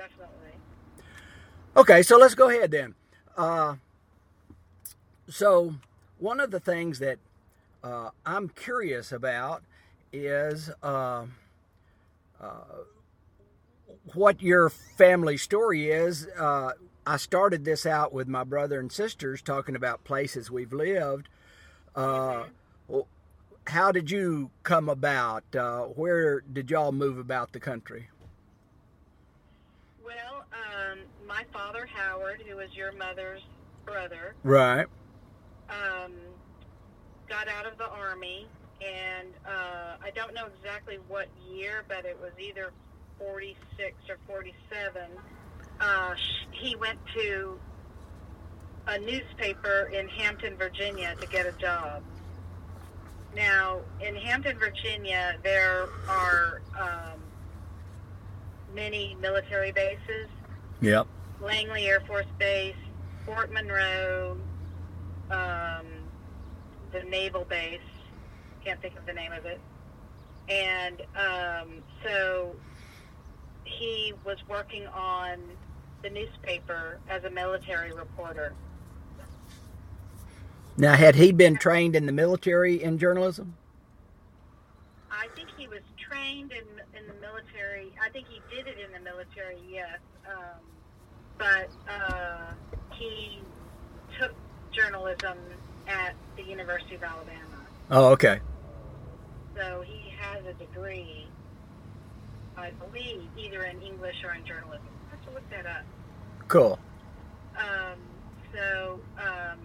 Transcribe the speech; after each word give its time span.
definitely. 0.00 0.52
Okay, 1.76 2.02
so 2.02 2.16
let's 2.16 2.34
go 2.34 2.48
ahead 2.48 2.70
then. 2.70 2.94
Uh, 3.36 3.76
so, 5.28 5.74
one 6.18 6.40
of 6.40 6.50
the 6.50 6.60
things 6.60 6.98
that 6.98 7.18
uh, 7.84 8.10
I'm 8.24 8.48
curious 8.48 9.12
about 9.12 9.62
is 10.12 10.70
uh, 10.82 11.26
uh, 12.40 12.46
what 14.14 14.42
your 14.42 14.70
family 14.70 15.36
story 15.36 15.90
is. 15.90 16.26
Uh, 16.26 16.72
I 17.06 17.16
started 17.16 17.64
this 17.64 17.86
out 17.86 18.12
with 18.12 18.28
my 18.28 18.44
brother 18.44 18.80
and 18.80 18.90
sisters 18.90 19.42
talking 19.42 19.76
about 19.76 20.04
places 20.04 20.50
we've 20.50 20.72
lived. 20.72 21.28
Uh, 21.94 22.44
how 23.66 23.92
did 23.92 24.10
you 24.10 24.50
come 24.62 24.88
about? 24.88 25.44
Uh, 25.54 25.82
where 25.82 26.40
did 26.40 26.70
y'all 26.70 26.92
move 26.92 27.18
about 27.18 27.52
the 27.52 27.60
country? 27.60 28.08
Well, 30.04 30.44
um, 30.52 30.98
my 31.30 31.44
father, 31.52 31.86
Howard, 31.94 32.42
who 32.46 32.56
was 32.56 32.74
your 32.74 32.90
mother's 32.92 33.40
brother, 33.86 34.34
Right. 34.42 34.86
um, 35.68 36.12
got 37.28 37.46
out 37.46 37.66
of 37.66 37.78
the 37.78 37.88
army, 37.88 38.48
and 38.84 39.28
uh, 39.46 39.94
I 40.02 40.10
don't 40.12 40.34
know 40.34 40.46
exactly 40.58 40.98
what 41.06 41.28
year, 41.48 41.84
but 41.86 42.04
it 42.04 42.18
was 42.20 42.32
either 42.38 42.72
46 43.18 43.94
or 44.08 44.16
47. 44.26 45.02
Uh, 45.80 46.14
he 46.50 46.74
went 46.74 46.98
to 47.14 47.58
a 48.88 48.98
newspaper 48.98 49.88
in 49.94 50.08
Hampton, 50.08 50.56
Virginia 50.56 51.14
to 51.20 51.26
get 51.28 51.46
a 51.46 51.52
job. 51.52 52.02
Now, 53.36 53.82
in 54.00 54.16
Hampton, 54.16 54.58
Virginia, 54.58 55.36
there 55.44 55.86
are 56.08 56.60
um, 56.76 57.20
many 58.74 59.16
military 59.20 59.70
bases. 59.70 60.28
Yep. 60.80 61.06
Langley 61.40 61.86
Air 61.86 62.00
Force 62.00 62.26
Base, 62.38 62.74
Fort 63.24 63.52
Monroe, 63.52 64.36
um, 65.30 65.86
the 66.92 67.02
Naval 67.08 67.44
Base. 67.44 67.80
Can't 68.64 68.80
think 68.82 68.98
of 68.98 69.06
the 69.06 69.12
name 69.12 69.32
of 69.32 69.46
it. 69.46 69.60
And 70.48 71.00
um, 71.16 71.82
so 72.04 72.54
he 73.64 74.12
was 74.24 74.38
working 74.48 74.86
on 74.88 75.38
the 76.02 76.10
newspaper 76.10 76.98
as 77.08 77.24
a 77.24 77.30
military 77.30 77.92
reporter. 77.92 78.52
Now, 80.76 80.94
had 80.94 81.14
he 81.14 81.32
been 81.32 81.56
trained 81.56 81.94
in 81.94 82.06
the 82.06 82.12
military 82.12 82.82
in 82.82 82.98
journalism? 82.98 83.54
I 85.10 85.28
think 85.34 85.48
he 85.56 85.68
was 85.68 85.82
trained 85.98 86.52
in 86.52 86.98
in 86.98 87.06
the 87.06 87.14
military. 87.20 87.92
I 88.02 88.08
think 88.10 88.26
he 88.28 88.40
did 88.54 88.66
it 88.66 88.78
in 88.78 88.92
the 88.92 89.00
military, 89.00 89.58
yes. 89.68 89.98
Um, 90.26 90.60
but 91.40 91.70
uh, 91.88 92.52
he 92.92 93.40
took 94.20 94.32
journalism 94.72 95.38
at 95.88 96.14
the 96.36 96.42
University 96.42 96.94
of 96.94 97.02
Alabama. 97.02 97.66
Oh, 97.90 98.08
okay. 98.10 98.40
So 99.56 99.82
he 99.86 100.12
has 100.20 100.44
a 100.44 100.52
degree, 100.52 101.26
I 102.56 102.70
believe, 102.72 103.22
either 103.38 103.62
in 103.62 103.80
English 103.80 104.16
or 104.22 104.34
in 104.34 104.44
journalism. 104.44 104.86
I 105.08 105.16
have 105.16 105.24
to 105.26 105.30
look 105.32 105.50
that 105.50 105.66
up. 105.66 105.84
Cool. 106.46 106.78
Um, 107.56 107.98
so 108.52 109.00
um, 109.16 109.58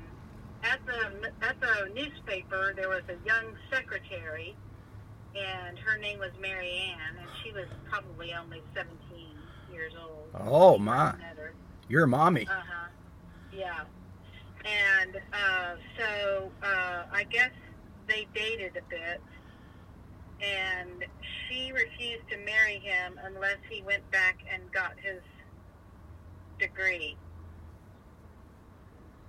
at 0.64 0.80
the 0.86 1.32
at 1.46 1.60
the 1.60 1.94
newspaper, 1.94 2.74
there 2.76 2.90
was 2.90 3.04
a 3.10 3.28
young 3.28 3.54
secretary, 3.70 4.56
and 5.36 5.78
her 5.80 5.98
name 5.98 6.20
was 6.20 6.32
Mary 6.42 6.72
Ann, 6.94 7.18
and 7.20 7.30
she 7.44 7.52
was 7.52 7.68
probably 7.90 8.34
only 8.34 8.62
17 8.74 8.96
years 9.72 9.94
old. 10.02 10.30
Oh, 10.40 10.78
my. 10.78 11.14
Met 11.18 11.38
her. 11.38 11.54
You're 11.88 12.04
a 12.04 12.08
mommy. 12.08 12.48
Uh 12.50 12.54
huh. 12.54 12.88
Yeah. 13.52 13.82
And 14.66 15.16
uh, 15.32 15.76
so 15.98 16.52
uh, 16.64 17.04
I 17.12 17.24
guess 17.30 17.52
they 18.08 18.26
dated 18.34 18.76
a 18.78 18.90
bit, 18.90 19.22
and 20.42 21.06
she 21.48 21.72
refused 21.72 22.28
to 22.32 22.38
marry 22.38 22.80
him 22.80 23.20
unless 23.26 23.58
he 23.70 23.84
went 23.84 24.10
back 24.12 24.38
and 24.52 24.64
got 24.72 24.94
his 25.02 25.22
degree. 26.60 27.16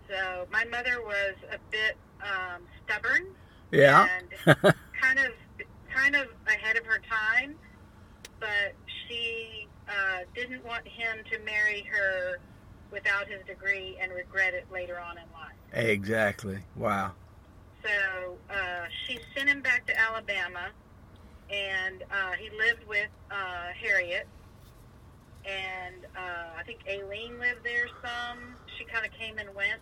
So 0.08 0.46
my 0.50 0.64
mother 0.64 1.02
was 1.04 1.34
a 1.52 1.58
bit 1.70 1.96
um, 2.22 2.62
stubborn 2.84 3.26
Yeah. 3.72 4.06
and 4.18 4.56
kind 5.00 5.18
of 5.18 5.32
kind 5.94 6.14
of 6.14 6.26
ahead 6.46 6.76
of 6.76 6.84
her 6.86 7.00
time, 7.10 7.56
but 8.40 8.72
she 9.08 9.66
uh, 9.88 10.20
didn't 10.34 10.64
want 10.64 10.86
him 10.86 11.18
to 11.32 11.38
marry 11.40 11.84
her 11.90 12.38
without 12.90 13.26
his 13.28 13.44
degree 13.46 13.96
and 14.00 14.12
regret 14.12 14.54
it 14.54 14.66
later 14.72 14.98
on 14.98 15.16
in 15.18 15.24
life. 15.32 15.56
exactly. 15.88 16.58
Wow. 16.76 17.12
So 17.82 18.36
uh, 18.50 18.86
she 19.06 19.18
sent 19.36 19.48
him 19.48 19.62
back 19.62 19.86
to 19.86 19.98
Alabama, 19.98 20.68
and 21.50 22.02
uh, 22.10 22.32
he 22.32 22.48
lived 22.56 22.86
with 22.88 23.08
uh, 23.30 23.68
Harriet, 23.80 24.26
and 25.44 26.04
uh, 26.16 26.58
I 26.58 26.62
think 26.64 26.80
Aileen 26.88 27.38
lived 27.38 27.62
there 27.62 27.86
some. 28.02 28.38
She 28.78 28.84
kind 28.84 29.06
of 29.06 29.12
came 29.12 29.38
and 29.38 29.54
went 29.54 29.80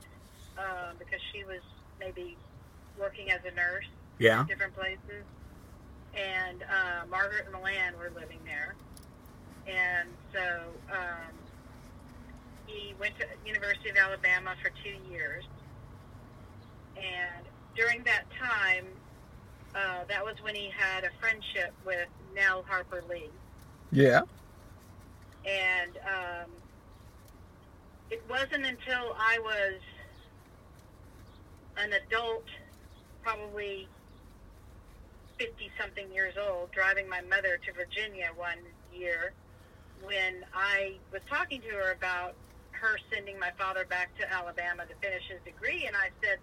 uh, 0.59 0.93
because 0.99 1.21
she 1.33 1.45
was 1.45 1.61
maybe 1.99 2.37
working 2.99 3.31
as 3.31 3.41
a 3.51 3.55
nurse 3.55 3.87
Yeah. 4.19 4.43
in 4.43 4.47
different 4.47 4.75
places. 4.75 5.25
And 6.15 6.63
uh, 6.63 7.07
Margaret 7.11 7.47
and 7.47 7.53
Milan 7.55 7.95
were 7.99 8.13
living 8.15 8.39
there, 8.45 8.75
and 9.67 10.09
so 10.33 10.41
um, 10.93 11.33
he 12.67 12.95
went 12.99 13.15
to 13.19 13.27
University 13.47 13.91
of 13.91 13.97
Alabama 13.97 14.55
for 14.63 14.71
two 14.83 14.97
years. 15.11 15.45
And 16.97 17.45
during 17.77 18.03
that 18.05 18.25
time, 18.39 18.87
uh, 19.75 20.05
that 20.09 20.25
was 20.25 20.37
when 20.43 20.55
he 20.55 20.71
had 20.77 21.05
a 21.05 21.11
friendship 21.21 21.73
with 21.85 22.09
Nell 22.35 22.65
Harper 22.69 23.03
Lee. 23.09 23.31
Yeah. 23.91 24.23
And 25.45 25.91
um, 26.07 26.51
it 28.11 28.23
wasn't 28.29 28.65
until 28.65 29.15
I 29.19 29.39
was 29.41 29.81
an 31.77 31.93
adult, 31.93 32.45
probably 33.23 33.89
50 35.39 35.71
something 35.81 36.13
years 36.13 36.35
old, 36.41 36.71
driving 36.71 37.09
my 37.09 37.21
mother 37.23 37.59
to 37.67 37.73
Virginia 37.73 38.29
one 38.37 38.59
year 38.93 39.33
when 40.03 40.45
I 40.55 40.95
was 41.13 41.23
talking 41.29 41.61
to 41.63 41.69
her 41.69 41.93
about 41.93 42.35
her 42.85 42.99
sending 43.11 43.39
my 43.39 43.51
father 43.59 43.87
back 43.89 44.17
to 44.19 44.31
Alabama 44.31 44.85
to 44.85 44.95
finish 45.01 45.23
his 45.29 45.41
degree. 45.45 45.85
And 45.87 45.97
I 45.97 46.11
said, 46.23 46.39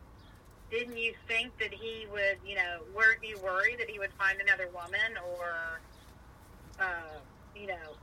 didn't 0.71 0.97
you 0.97 1.13
think 1.27 1.57
that 1.59 1.73
he 1.73 2.07
would, 2.11 2.37
you 2.45 2.55
know, 2.55 2.79
weren't 2.95 3.23
you 3.23 3.37
worried 3.39 3.79
that 3.79 3.89
he 3.89 3.99
would 3.99 4.13
find 4.17 4.39
another 4.41 4.67
woman 4.73 5.17
or, 5.37 5.81
uh, 6.79 7.19
you 7.55 7.67
know, 7.67 7.93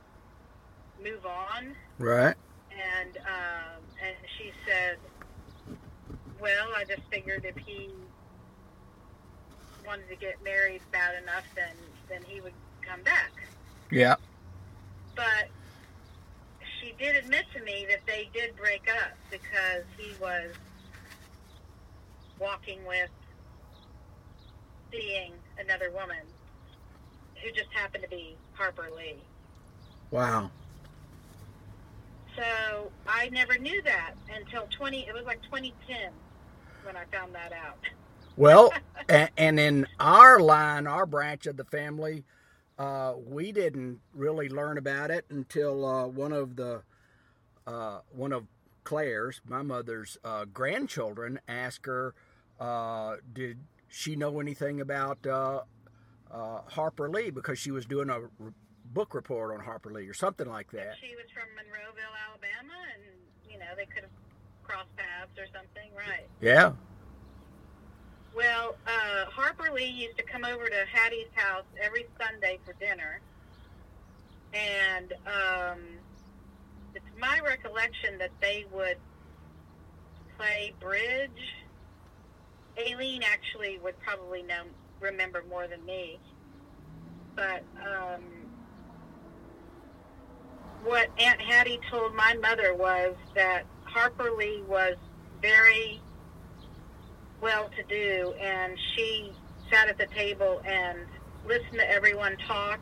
move 1.03 1.25
on? 1.25 1.75
Right. 1.97 2.35
And 2.71 3.17
um, 3.17 3.81
and 4.05 4.15
she 4.37 4.51
said, 4.65 4.97
"Well, 6.39 6.67
I 6.77 6.85
just 6.85 7.01
figured 7.11 7.43
if 7.43 7.57
he 7.65 7.89
wanted 9.85 10.07
to 10.07 10.15
get 10.15 10.41
married 10.43 10.81
bad 10.91 11.21
enough, 11.21 11.43
then 11.55 11.75
then 12.07 12.21
he 12.27 12.39
would 12.41 12.53
come 12.87 13.01
back." 13.01 13.31
Yeah. 13.89 14.15
But 15.15 15.49
did 16.99 17.15
admit 17.15 17.45
to 17.55 17.63
me 17.63 17.85
that 17.89 18.05
they 18.05 18.29
did 18.33 18.55
break 18.57 18.87
up 18.89 19.13
because 19.31 19.83
he 19.97 20.11
was 20.21 20.51
walking 22.39 22.79
with, 22.85 23.09
seeing 24.91 25.31
another 25.59 25.91
woman 25.91 26.17
who 27.41 27.51
just 27.51 27.71
happened 27.73 28.03
to 28.03 28.09
be 28.09 28.35
Harper 28.53 28.89
Lee. 28.95 29.15
Wow. 30.11 30.51
So 32.35 32.91
I 33.07 33.29
never 33.29 33.57
knew 33.57 33.81
that 33.83 34.13
until 34.35 34.67
20, 34.77 35.07
it 35.07 35.13
was 35.13 35.25
like 35.25 35.41
2010 35.43 36.11
when 36.83 36.95
I 36.95 37.05
found 37.15 37.33
that 37.33 37.53
out. 37.53 37.79
Well, 38.37 38.71
and, 39.09 39.29
and 39.35 39.59
in 39.59 39.87
our 39.99 40.39
line, 40.39 40.87
our 40.87 41.05
branch 41.05 41.45
of 41.45 41.57
the 41.57 41.65
family, 41.65 42.23
uh, 42.77 43.15
we 43.27 43.51
didn't 43.51 43.99
really 44.13 44.47
learn 44.47 44.77
about 44.77 45.11
it 45.11 45.25
until 45.29 45.85
uh, 45.85 46.07
one 46.07 46.31
of 46.31 46.55
the 46.55 46.81
uh, 47.69 47.99
one 48.11 48.33
of 48.33 48.47
Claire's, 48.83 49.41
my 49.45 49.61
mother's 49.61 50.17
uh, 50.23 50.45
grandchildren, 50.45 51.39
asked 51.47 51.85
her, 51.85 52.15
uh, 52.59 53.17
"Did 53.31 53.59
she 53.87 54.15
know 54.15 54.39
anything 54.39 54.81
about 54.81 55.19
uh, 55.27 55.61
uh, 56.31 56.61
Harper 56.67 57.09
Lee?" 57.09 57.29
Because 57.29 57.59
she 57.59 57.71
was 57.71 57.85
doing 57.85 58.09
a 58.09 58.13
r- 58.15 58.29
book 58.85 59.13
report 59.13 59.53
on 59.53 59.63
Harper 59.63 59.91
Lee 59.91 60.07
or 60.07 60.13
something 60.15 60.49
like 60.49 60.71
that. 60.71 60.95
She 60.99 61.15
was 61.15 61.25
from 61.31 61.47
Monroeville, 61.55 62.15
Alabama, 62.27 62.73
and, 62.95 63.03
you 63.51 63.59
know, 63.59 63.65
they 63.75 63.85
could 63.85 64.01
have 64.01 64.11
crossed 64.63 64.95
paths 64.95 65.37
or 65.37 65.45
something, 65.53 65.91
right? 65.95 66.27
Yeah. 66.41 66.71
Well, 68.35 68.75
uh, 68.87 69.25
Harper 69.29 69.71
Lee 69.73 69.85
used 69.85 70.17
to 70.17 70.23
come 70.23 70.45
over 70.45 70.67
to 70.67 70.85
Hattie's 70.91 71.27
house 71.35 71.65
every 71.79 72.07
Sunday 72.19 72.57
for 72.65 72.73
dinner, 72.73 73.19
and 74.53 75.13
um, 75.27 75.79
mention 77.89 78.19
that 78.19 78.31
they 78.41 78.65
would 78.73 78.97
play 80.37 80.73
bridge. 80.79 81.31
Aileen 82.77 83.23
actually 83.23 83.77
would 83.79 83.99
probably 83.99 84.43
know 84.43 84.63
remember 85.01 85.43
more 85.49 85.67
than 85.67 85.85
me, 85.85 86.19
but 87.35 87.63
um, 87.81 88.21
what 90.83 91.09
Aunt 91.17 91.41
Hattie 91.41 91.79
told 91.89 92.13
my 92.15 92.35
mother 92.41 92.73
was 92.73 93.15
that 93.35 93.63
Harper 93.85 94.29
Lee 94.37 94.61
was 94.67 94.95
very 95.41 96.01
well 97.41 97.69
to 97.75 97.83
do, 97.83 98.33
and 98.41 98.77
she 98.95 99.31
sat 99.71 99.89
at 99.89 99.97
the 99.97 100.07
table 100.15 100.61
and 100.65 100.99
listened 101.45 101.79
to 101.79 101.91
everyone 101.91 102.37
talk, 102.47 102.79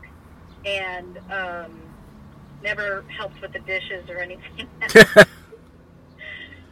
and 0.64 1.18
um, 1.30 1.87
never 2.62 3.04
helped 3.16 3.40
with 3.40 3.52
the 3.52 3.60
dishes 3.60 4.08
or 4.08 4.18
anything. 4.18 4.68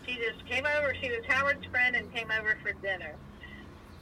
she 0.06 0.16
just 0.16 0.44
came 0.48 0.64
over. 0.66 0.94
She 1.00 1.10
was 1.10 1.24
Howard's 1.28 1.64
friend 1.66 1.96
and 1.96 2.12
came 2.14 2.30
over 2.30 2.56
for 2.62 2.72
dinner. 2.74 3.14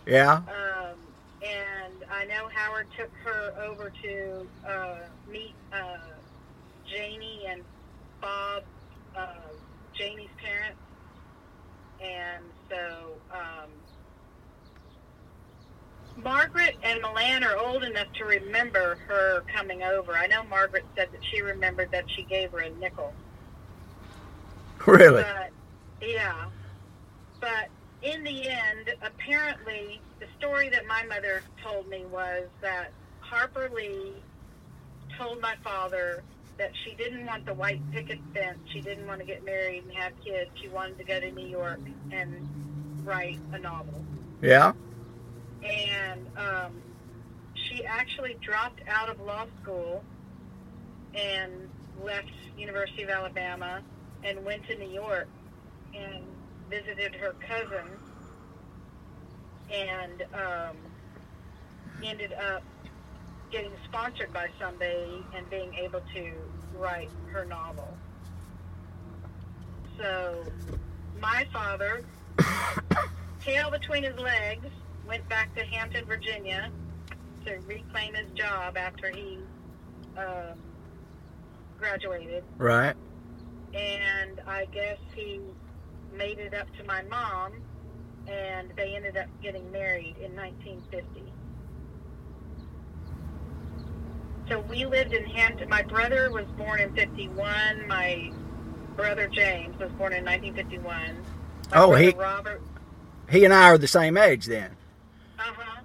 Yeah. 0.07 0.37
Um, 0.37 0.97
and 1.43 2.05
I 2.11 2.25
know 2.27 2.49
Howard 2.55 2.87
took 2.97 3.11
her 3.25 3.55
over 3.63 3.93
to 4.03 4.47
uh, 4.67 4.99
meet 5.31 5.55
uh, 5.73 5.99
Janie 6.91 7.47
and 7.49 7.63
Bob, 8.21 8.63
uh, 9.17 9.35
Janie's 9.95 10.31
parents, 10.43 10.81
and 12.01 12.45
so 12.69 13.13
um, 13.33 13.71
Margaret 16.17 16.77
and 16.83 17.01
Milan 17.03 17.45
are 17.45 17.57
old 17.57 17.83
enough 17.83 18.13
to 18.15 18.25
remember 18.25 18.97
her 19.09 19.43
coming 19.55 19.83
over. 19.83 20.13
I 20.13 20.27
know 20.27 20.45
Margaret 20.45 20.85
said 20.97 21.09
that 21.13 21.25
she 21.25 21.41
remembered 21.41 21.91
that 21.91 22.09
she 22.11 22.23
gave 22.23 22.53
her 22.53 22.61
a 22.61 22.71
nickel. 22.71 23.13
Really? 24.87 25.23
But 25.23 25.51
yeah, 26.07 26.47
but 27.41 27.69
in 28.03 28.23
the 28.23 28.49
end, 28.49 28.95
apparently, 29.03 30.01
the 30.21 30.27
story 30.39 30.69
that 30.69 30.87
my 30.87 31.03
mother 31.05 31.43
told 31.63 31.89
me 31.89 32.05
was 32.07 32.45
that 32.61 32.93
Harper 33.21 33.71
Lee 33.75 34.13
told 35.19 35.41
my 35.41 35.55
father 35.65 36.23
that 36.59 36.71
she 36.85 36.95
didn't 36.95 37.27
want 37.27 37.47
the 37.47 37.55
white 37.55 37.81
picket 37.93 38.19
fence. 38.33 38.59
She 38.73 38.81
didn't 38.81 39.07
want 39.07 39.21
to 39.21 39.27
get 39.27 39.45
married 39.45 39.85
and 39.85 39.93
have 39.95 40.13
kids. 40.25 40.51
She 40.61 40.69
wanted 40.69 40.99
to 40.99 41.05
go 41.05 41.19
to 41.19 41.31
New 41.33 41.47
York 41.47 41.81
and 42.13 42.49
write 43.05 43.39
a 43.53 43.59
novel. 43.59 44.05
Yeah. 44.41 44.73
And 45.65 46.27
um, 46.37 46.83
she 47.55 47.85
actually 47.85 48.37
dropped 48.41 48.81
out 48.89 49.09
of 49.09 49.21
law 49.21 49.47
school 49.63 50.05
and 51.15 51.53
left 52.03 52.31
University 52.57 53.03
of 53.03 53.11
Alabama 53.11 53.83
and 54.23 54.45
went 54.45 54.67
to 54.69 54.77
New 54.77 54.91
York 54.91 55.29
and 55.95 56.25
visited 56.69 57.15
her 57.15 57.35
cousin 57.47 57.89
and 59.71 60.23
um, 60.35 60.77
ended 62.05 62.33
up 62.33 62.63
getting 63.51 63.73
sponsored 63.85 64.33
by 64.33 64.49
somebody 64.61 65.25
and 65.35 65.49
being 65.49 65.73
able 65.75 66.01
to 66.15 66.33
write 66.77 67.11
her 67.31 67.45
novel. 67.45 67.97
So 69.99 70.45
my 71.21 71.47
father, 71.53 72.03
tail 73.41 73.71
between 73.71 74.03
his 74.03 74.19
legs, 74.19 74.67
went 75.07 75.29
back 75.29 75.55
to 75.57 75.65
Hampton, 75.65 76.05
Virginia 76.07 76.71
to 77.47 77.59
reclaim 77.67 78.15
his 78.15 78.31
job 78.35 78.77
after 78.77 79.11
he 79.11 79.39
um, 80.17 80.57
graduated. 81.79 82.43
Right. 82.57 82.95
And 83.75 84.41
I 84.47 84.67
guess 84.73 84.99
he 85.15 85.41
made 86.17 86.39
it 86.39 86.55
up 86.55 86.67
to 86.79 86.85
my 86.85 87.03
mom, 87.03 87.53
and 88.29 88.71
they 88.77 88.95
ended 88.95 89.17
up 89.17 89.27
getting 89.43 89.71
married 89.73 90.17
in 90.23 90.35
1950. 90.37 91.23
So 94.49 94.61
we 94.61 94.85
lived 94.85 95.13
in 95.13 95.25
Hampton. 95.25 95.69
My 95.69 95.83
brother 95.83 96.31
was 96.31 96.45
born 96.57 96.81
in 96.81 96.95
51. 96.95 97.87
My 97.89 98.31
brother 98.95 99.27
James 99.29 99.79
was 99.79 99.91
born 99.93 100.13
in 100.13 100.25
1951. 100.25 101.17
My 101.73 101.77
Oh, 101.83 101.95
he- 101.95 102.11
Robert. 102.11 102.63
He 103.31 103.45
and 103.45 103.55
I 103.55 103.71
are 103.71 103.79
the 103.79 103.89
same 103.89 104.17
age 104.19 104.45
then. 104.47 104.71
Uh 105.39 105.43
huh. 105.57 105.81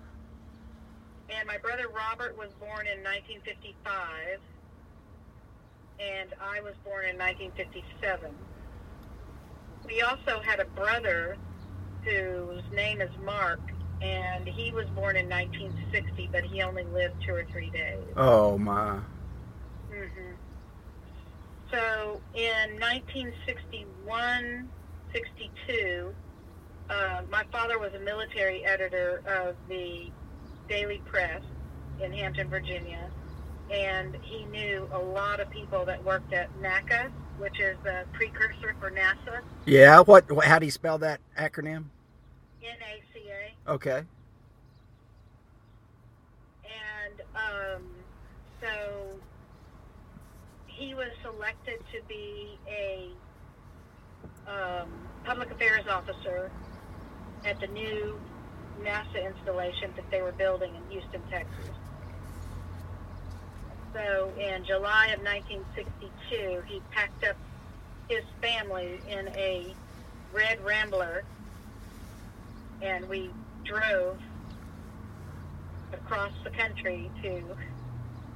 And 1.30 1.48
my 1.48 1.57
brother 1.57 1.88
Robert 2.00 2.38
was 2.38 2.50
born 2.60 2.88
in 2.88 3.04
1955, 3.04 4.40
and 6.00 6.30
I 6.42 6.62
was 6.62 6.74
born 6.86 7.04
in 7.06 7.18
1957. 7.18 8.31
We 9.86 10.01
also 10.01 10.40
had 10.42 10.62
a 10.62 10.66
brother 10.66 11.36
whose 12.04 12.63
name 12.74 13.01
is 13.01 13.10
Mark, 13.25 13.60
and 14.01 14.48
he 14.48 14.72
was 14.72 14.86
born 14.96 15.18
in 15.18 15.28
1960, 15.28 16.30
but 16.31 16.46
he 16.46 16.62
only 16.62 16.86
lived 16.86 17.16
two 17.25 17.34
or 17.34 17.44
three 17.51 17.69
days. 17.69 18.13
Oh 18.16 18.57
my. 18.57 19.00
hmm 19.92 20.36
So 21.69 22.22
in 22.34 22.80
1961, 22.80 24.69
62, 25.12 26.13
uh, 26.90 27.22
my 27.30 27.44
father 27.52 27.78
was 27.78 27.92
a 27.94 28.00
military 28.00 28.63
editor 28.66 29.22
of 29.25 29.57
the 29.68 30.10
Daily 30.69 31.02
Press 31.06 31.42
in 32.01 32.12
Hampton, 32.13 32.50
Virginia, 32.50 33.10
and 33.72 34.16
he 34.22 34.46
knew 34.46 34.88
a 34.94 34.98
lot 35.00 35.40
of 35.40 35.50
people 35.50 35.86
that 35.86 36.04
worked 36.04 36.34
at 36.34 36.50
NACA, 36.62 37.12
which 37.38 37.60
is 37.60 37.78
the 37.84 38.04
precursor 38.13 38.75
for 38.80 38.92
NASA, 38.92 39.42
Yeah. 39.66 40.00
What? 40.01 40.31
what 40.31 40.46
how 40.46 40.60
do 40.60 40.66
you 40.66 40.72
spell 40.72 40.98
that 41.00 41.19
acronym? 41.38 41.86
NACA. 42.62 43.51
Okay. 43.68 44.04
and 46.66 47.22
um, 47.36 47.84
so 48.62 49.19
he 50.68 50.94
was 50.94 51.10
selected 51.24 51.80
to 51.94 52.02
be 52.07 52.57
a 52.68 53.10
um, 54.48 54.90
public 55.25 55.52
affairs 55.52 55.86
officer 55.90 56.52
at 57.45 57.60
the 57.60 57.68
new 57.68 58.19
NASA 58.81 59.25
installation 59.36 59.92
that 59.95 60.10
they 60.12 60.22
were 60.22 60.31
building 60.31 60.74
in 60.75 60.92
Houston, 60.92 61.22
Texas. 61.30 61.75
So 63.94 64.31
in 64.39 64.63
July 64.65 65.07
of 65.07 65.21
1962, 65.24 66.63
he 66.68 66.81
packed 66.91 67.24
up 67.24 67.36
his 68.07 68.24
family 68.41 68.99
in 69.07 69.28
a 69.30 69.73
red 70.31 70.64
Rambler, 70.64 71.23
and 72.81 73.07
we 73.09 73.31
drove 73.64 74.19
across 75.92 76.31
the 76.44 76.52
country 76.52 77.09
to 77.23 77.44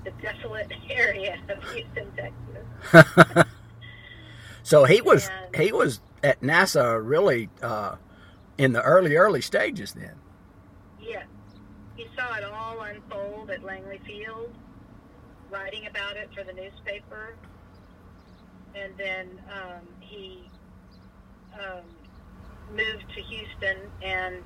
the 0.03 0.11
desolate 0.21 0.71
area 0.89 1.39
of 1.49 1.63
Houston, 1.71 2.11
Texas. 2.15 3.45
so 4.63 4.85
he 4.85 5.01
was 5.01 5.29
And- 5.53 5.55
he 5.63 5.71
was 5.71 5.99
at 6.23 6.41
NASA 6.41 6.99
really 7.03 7.49
uh, 7.61 7.95
in 8.57 8.73
the 8.73 8.81
early 8.81 9.15
early 9.15 9.41
stages 9.41 9.93
then. 9.93 10.15
Yes, 11.01 11.25
he 11.95 12.07
saw 12.17 12.35
it 12.35 12.43
all 12.43 12.81
unfold 12.81 13.49
at 13.51 13.63
Langley 13.63 13.99
Field, 14.05 14.53
writing 15.53 15.85
about 15.87 16.17
it 16.17 16.29
for 16.35 16.43
the 16.43 16.53
newspaper, 16.53 17.35
and 18.75 18.91
then 18.97 19.27
um, 19.53 19.85
he 19.99 20.49
um, 21.53 21.85
moved 22.71 23.05
to 23.15 23.21
Houston 23.21 23.77
and 24.01 24.41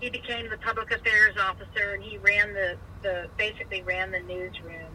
he 0.00 0.08
became 0.08 0.48
the 0.48 0.56
public 0.58 0.90
affairs 0.92 1.36
officer 1.38 1.94
and 1.94 2.02
he 2.02 2.16
ran 2.18 2.54
the, 2.54 2.76
the 3.02 3.26
basically 3.36 3.82
ran 3.82 4.12
the 4.12 4.20
newsroom. 4.20 4.88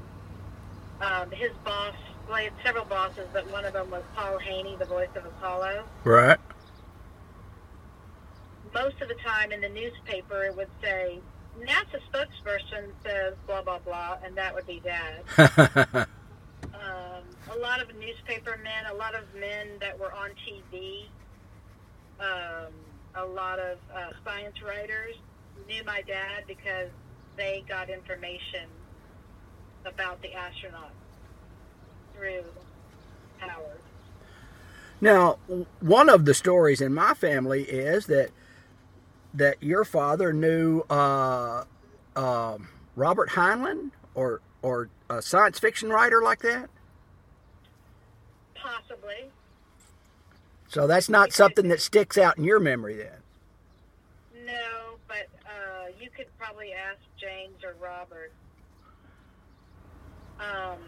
Um, 1.01 1.29
his 1.31 1.51
boss, 1.65 1.93
well, 2.27 2.37
he 2.37 2.45
had 2.45 2.53
several 2.63 2.85
bosses, 2.85 3.27
but 3.33 3.51
one 3.51 3.65
of 3.65 3.73
them 3.73 3.91
was 3.91 4.03
Paul 4.15 4.39
Haney, 4.39 4.77
the 4.77 4.85
voice 4.85 5.09
of 5.15 5.25
Apollo. 5.25 5.83
Right. 6.05 6.39
most 8.73 9.01
of 9.01 9.07
the 9.09 9.15
time 9.15 9.51
in 9.51 9.61
the 9.61 9.69
newspaper 9.69 10.43
it 10.43 10.55
would 10.55 10.69
say 10.81 11.19
NASA 11.59 11.99
spokesperson 12.11 12.91
says 13.03 13.33
blah 13.47 13.61
blah 13.61 13.79
blah, 13.79 14.17
and 14.23 14.35
that 14.35 14.53
would 14.53 14.67
be 14.67 14.81
dad. 14.83 16.07
Um, 16.75 17.23
a 17.55 17.57
lot 17.57 17.81
of 17.81 17.87
newspaper 17.95 18.59
men, 18.63 18.91
a 18.91 18.95
lot 18.95 19.15
of 19.15 19.23
men 19.39 19.67
that 19.79 19.97
were 19.97 20.11
on 20.13 20.29
TV, 20.45 21.05
um, 22.19 22.73
a 23.15 23.25
lot 23.25 23.59
of 23.59 23.77
uh, 23.93 24.11
science 24.23 24.61
writers 24.61 25.15
knew 25.67 25.83
my 25.85 26.01
dad 26.01 26.43
because 26.47 26.89
they 27.37 27.63
got 27.67 27.89
information 27.89 28.67
about 29.85 30.21
the 30.21 30.29
astronauts 30.29 30.91
through 32.15 32.43
Howard. 33.37 33.79
now, 35.01 35.37
one 35.79 36.09
of 36.09 36.25
the 36.25 36.33
stories 36.33 36.81
in 36.81 36.93
my 36.93 37.13
family 37.13 37.63
is 37.63 38.07
that 38.07 38.31
that 39.35 39.61
your 39.61 39.83
father 39.85 40.33
knew 40.33 40.81
uh, 40.89 41.63
um 42.15 42.67
Robert 42.95 43.29
Heinlein 43.29 43.91
or 44.13 44.41
or 44.61 44.89
a 45.09 45.21
science 45.21 45.59
fiction 45.59 45.89
writer 45.89 46.21
like 46.21 46.39
that. 46.41 46.69
Possibly. 48.55 49.29
So 50.67 50.87
that's 50.87 51.09
not 51.09 51.31
something 51.33 51.67
that 51.69 51.79
sticks 51.81 52.17
out 52.17 52.37
in 52.37 52.43
your 52.43 52.59
memory 52.59 52.95
then. 52.97 54.45
No, 54.45 54.97
but 55.07 55.27
uh, 55.45 55.87
you 56.01 56.09
could 56.09 56.25
probably 56.39 56.73
ask 56.73 56.99
James 57.19 57.63
or 57.63 57.75
Robert. 57.79 58.31
Um, 60.39 60.79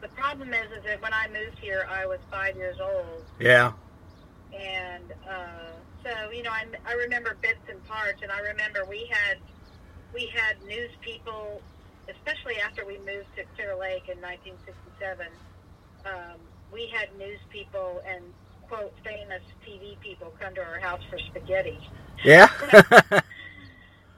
the 0.00 0.08
problem 0.08 0.54
is, 0.54 0.66
is 0.78 0.84
that 0.84 1.02
when 1.02 1.12
I 1.12 1.26
moved 1.28 1.58
here, 1.60 1.86
I 1.90 2.06
was 2.06 2.18
five 2.30 2.56
years 2.56 2.76
old, 2.80 3.24
Yeah. 3.38 3.72
and 4.54 5.12
uh, 5.28 5.55
so 6.06 6.30
you 6.30 6.42
know, 6.42 6.50
I, 6.50 6.64
I 6.86 6.92
remember 6.94 7.36
bits 7.42 7.58
and 7.68 7.84
parts, 7.86 8.22
and 8.22 8.30
I 8.30 8.40
remember 8.40 8.84
we 8.88 9.10
had 9.10 9.38
we 10.14 10.30
had 10.32 10.62
news 10.66 10.90
people, 11.00 11.60
especially 12.08 12.60
after 12.60 12.86
we 12.86 12.98
moved 12.98 13.28
to 13.36 13.44
Clear 13.56 13.74
Lake 13.76 14.08
in 14.08 14.20
1967. 14.22 15.26
Um, 16.06 16.38
we 16.72 16.88
had 16.94 17.08
news 17.18 17.40
people 17.50 18.00
and 18.06 18.22
quote 18.68 18.92
famous 19.04 19.42
TV 19.66 19.98
people 20.00 20.32
come 20.40 20.54
to 20.54 20.62
our 20.62 20.78
house 20.78 21.00
for 21.10 21.18
spaghetti. 21.18 21.78
Yeah. 22.24 22.48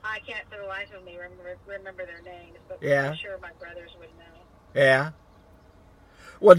I 0.04 0.20
can't 0.26 0.44
for 0.50 0.58
the 0.60 0.66
life 0.68 0.88
of 0.96 1.04
me 1.04 1.16
remember 1.16 1.56
remember 1.66 2.04
their 2.04 2.22
names, 2.22 2.58
but 2.68 2.78
Yeah. 2.82 3.10
I'm 3.10 3.16
sure 3.16 3.38
my 3.40 3.52
brothers 3.58 3.90
would 3.98 4.08
know. 4.18 4.34
yeah. 4.74 5.10
Well, 6.40 6.56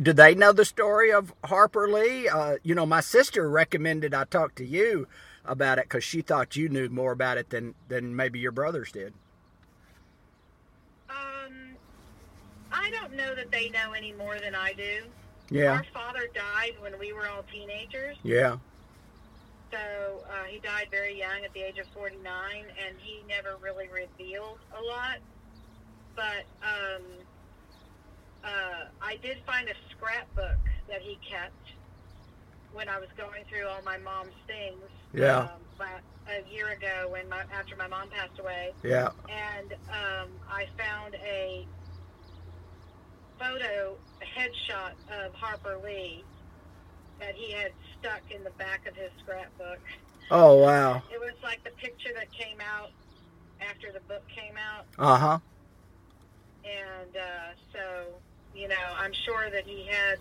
did 0.00 0.16
they 0.16 0.34
know 0.34 0.52
the 0.52 0.64
story 0.64 1.12
of 1.12 1.32
Harper 1.44 1.88
Lee? 1.88 2.28
Uh, 2.28 2.56
you 2.62 2.74
know, 2.74 2.86
my 2.86 3.00
sister 3.00 3.48
recommended 3.48 4.14
I 4.14 4.24
talk 4.24 4.54
to 4.56 4.64
you 4.64 5.06
about 5.44 5.78
it 5.78 5.84
because 5.84 6.04
she 6.04 6.22
thought 6.22 6.56
you 6.56 6.68
knew 6.68 6.88
more 6.88 7.12
about 7.12 7.38
it 7.38 7.50
than 7.50 7.74
than 7.88 8.14
maybe 8.16 8.38
your 8.38 8.52
brothers 8.52 8.90
did. 8.92 9.12
Um, 11.10 11.76
I 12.72 12.90
don't 12.90 13.14
know 13.14 13.34
that 13.34 13.50
they 13.50 13.68
know 13.70 13.92
any 13.92 14.12
more 14.12 14.38
than 14.38 14.54
I 14.54 14.72
do. 14.72 15.04
Yeah. 15.50 15.72
Our 15.72 15.84
father 15.92 16.28
died 16.34 16.72
when 16.80 16.98
we 16.98 17.12
were 17.12 17.28
all 17.28 17.42
teenagers, 17.52 18.16
Yeah. 18.22 18.56
so 19.70 19.76
uh, 20.30 20.44
he 20.48 20.58
died 20.58 20.88
very 20.90 21.18
young 21.18 21.44
at 21.44 21.52
the 21.52 21.60
age 21.60 21.78
of 21.78 21.86
49, 21.88 22.20
and 22.86 22.96
he 22.98 23.22
never 23.28 23.56
really 23.62 23.88
revealed 23.88 24.58
a 24.76 24.82
lot. 24.82 25.18
But 26.16 26.44
um, 26.62 27.02
uh, 28.44 28.84
I 29.00 29.16
did 29.22 29.38
find 29.46 29.68
a 29.68 29.74
scrapbook 29.90 30.58
that 30.88 31.00
he 31.02 31.18
kept 31.28 31.54
when 32.72 32.88
I 32.88 32.98
was 32.98 33.08
going 33.16 33.44
through 33.48 33.66
all 33.68 33.82
my 33.84 33.98
mom's 33.98 34.34
things. 34.46 34.82
Yeah. 35.12 35.38
Um, 35.38 35.60
about 35.76 36.00
a 36.28 36.50
year 36.52 36.68
ago, 36.70 37.08
when 37.10 37.28
my 37.28 37.42
after 37.52 37.76
my 37.76 37.86
mom 37.88 38.08
passed 38.10 38.38
away, 38.38 38.72
Yeah. 38.82 39.10
and 39.28 39.72
um, 39.88 40.28
I 40.50 40.66
found 40.76 41.14
a 41.14 41.66
photo, 43.38 43.96
a 44.22 44.24
headshot 44.38 44.92
of 45.26 45.34
Harper 45.34 45.78
Lee 45.84 46.24
that 47.20 47.34
he 47.34 47.52
had 47.52 47.72
stuck 47.98 48.22
in 48.30 48.42
the 48.44 48.50
back 48.50 48.86
of 48.86 48.94
his 48.96 49.10
scrapbook. 49.22 49.78
Oh 50.30 50.56
wow. 50.56 51.02
It 51.12 51.20
was 51.20 51.34
like 51.42 51.62
the 51.64 51.70
picture 51.70 52.10
that 52.16 52.32
came 52.32 52.58
out 52.60 52.90
after 53.60 53.92
the 53.92 54.00
book 54.08 54.22
came 54.34 54.54
out, 54.56 54.86
Uh 54.98 55.16
huh. 55.18 55.38
and 56.64 57.16
uh, 57.16 57.52
so 57.72 58.20
you 58.54 58.68
know, 58.68 58.74
I'm 58.98 59.12
sure 59.12 59.50
that 59.50 59.64
he 59.66 59.86
had 59.86 60.18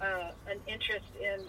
uh, 0.00 0.30
an 0.50 0.58
interest 0.66 1.06
in 1.20 1.40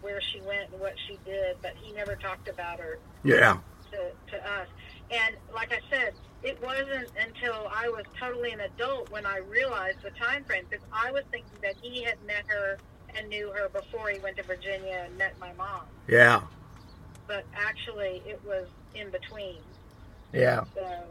where 0.00 0.20
she 0.20 0.40
went 0.40 0.70
and 0.70 0.80
what 0.80 0.94
she 1.06 1.18
did, 1.24 1.56
but 1.60 1.74
he 1.82 1.92
never 1.92 2.14
talked 2.14 2.48
about 2.48 2.78
her. 2.78 2.98
Yeah. 3.24 3.58
to, 3.90 3.98
to 4.30 4.50
us. 4.50 4.68
And 5.10 5.36
like 5.54 5.72
I 5.72 5.80
said, 5.90 6.12
it 6.42 6.62
wasn't 6.62 7.10
until 7.18 7.68
I 7.74 7.88
was 7.88 8.04
totally 8.18 8.52
an 8.52 8.60
adult 8.60 9.10
when 9.10 9.26
I 9.26 9.38
realized 9.38 9.98
the 10.02 10.10
time 10.10 10.44
frame 10.44 10.64
because 10.70 10.84
I 10.92 11.10
was 11.10 11.24
thinking 11.30 11.58
that 11.62 11.74
he 11.82 12.04
had 12.04 12.22
met 12.26 12.44
her 12.46 12.78
and 13.16 13.28
knew 13.28 13.50
her 13.50 13.68
before 13.68 14.08
he 14.10 14.20
went 14.20 14.36
to 14.36 14.42
Virginia 14.44 15.06
and 15.06 15.18
met 15.18 15.38
my 15.40 15.52
mom. 15.54 15.82
Yeah. 16.06 16.42
But 17.26 17.44
actually, 17.54 18.22
it 18.26 18.40
was 18.46 18.66
in 18.94 19.10
between. 19.10 19.58
Yeah. 20.32 20.64
So, 20.74 21.04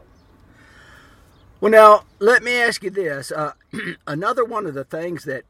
Well, 1.60 1.72
now 1.72 2.04
let 2.20 2.42
me 2.44 2.54
ask 2.56 2.84
you 2.84 2.90
this. 2.90 3.32
Uh, 3.32 3.54
another 4.06 4.44
one 4.44 4.66
of 4.66 4.74
the 4.74 4.84
things 4.84 5.24
that 5.24 5.44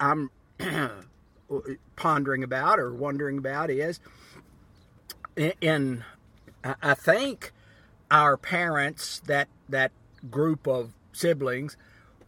I'm 0.00 0.30
pondering 1.96 2.44
about 2.44 2.80
or 2.80 2.92
wondering 2.92 3.38
about 3.38 3.70
is, 3.70 4.00
in, 5.36 5.52
in 5.60 6.04
I 6.64 6.74
I 6.82 6.94
think 6.94 7.52
our 8.10 8.36
parents 8.36 9.20
that 9.26 9.48
that 9.68 9.92
group 10.30 10.66
of 10.68 10.92
siblings 11.12 11.76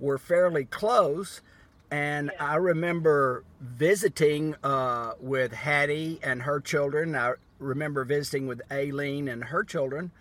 were 0.01 0.19
fairly 0.19 0.65
close, 0.67 1.43
and 1.91 2.33
Yeah. 2.35 2.47
I 2.53 2.57
remember 2.57 3.45
visiting 3.61 4.57
uh, 4.65 5.15
with 5.21 5.53
Hattie 5.53 6.21
and 6.23 6.43
her 6.43 6.61
children. 6.61 7.17
I 7.17 7.35
remember 7.59 8.05
visiting 8.05 8.47
with 8.49 8.63
Aileen 8.73 9.29
and 9.29 9.45
her 9.47 9.65
children. 9.65 10.13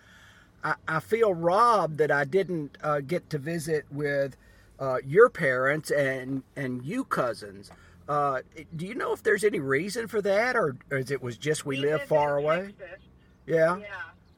I, 0.64 0.74
I 0.86 1.00
feel 1.00 1.34
robbed 1.34 1.98
that 1.98 2.10
I 2.10 2.24
didn't 2.24 2.78
uh, 2.82 3.00
get 3.00 3.30
to 3.30 3.38
visit 3.38 3.86
with 3.90 4.36
uh, 4.78 4.98
your 5.06 5.28
parents 5.28 5.90
and 5.90 6.42
and 6.56 6.84
you 6.84 7.04
cousins. 7.04 7.70
Uh, 8.08 8.40
do 8.74 8.86
you 8.86 8.94
know 8.94 9.12
if 9.12 9.22
there's 9.22 9.44
any 9.44 9.60
reason 9.60 10.08
for 10.08 10.20
that, 10.22 10.56
or, 10.56 10.76
or 10.90 10.98
is 10.98 11.10
it 11.10 11.22
was 11.22 11.38
just 11.38 11.64
we, 11.64 11.76
live 11.76 12.00
lived 12.00 12.08
far 12.08 12.36
away? 12.36 12.74
Texas. 12.78 13.06
Yeah. 13.46 13.76
Yeah, 13.78 13.86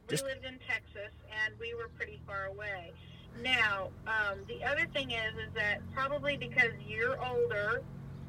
we 0.07 0.09
Just- 0.09 0.23
lived 0.23 0.45
in 0.45 0.59
Texas, 0.67 1.11
and 1.45 1.53
we 1.59 1.73
were 1.73 1.89
pretty 1.97 2.19
far 2.27 2.45
away. 2.45 2.91
Now, 3.43 3.89
um, 4.07 4.39
the 4.47 4.63
other 4.63 4.87
thing 4.93 5.11
is, 5.11 5.33
is 5.33 5.53
that 5.55 5.79
probably 5.93 6.37
because 6.37 6.71
you're 6.87 7.17
older, 7.25 7.81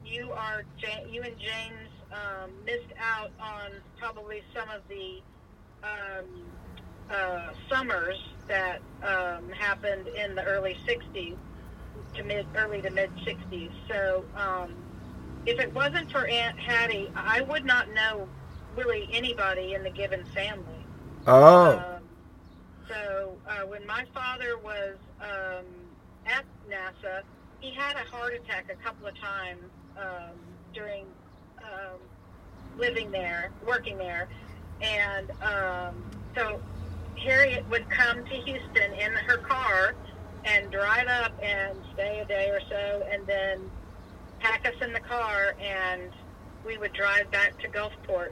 you 0.04 0.32
are 0.32 0.64
you 1.08 1.22
and 1.22 1.38
James 1.38 1.90
um, 2.12 2.50
missed 2.64 2.92
out 2.98 3.30
on 3.40 3.70
probably 3.98 4.42
some 4.54 4.68
of 4.70 4.82
the 4.88 5.22
um, 5.84 6.46
uh, 7.10 7.50
summers 7.68 8.16
that 8.48 8.80
um, 9.02 9.50
happened 9.50 10.08
in 10.08 10.34
the 10.34 10.44
early 10.44 10.76
'60s 10.86 11.36
to 12.14 12.22
mid 12.24 12.46
early 12.56 12.82
to 12.82 12.90
mid 12.90 13.10
'60s. 13.16 13.70
So, 13.88 14.24
um, 14.36 14.74
if 15.46 15.58
it 15.60 15.72
wasn't 15.74 16.10
for 16.10 16.26
Aunt 16.26 16.58
Hattie, 16.58 17.10
I 17.14 17.42
would 17.42 17.64
not 17.64 17.92
know 17.92 18.28
really 18.76 19.08
anybody 19.12 19.74
in 19.74 19.82
the 19.82 19.90
given 19.90 20.24
family. 20.26 20.84
Oh. 21.26 21.78
Um, 21.78 22.02
so 22.88 23.36
uh, 23.48 23.66
when 23.66 23.86
my 23.86 24.04
father 24.14 24.58
was 24.58 24.96
um, 25.20 25.64
at 26.26 26.44
NASA, 26.70 27.22
he 27.60 27.72
had 27.72 27.96
a 27.96 28.10
heart 28.10 28.34
attack 28.34 28.66
a 28.70 28.76
couple 28.76 29.06
of 29.06 29.18
times 29.18 29.62
um, 29.98 30.36
during 30.72 31.04
um, 31.62 31.98
living 32.78 33.10
there, 33.10 33.50
working 33.66 33.98
there, 33.98 34.28
and 34.80 35.30
um, 35.42 35.94
so 36.34 36.60
Harriet 37.18 37.68
would 37.70 37.88
come 37.90 38.24
to 38.24 38.34
Houston 38.34 38.92
in 38.92 39.12
her 39.12 39.38
car 39.38 39.94
and 40.44 40.70
drive 40.70 41.08
up 41.08 41.32
and 41.42 41.78
stay 41.94 42.20
a 42.20 42.24
day 42.24 42.50
or 42.50 42.60
so, 42.68 43.06
and 43.10 43.26
then 43.26 43.70
pack 44.38 44.66
us 44.66 44.74
in 44.80 44.92
the 44.92 45.00
car, 45.00 45.56
and 45.60 46.10
we 46.64 46.78
would 46.78 46.92
drive 46.92 47.30
back 47.30 47.58
to 47.60 47.68
Gulfport 47.68 48.30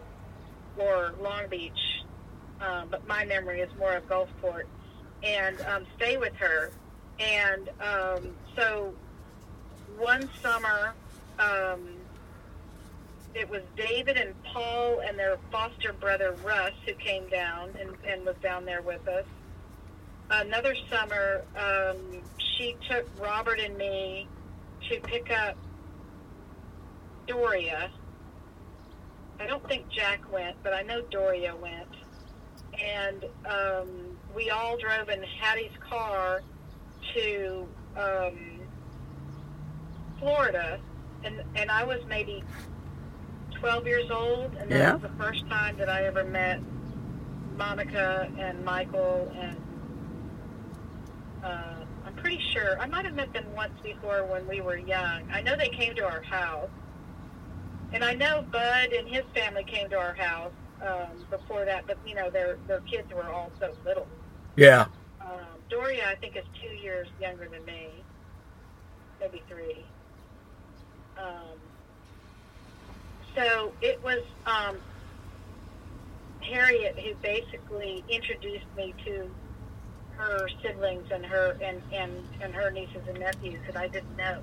or 0.79 1.15
Long 1.21 1.49
Beach 1.49 1.95
um, 2.61 2.89
but 2.91 3.07
my 3.07 3.25
memory 3.25 3.61
is 3.61 3.71
more 3.79 3.95
of 3.95 4.07
Gulfport, 4.09 4.65
and 5.23 5.61
um, 5.63 5.87
stay 5.97 6.17
with 6.17 6.35
her. 6.37 6.71
And 7.19 7.69
um, 7.81 8.35
so 8.57 8.95
one 9.99 10.29
summer, 10.43 10.95
um, 11.39 11.89
it 13.35 13.49
was 13.51 13.63
David 13.77 14.17
and 14.17 14.35
Paul 14.45 15.01
and 15.07 15.19
their 15.19 15.39
foster 15.51 15.93
brother 15.93 16.35
Russ 16.45 16.73
who 16.87 16.95
came 16.95 17.29
down 17.29 17.71
and, 17.81 17.91
and 18.07 18.25
was 18.25 18.37
down 18.43 18.65
there 18.65 18.83
with 18.83 19.07
us. 19.09 19.25
Another 20.31 20.75
summer, 20.91 21.45
um, 21.57 22.23
she 22.39 22.77
took 22.89 23.07
Robert 23.21 23.61
and 23.61 23.77
me 23.77 24.27
to 24.89 25.01
pick 25.01 25.31
up 25.31 25.57
Doria. 27.27 27.91
I 29.41 29.47
don't 29.47 29.67
think 29.69 29.89
Jack 29.91 30.21
went, 30.33 30.57
but 30.63 30.73
I 30.73 30.83
know 30.83 31.03
Doria 31.11 31.55
went 31.57 31.89
and 32.83 33.25
um, 33.47 33.89
we 34.35 34.51
all 34.51 34.77
drove 34.77 35.09
in 35.09 35.23
Hattie's 35.41 35.77
car 35.89 36.43
to 37.15 37.67
um, 37.97 38.61
Florida, 40.19 40.81
and 41.25 41.43
and 41.55 41.71
I 41.71 41.85
was 41.85 42.01
maybe 42.09 42.43
twelve 43.65 43.87
years 43.87 44.11
old, 44.11 44.55
and 44.61 44.71
that 44.71 44.79
Yeah. 44.79 44.93
was 44.93 45.03
the 45.03 45.17
first 45.25 45.49
time 45.49 45.79
that 45.79 45.89
I 45.89 46.05
ever 46.05 46.23
met 46.25 46.61
Monica 47.57 48.31
and 48.39 48.63
Michael, 48.63 49.33
and 49.35 49.57
uh, 51.43 51.85
I'm 52.05 52.15
pretty 52.17 52.41
sure 52.53 52.79
I 52.79 52.87
might 52.87 53.07
have 53.07 53.15
met 53.15 53.33
them 53.33 53.47
once 53.57 53.73
before 53.83 54.27
when 54.27 54.47
we 54.47 54.61
were 54.61 54.77
young. 54.77 55.23
I 55.33 55.41
know 55.41 55.57
they 55.57 55.71
came 55.71 55.95
to 55.95 56.05
our 56.05 56.21
house, 56.21 56.69
and 57.95 58.05
I 58.05 58.13
know 58.13 58.43
Bud 58.53 58.93
and 58.93 59.09
his 59.09 59.25
family 59.35 59.65
came 59.65 59.89
to 59.89 59.99
our 59.99 60.15
house 60.15 60.53
um, 60.83 61.25
before 61.31 61.65
that, 61.65 61.87
but 61.87 61.97
you 62.07 62.15
know 62.15 62.29
their 62.29 62.59
their 62.67 62.81
kids 62.81 63.11
were 63.15 63.31
all 63.31 63.51
so 63.59 63.73
little. 63.87 64.07
Yeah. 64.57 64.89
Um, 65.23 65.59
Doria, 65.71 66.07
I 66.07 66.17
think, 66.17 66.37
is 66.37 66.45
two 66.61 66.75
years 66.75 67.09
younger 67.19 67.49
than 67.49 67.65
me, 67.65 68.05
maybe 69.21 69.43
three. 69.49 69.87
Um, 71.17 71.57
so 73.35 73.73
it 73.81 74.03
was 74.03 74.23
um, 74.47 74.77
Harriet 76.41 76.99
who 76.99 77.15
basically 77.23 78.05
introduced 78.09 78.67
me 78.77 78.95
to 79.05 79.31
her 80.17 80.49
siblings 80.63 81.11
and 81.11 81.25
her 81.27 81.57
and, 81.63 81.83
and, 81.93 82.13
and 82.41 82.55
her 82.55 82.71
nieces 82.71 83.03
and 83.09 83.19
nephews 83.19 83.61
that 83.67 83.77
I 83.77 83.89
didn't 83.89 84.17
know. 84.17 84.39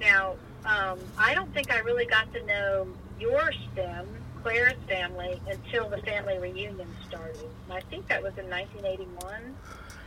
Now, 0.00 0.34
um, 0.64 0.98
I 1.16 1.34
don't 1.34 1.52
think 1.54 1.72
I 1.72 1.78
really 1.78 2.06
got 2.06 2.32
to 2.34 2.44
know 2.44 2.86
your 3.18 3.50
stem, 3.72 4.06
Claire's 4.42 4.74
family, 4.88 5.40
until 5.48 5.88
the 5.88 5.98
family 5.98 6.38
reunion 6.38 6.88
started. 7.08 7.48
I 7.70 7.80
think 7.80 8.08
that 8.08 8.22
was 8.22 8.36
in 8.36 8.50
1981. 8.50 9.56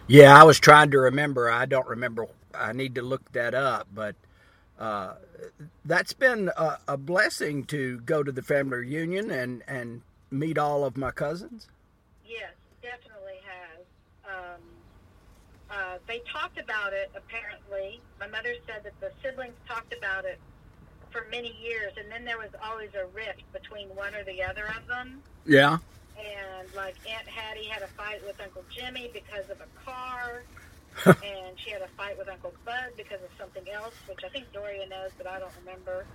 Yeah, 0.07 0.39
I 0.39 0.43
was 0.43 0.59
trying 0.59 0.91
to 0.91 0.99
remember. 0.99 1.49
I 1.49 1.65
don't 1.65 1.87
remember. 1.87 2.27
I 2.53 2.73
need 2.73 2.95
to 2.95 3.01
look 3.01 3.31
that 3.31 3.53
up, 3.53 3.87
but 3.93 4.15
uh, 4.79 5.15
that's 5.83 6.13
been 6.13 6.49
a, 6.55 6.77
a, 6.87 6.97
blessing 6.97 7.65
to 7.65 7.99
go 7.99 8.23
to 8.23 8.31
the 8.31 8.41
family 8.41 8.77
reunion 8.77 9.29
and, 9.29 9.61
and 9.67 10.01
meet 10.31 10.57
all 10.57 10.85
of 10.85 10.95
my 10.95 11.11
cousins. 11.11 11.67
Yes, 12.25 12.53
definitely 12.81 13.39
has. 13.45 13.85
Um, 14.25 14.61
uh, 15.69 15.97
they 16.07 16.21
talked 16.31 16.57
about 16.57 16.93
it, 16.93 17.11
apparently. 17.13 17.99
My 18.21 18.27
mother 18.27 18.53
said 18.65 18.83
that 18.85 18.97
the 19.01 19.11
siblings 19.21 19.55
talked 19.67 19.93
about 19.93 20.23
it 20.23 20.39
for 21.11 21.27
many 21.29 21.53
years, 21.61 21.93
and 21.97 22.09
then 22.09 22.23
there 22.23 22.37
was 22.37 22.51
always 22.63 22.89
a 22.95 23.05
rift 23.07 23.43
between 23.51 23.89
one 23.89 24.15
or 24.15 24.23
the 24.23 24.41
other 24.41 24.65
of 24.77 24.87
them. 24.87 25.21
Yeah. 25.45 25.77
And 26.17 26.73
like 26.73 26.95
Aunt 27.09 27.27
Hattie 27.27 27.65
had 27.65 27.81
a 27.81 27.87
fight 27.87 28.25
with 28.25 28.39
Uncle 28.41 28.63
Jimmy 28.73 29.09
because 29.13 29.49
of 29.49 29.59
a 29.59 29.85
car, 29.85 30.43
and 31.23 31.55
she 31.63 31.71
had 31.71 31.81
a 31.81 31.87
fight 31.97 32.17
with 32.17 32.29
Uncle 32.29 32.53
Bud 32.65 32.91
because 32.97 33.21
of 33.21 33.29
something 33.39 33.63
else, 33.71 33.93
which 34.07 34.19
I 34.25 34.29
think 34.29 34.51
Doria 34.53 34.87
knows, 34.87 35.11
but 35.17 35.27
I 35.27 35.39
don't 35.39 35.53
remember. 35.59 36.05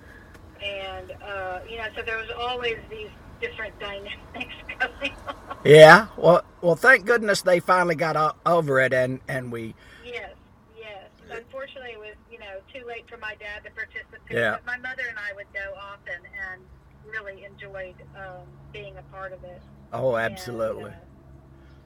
And 0.62 1.12
uh, 1.22 1.60
you 1.68 1.78
know, 1.78 1.86
so 1.96 2.02
there 2.02 2.16
was 2.18 2.30
always 2.38 2.76
these 2.90 3.10
different 3.40 3.78
dynamics 3.80 4.54
going 4.78 5.12
on. 5.26 5.36
Yeah. 5.64 6.08
Well, 6.16 6.42
well, 6.60 6.76
thank 6.76 7.04
goodness 7.06 7.42
they 7.42 7.60
finally 7.60 7.94
got 7.94 8.36
over 8.46 8.80
it, 8.80 8.92
and 8.92 9.20
and 9.28 9.50
we. 9.52 9.74
Yes. 10.04 10.34
Yes. 10.78 11.10
Unfortunately, 11.30 11.92
it 11.92 11.98
was 11.98 12.14
you 12.30 12.38
know 12.38 12.60
too 12.72 12.86
late 12.86 13.08
for 13.08 13.16
my 13.18 13.34
dad 13.36 13.64
to 13.64 13.70
participate. 13.70 14.20
Yeah. 14.30 14.52
But 14.52 14.66
my 14.66 14.76
mother 14.78 15.02
and 15.08 15.18
I 15.18 15.34
would 15.34 15.52
go 15.52 15.74
often 15.78 16.20
and 16.52 16.62
really 17.06 17.44
enjoyed 17.44 17.94
um, 18.16 18.46
being 18.72 18.96
a 18.96 19.02
part 19.14 19.32
of 19.32 19.42
it. 19.44 19.60
Oh, 19.92 20.16
absolutely. 20.16 20.92
And, 20.92 20.94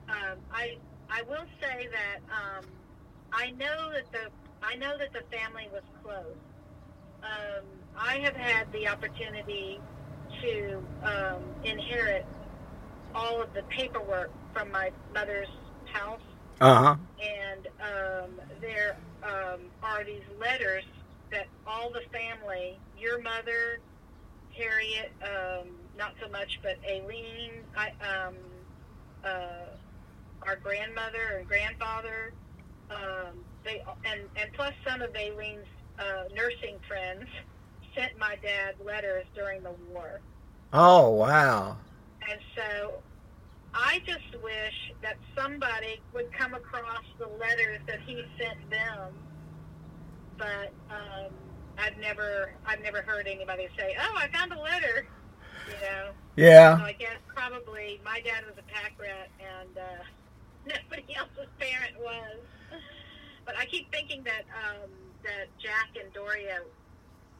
uh, 0.09 0.33
um, 0.33 0.38
I 0.52 0.78
I 1.11 1.23
will 1.23 1.47
say 1.61 1.88
that 1.93 2.21
um, 2.31 2.64
I 3.32 3.50
know 3.52 3.92
that 3.92 4.11
the 4.12 4.30
I 4.62 4.75
know 4.76 4.97
that 4.99 5.12
the 5.12 5.23
family 5.37 5.68
was 5.73 5.82
close. 6.02 6.37
Um, 7.23 7.64
I 7.97 8.16
have 8.18 8.35
had 8.35 8.70
the 8.73 8.88
opportunity 8.88 9.80
to 10.42 10.82
um, 11.02 11.42
inherit 11.64 12.26
all 13.14 13.40
of 13.42 13.52
the 13.54 13.62
paperwork 13.64 14.30
from 14.52 14.70
my 14.70 14.90
mother's 15.14 15.49
house. 15.92 16.20
Uh 16.61 16.75
huh. 16.75 16.97
And 17.23 17.66
um, 17.80 18.30
there 18.61 18.97
um, 19.23 19.61
are 19.82 20.04
these 20.04 20.23
letters 20.40 20.85
that 21.30 21.47
all 21.66 21.90
the 21.90 22.02
family, 22.12 22.78
your 22.99 23.20
mother, 23.20 23.78
Harriet, 24.56 25.12
um, 25.23 25.68
not 25.97 26.14
so 26.23 26.28
much, 26.30 26.58
but 26.62 26.76
Aileen, 26.88 27.52
I, 27.76 27.90
um, 28.04 28.35
uh, 29.25 30.47
our 30.47 30.56
grandmother 30.56 31.38
and 31.38 31.47
grandfather, 31.49 32.32
um, 32.90 33.45
they 33.64 33.83
and 34.04 34.23
and 34.37 34.52
plus 34.54 34.73
some 34.87 35.02
of 35.02 35.14
Aileen's 35.14 35.66
uh, 35.99 36.25
nursing 36.35 36.78
friends 36.87 37.26
sent 37.95 38.18
my 38.18 38.37
dad 38.42 38.75
letters 38.85 39.25
during 39.35 39.62
the 39.62 39.73
war. 39.92 40.21
Oh 40.73 41.11
wow! 41.11 41.76
And 42.28 42.41
so 42.56 42.95
I 43.75 44.00
just 44.06 44.43
wish 44.43 44.93
that 45.02 45.17
somebody 45.36 46.00
would 46.15 46.32
come 46.32 46.54
across 46.54 47.04
the 47.19 47.28
letters 47.39 47.80
that 47.86 48.00
he 48.06 48.23
sent 48.39 48.71
them, 48.71 49.13
but 50.36 50.73
um, 50.91 51.32
I've 51.78 51.97
never 51.99 52.52
I've 52.67 52.82
never 52.82 53.02
heard 53.02 53.26
anybody 53.26 53.69
say, 53.76 53.97
"Oh, 54.00 54.15
I 54.17 54.28
found 54.28 54.52
a 54.52 54.60
letter." 54.60 55.06
You 55.69 55.86
know. 55.86 56.10
Yeah. 56.36 56.78
So 56.78 56.84
I 56.84 56.93
guess 56.93 57.17
probably 57.34 58.00
my 58.04 58.21
dad 58.21 58.45
was 58.47 58.54
a 58.58 58.73
pack 58.73 58.95
rat, 59.00 59.28
and 59.39 59.76
uh, 59.76 60.04
nobody 60.67 61.15
else's 61.15 61.49
parent 61.58 61.99
was. 62.00 62.39
But 63.49 63.56
I 63.56 63.65
keep 63.65 63.91
thinking 63.91 64.23
that 64.25 64.43
um, 64.52 64.91
that 65.25 65.47
Jack 65.58 65.97
and 65.99 66.13
Doria 66.13 66.58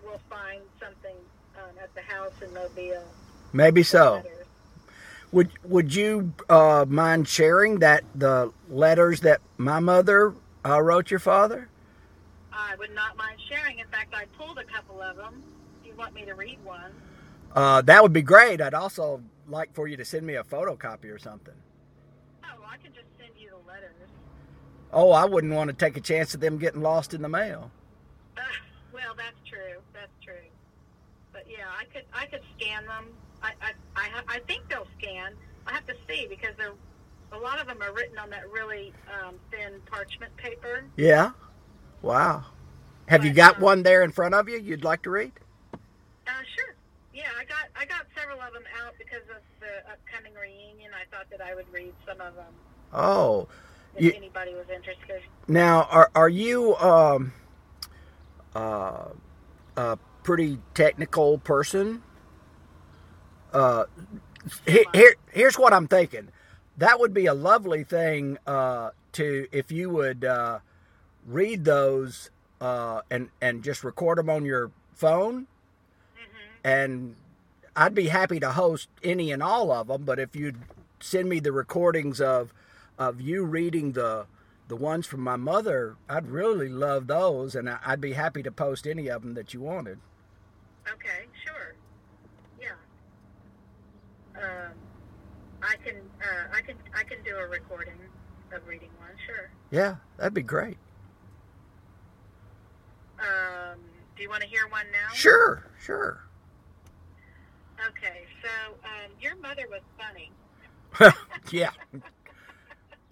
will 0.03 0.19
find 0.31 0.63
something 0.81 1.15
um, 1.55 1.77
at 1.83 1.95
the 1.95 2.01
house 2.01 2.33
in 2.43 2.53
Mobile. 2.55 3.05
Maybe 3.53 3.83
so. 3.83 4.23
Would 5.33 5.51
Would 5.65 5.95
you 5.95 6.33
uh, 6.49 6.87
mind 6.89 7.29
sharing 7.29 7.81
that 7.81 8.05
the 8.15 8.51
letters 8.71 9.21
that 9.21 9.43
my 9.59 9.81
mother 9.81 10.33
uh, 10.65 10.81
wrote 10.81 11.11
your 11.11 11.21
father? 11.21 11.69
I 12.55 12.75
would 12.77 12.95
not 12.95 13.19
mind 13.19 13.39
sharing. 13.47 13.79
In 13.79 13.89
fact, 13.89 14.15
I 14.15 14.25
pulled 14.39 14.57
a 14.57 14.65
couple 14.65 15.03
of 15.03 15.17
them. 15.17 15.43
If 15.83 15.89
you 15.89 15.95
want 15.95 16.15
me 16.15 16.25
to 16.25 16.33
read 16.33 16.59
one. 16.65 16.91
Uh, 17.55 17.83
that 17.83 18.03
would 18.03 18.15
be 18.15 18.23
great. 18.23 18.63
I'd 18.63 18.73
also 18.73 19.23
like 19.47 19.75
for 19.75 19.87
you 19.87 19.99
to 19.99 20.07
send 20.07 20.27
me 20.27 20.37
a 20.37 20.43
photocopy 20.43 21.15
or 21.15 21.19
something. 21.19 21.55
Oh, 22.45 22.65
I 22.67 22.79
can 22.79 22.95
just 22.95 23.09
send 23.19 23.33
you 23.39 23.51
the 23.51 23.71
letters. 23.71 23.93
Oh, 24.93 25.13
I 25.13 25.25
wouldn't 25.25 25.53
want 25.53 25.69
to 25.69 25.75
take 25.75 25.97
a 25.97 26.01
chance 26.01 26.35
of 26.35 26.41
them 26.41 26.59
getting 26.59 26.83
lost 26.83 27.13
in 27.15 27.23
the 27.23 27.29
mail. 27.29 27.71
Uh, 28.37 28.41
well, 28.93 29.15
that's 29.17 29.37
true. 29.49 29.81
That's 29.93 30.13
true. 30.23 30.35
But 31.33 31.45
yeah, 31.49 31.67
I 31.79 31.85
could 31.85 32.05
I 32.13 32.27
could 32.27 32.43
scan 32.57 32.87
them. 32.87 33.07
I 33.43 33.53
I 33.61 33.73
I, 33.97 34.23
I 34.29 34.39
think 34.41 34.69
they'll 34.69 34.89
scan. 34.99 35.35
I 35.67 35.73
have 35.73 35.87
to 35.87 35.95
see 36.09 36.27
because 36.29 36.55
they're 36.57 36.73
a 37.33 37.39
lot 37.39 37.61
of 37.61 37.67
them 37.67 37.83
are 37.83 37.93
written 37.93 38.19
on 38.19 38.31
that 38.31 38.51
really 38.51 38.93
um, 39.23 39.35
thin 39.51 39.81
parchment 39.87 40.35
paper. 40.37 40.85
Yeah. 40.97 41.33
Wow. 42.01 42.45
Have 43.07 43.21
but, 43.21 43.27
you 43.27 43.35
got 43.35 43.57
um, 43.57 43.63
one 43.63 43.83
there 43.83 44.03
in 44.03 44.11
front 44.11 44.35
of 44.35 44.49
you 44.49 44.59
you'd 44.59 44.85
like 44.85 45.03
to 45.03 45.11
read? 45.11 45.33
Uh, 45.75 46.31
sure. 46.57 46.75
Yeah, 47.13 47.29
I 47.39 47.45
got 47.45 47.69
I 47.77 47.85
got 47.85 48.07
several 48.17 48.41
of 48.41 48.55
them 48.55 48.65
out 48.83 48.95
because 48.97 49.23
of 49.29 49.43
the 49.61 49.91
upcoming 49.91 50.33
reunion. 50.35 50.93
I 50.95 51.05
thought 51.15 51.29
that 51.31 51.43
I 51.43 51.55
would 51.55 51.71
read 51.73 51.93
some 52.07 52.21
of 52.21 52.35
them. 52.35 52.53
Oh. 52.95 53.49
If 53.99 54.05
you, 54.05 54.13
anybody 54.17 54.55
was 54.55 54.67
interested. 54.75 55.23
Now, 55.47 55.89
are 55.91 56.11
are 56.15 56.29
you 56.29 56.77
um 56.77 57.33
uh 58.55 59.09
a 59.77 59.99
pretty 60.23 60.59
technical 60.75 61.39
person? 61.39 62.03
Uh, 63.53 63.85
here, 64.67 65.15
here's 65.33 65.59
what 65.59 65.73
I'm 65.73 65.89
thinking. 65.89 66.29
That 66.77 67.01
would 67.01 67.15
be 67.15 67.27
a 67.27 67.35
lovely 67.35 67.85
thing 67.85 68.39
uh, 68.47 68.91
to 69.13 69.49
if 69.53 69.73
you 69.73 69.91
would 69.91 70.25
uh, 70.25 70.59
read 71.27 71.65
those 71.65 72.31
uh, 72.61 73.01
and 73.11 73.31
and 73.41 73.63
just 73.65 73.85
record 73.85 74.19
them 74.19 74.29
on 74.29 74.45
your 74.45 74.71
phone, 74.95 75.43
mm-hmm. 75.43 76.53
and 76.63 77.17
I'd 77.75 77.95
be 77.95 78.09
happy 78.09 78.39
to 78.41 78.53
host 78.53 78.89
any 79.03 79.33
and 79.33 79.43
all 79.43 79.73
of 79.73 79.89
them. 79.89 80.03
But 80.05 80.19
if 80.19 80.37
you'd 80.37 80.59
send 81.01 81.29
me 81.29 81.41
the 81.41 81.53
recordings 81.53 82.21
of 82.21 82.53
of 82.99 83.21
you 83.21 83.45
reading 83.45 83.93
the 83.93 84.27
the 84.69 84.77
ones 84.77 85.07
from 85.07 85.21
my 85.21 85.37
mother, 85.37 85.97
I'd 86.11 86.27
really 86.27 86.69
love 86.69 87.07
those, 87.07 87.55
and 87.55 87.71
I'd 87.71 88.03
be 88.03 88.13
happy 88.13 88.43
to 88.43 88.53
post 88.53 88.87
any 88.87 89.09
of 89.09 89.23
them 89.23 89.33
that 89.33 89.55
you 89.55 89.63
wanted. 89.63 89.99
Okay, 90.93 91.25
sure. 91.47 91.75
Yeah. 92.61 92.77
Um, 94.37 94.73
I 95.63 95.77
can 95.83 95.97
uh, 96.21 96.55
I 96.55 96.61
can 96.61 96.77
I 96.95 97.03
can 97.05 97.23
do 97.25 97.37
a 97.37 97.47
recording 97.47 97.95
of 98.53 98.67
reading 98.67 98.91
one. 98.99 99.11
Sure. 99.27 99.51
Yeah, 99.71 99.97
that'd 100.19 100.35
be 100.35 100.43
great. 100.43 100.77
Um, 103.19 103.79
do 104.17 104.23
you 104.23 104.29
want 104.29 104.43
to 104.43 104.49
hear 104.49 104.69
one 104.69 104.87
now? 104.93 105.13
Sure, 105.15 105.65
sure. 105.81 106.23
Okay, 107.89 108.25
so 108.43 108.75
um, 108.85 109.11
your 109.21 109.37
mother 109.37 109.65
was 109.71 109.83
funny. 109.99 110.31
yeah, 111.53 111.71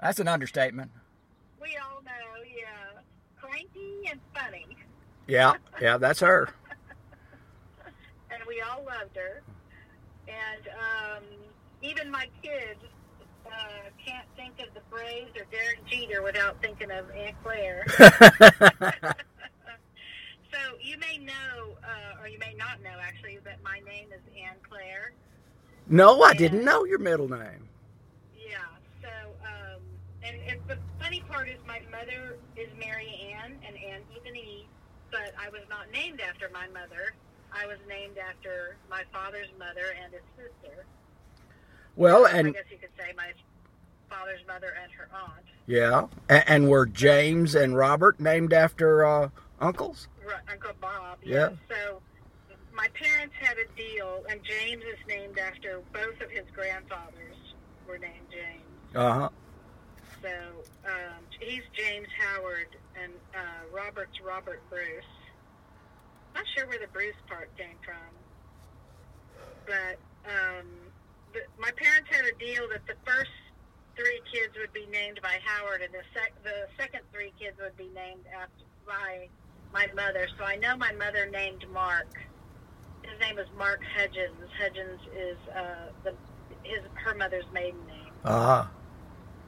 that's 0.01 0.21
an 0.21 0.29
understatement. 0.29 0.91
We 1.61 1.77
all 1.77 2.03
know, 2.03 2.11
yeah, 2.45 3.01
cranky 3.41 4.09
and 4.11 4.21
funny. 4.35 4.67
Yeah, 5.27 5.55
yeah, 5.81 5.99
that's 5.99 6.21
her. 6.21 6.49
and 8.31 8.43
we 8.47 8.61
all 8.61 8.85
loved 8.85 9.17
her. 9.17 9.43
And 10.29 10.69
um, 10.69 11.25
even 11.83 12.11
my 12.11 12.29
kids 12.43 12.81
uh, 13.47 13.91
can't 14.05 14.27
think 14.37 14.55
of 14.61 14.75
the 14.75 14.81
Braves 14.91 15.31
or 15.37 15.45
Derek 15.51 15.85
Jeter 15.87 16.23
without 16.23 16.61
thinking 16.61 16.91
of 16.91 17.11
Aunt 17.11 17.37
Claire. 17.43 17.85
so 20.53 20.59
you 20.81 20.99
may 20.99 21.19
know, 21.19 21.77
uh, 21.83 22.21
or 22.21 22.29
you 22.29 22.39
may 22.39 22.55
not 22.59 22.83
know 22.83 22.99
actually, 23.01 23.39
that 23.45 23.63
my 23.63 23.81
name 23.87 24.09
is 24.13 24.21
Ann 24.37 24.57
Claire. 24.69 25.13
No, 25.89 26.23
I 26.23 26.31
and, 26.31 26.39
didn't 26.39 26.65
know 26.65 26.85
your 26.85 26.99
middle 26.99 27.29
name. 27.29 27.69
Yeah. 28.37 28.59
So, 29.03 29.09
um, 29.45 29.81
and, 30.23 30.37
and 30.49 30.61
the 30.67 30.79
funny 31.01 31.23
part 31.29 31.49
is 31.49 31.59
my 31.67 31.81
mother 31.97 32.37
is 32.57 32.69
Mary 32.79 33.33
Ann 33.33 33.53
and 33.67 33.77
Ann 33.77 34.01
with 34.13 34.27
an 34.27 34.37
E, 34.37 34.67
but 35.11 35.33
I 35.41 35.49
was 35.51 35.63
not 35.71 35.91
named 35.93 36.21
after 36.21 36.51
my 36.53 36.67
mother. 36.69 37.15
I 37.53 37.67
was 37.67 37.79
named 37.89 38.17
after 38.19 38.77
my 38.91 39.03
father's 39.13 39.49
mother 39.59 39.95
and 40.03 40.13
his 40.13 40.23
sister. 40.37 40.85
Well, 41.97 42.27
and 42.27 42.49
I 42.49 42.51
guess 42.51 42.65
you 42.71 42.79
could 42.79 42.91
say 42.99 43.13
my 43.17 43.31
father's 44.11 44.41
mother 44.47 44.75
and 44.83 44.93
her 44.93 45.09
aunt. 45.15 45.45
yeah, 45.67 46.07
and, 46.29 46.45
and 46.47 46.69
were 46.69 46.87
James 46.87 47.55
and 47.55 47.77
Robert 47.77 48.21
named 48.21 48.53
after 48.53 49.05
uh, 49.05 49.29
uncles? 49.61 50.09
Ru- 50.23 50.33
Uncle 50.53 50.73
Bob. 50.81 51.19
Yeah. 51.25 51.51
So 51.69 52.03
my 52.75 52.89
parents 52.89 53.35
had 53.41 53.57
a 53.57 53.67
deal, 53.77 54.23
and 54.29 54.41
James 54.45 54.83
is 54.83 54.99
named 55.09 55.39
after 55.39 55.81
both 55.93 56.21
of 56.21 56.31
his 56.31 56.45
grandfathers 56.53 57.37
were 57.89 57.99
named 57.99 58.27
James. 58.31 58.95
Uh 58.95 59.13
huh. 59.13 59.29
So 60.23 60.29
um, 60.85 61.23
he's 61.47 61.63
James 61.79 62.09
Howard, 62.19 62.75
and 63.01 63.13
uh, 63.35 63.63
Robert's 63.73 64.19
Robert 64.27 64.61
Bruce. 64.69 65.13
Not 66.35 66.45
sure 66.57 66.67
where 66.67 66.79
the 66.79 66.91
Bruce 66.93 67.17
part 67.29 67.49
came 67.57 67.79
from, 67.85 68.11
but 69.65 69.97
um, 70.27 70.67
the, 71.33 71.41
my 71.59 71.71
parents 71.77 72.09
had 72.11 72.27
a 72.27 72.35
deal 72.43 72.69
that 72.73 72.85
the 72.87 72.99
first 73.07 73.31
three 73.97 74.21
kids 74.33 74.53
would 74.61 74.73
be 74.75 74.87
named 74.93 75.21
by 75.23 75.39
Howard, 75.45 75.81
and 75.83 75.95
the 75.95 76.05
sec- 76.13 76.35
the 76.45 76.69
second 76.77 77.01
three 77.13 77.33
kids 77.41 77.57
would 77.63 77.77
be 77.77 77.89
named 77.95 78.27
after 78.35 78.65
by 78.87 79.29
my 79.73 79.87
mother. 79.95 80.29
So 80.39 80.45
I 80.45 80.57
know 80.57 80.77
my 80.77 80.93
mother 80.93 81.31
named 81.31 81.65
Mark. 81.73 82.09
His 83.03 83.19
name 83.21 83.39
is 83.39 83.47
Mark 83.57 83.81
Hudgens. 83.97 84.51
Hudgens 84.59 85.01
is 85.17 85.39
uh, 85.57 85.89
the 86.05 86.13
his 86.65 86.81
her 86.95 87.15
mother's 87.15 87.47
maiden 87.53 87.81
name 87.87 88.13
Uh 88.25 88.63
huh. 88.63 88.65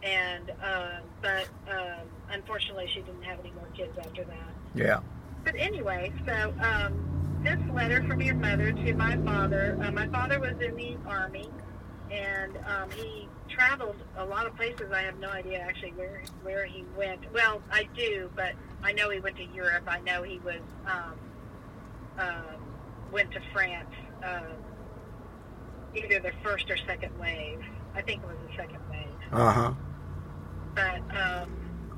And 0.03 0.51
um, 0.63 1.03
but 1.23 1.49
um, 1.71 2.07
unfortunately 2.31 2.89
she 2.93 3.01
didn't 3.01 3.23
have 3.23 3.41
any 3.41 3.53
more 3.53 3.69
kids 3.77 3.97
after 3.99 4.25
that. 4.25 4.55
Yeah. 4.75 5.01
But 5.45 5.55
anyway, 5.57 6.13
so 6.27 6.55
um, 6.61 7.41
this 7.43 7.59
letter 7.73 8.03
from 8.05 8.21
your 8.21 8.35
mother 8.35 8.73
to 8.73 8.95
my 8.95 9.17
father. 9.19 9.79
Uh, 9.83 9.91
my 9.93 10.07
father 10.09 10.41
was 10.41 10.55
in 10.61 10.77
the 10.77 10.97
army, 11.07 11.49
and 12.11 12.57
um, 12.67 12.91
he 12.91 13.29
traveled 13.49 13.97
a 14.17 14.25
lot 14.25 14.47
of 14.47 14.57
places. 14.57 14.93
I 14.93 15.03
have 15.03 15.19
no 15.19 15.31
idea 15.31 15.59
actually 15.61 15.93
where 15.93 16.23
where 16.43 16.65
he 16.65 16.85
went. 16.97 17.21
Well, 17.33 17.63
I 17.71 17.89
do, 17.97 18.31
but 18.37 18.53
I 18.83 18.93
know 18.93 19.11
he 19.11 19.21
went 19.21 19.37
to 19.37 19.45
Europe. 19.45 19.85
I 19.87 20.01
know 20.01 20.23
he 20.23 20.39
was 20.41 20.61
um, 20.87 21.15
uh, 22.19 22.43
went 23.13 23.33
to 23.33 23.41
France. 23.53 23.95
Uh, 24.23 24.43
either 25.95 26.21
the 26.21 26.33
first 26.43 26.71
or 26.71 26.77
second 26.77 27.19
wave. 27.19 27.61
I 27.95 28.03
think 28.03 28.23
it 28.23 28.27
was 28.27 28.37
the 28.49 28.57
second 28.57 28.81
wave. 28.91 29.07
Uh 29.33 29.53
huh. 29.53 29.73
But 30.79 31.03
um, 31.17 31.51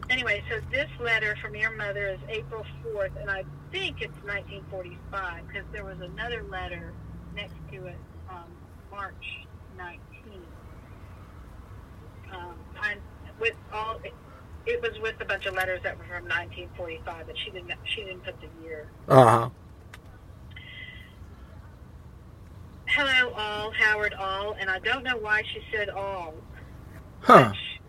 anyway, 0.09 0.43
so 0.49 0.59
this 0.71 0.89
letter 1.01 1.37
from 1.43 1.55
your 1.55 1.77
mother 1.77 2.09
is 2.09 2.19
April 2.31 2.65
4th, 2.83 3.21
and 3.21 3.31
I 3.31 3.45
think 3.71 4.01
it's 4.01 4.17
1945 4.25 5.47
because 5.47 5.65
there 5.71 5.85
was 5.85 6.01
another 6.01 6.43
letter 6.45 6.95
next 7.35 7.57
to 7.73 7.87
it 7.87 7.99
on 8.31 8.45
March 8.91 9.45
19th. 9.77 9.99
Um, 12.33 12.55
I, 12.81 12.97
with 13.39 13.53
all, 13.71 14.01
it, 14.03 14.15
it 14.65 14.81
was 14.81 14.99
with 15.03 15.21
a 15.21 15.27
bunch 15.27 15.45
of 15.45 15.55
letters 15.55 15.81
that 15.83 15.99
were 15.99 16.05
from 16.05 16.25
1945, 16.25 17.27
but 17.27 17.37
she 17.37 17.51
didn't. 17.51 17.73
She 17.85 18.03
didn't 18.03 18.25
put 18.25 18.37
the 18.41 18.49
year. 18.65 18.91
Uh 19.09 19.27
huh. 19.27 19.51
Hello, 22.87 23.35
all 23.37 23.73
Howard, 23.73 24.15
all, 24.15 24.57
and 24.59 24.71
I 24.71 24.79
don't 24.79 25.05
know 25.05 25.19
why 25.19 25.43
she 25.53 25.61
said 25.71 25.91
all. 25.91 26.33
Huh. 27.21 27.53
she 27.53 27.80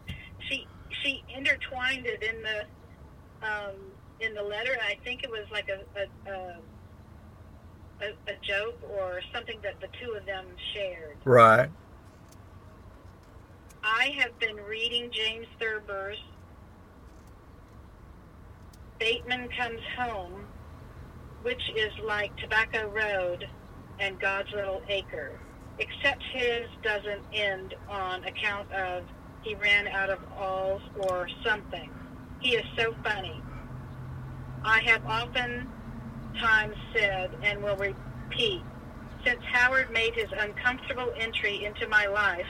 she 1.02 1.24
intertwined 1.36 2.06
it 2.06 2.24
in 2.24 2.42
the 2.42 3.48
um, 3.48 3.76
in 4.20 4.34
the 4.34 4.44
letter. 4.44 4.72
and 4.74 4.82
I 4.82 4.98
think 5.04 5.24
it 5.24 5.30
was 5.30 5.46
like 5.52 5.70
a 5.70 5.82
a, 6.00 6.32
a 6.32 6.60
a 8.02 8.32
a 8.32 8.36
joke 8.42 8.80
or 8.90 9.22
something 9.34 9.60
that 9.64 9.80
the 9.80 9.88
two 10.02 10.14
of 10.14 10.26
them 10.26 10.46
shared. 10.74 11.18
Right. 11.26 11.70
I 13.84 14.14
have 14.20 14.38
been 14.40 14.58
reading 14.58 15.10
James 15.12 15.48
Thurber's 15.60 16.20
Bateman 19.00 19.50
Comes 19.58 19.82
Home, 19.98 20.46
which 21.42 21.62
is 21.76 21.92
like 22.06 22.36
Tobacco 22.38 22.88
Road 22.90 23.48
and 24.00 24.20
God's 24.20 24.52
Little 24.52 24.84
Acre, 24.88 25.40
except 25.80 26.22
his 26.32 26.68
doesn't 26.84 27.24
end 27.34 27.74
on 27.90 28.24
account 28.26 28.72
of 28.72 29.04
he 29.44 29.56
ran 29.56 29.88
out 29.88 30.10
of 30.10 30.20
alls 30.38 30.82
or 31.02 31.28
something. 31.44 31.90
He 32.40 32.56
is 32.56 32.66
so 32.78 32.94
funny. 33.04 33.42
I 34.64 34.80
have 34.86 35.06
often 35.06 35.68
times 36.40 36.76
said 36.94 37.32
and 37.44 37.62
will 37.64 37.78
repeat, 37.78 38.62
since 39.26 39.40
Howard 39.52 39.92
made 39.92 40.14
his 40.16 40.30
uncomfortable 40.40 41.12
entry 41.20 41.66
into 41.66 41.88
my 41.88 42.06
life, 42.08 42.48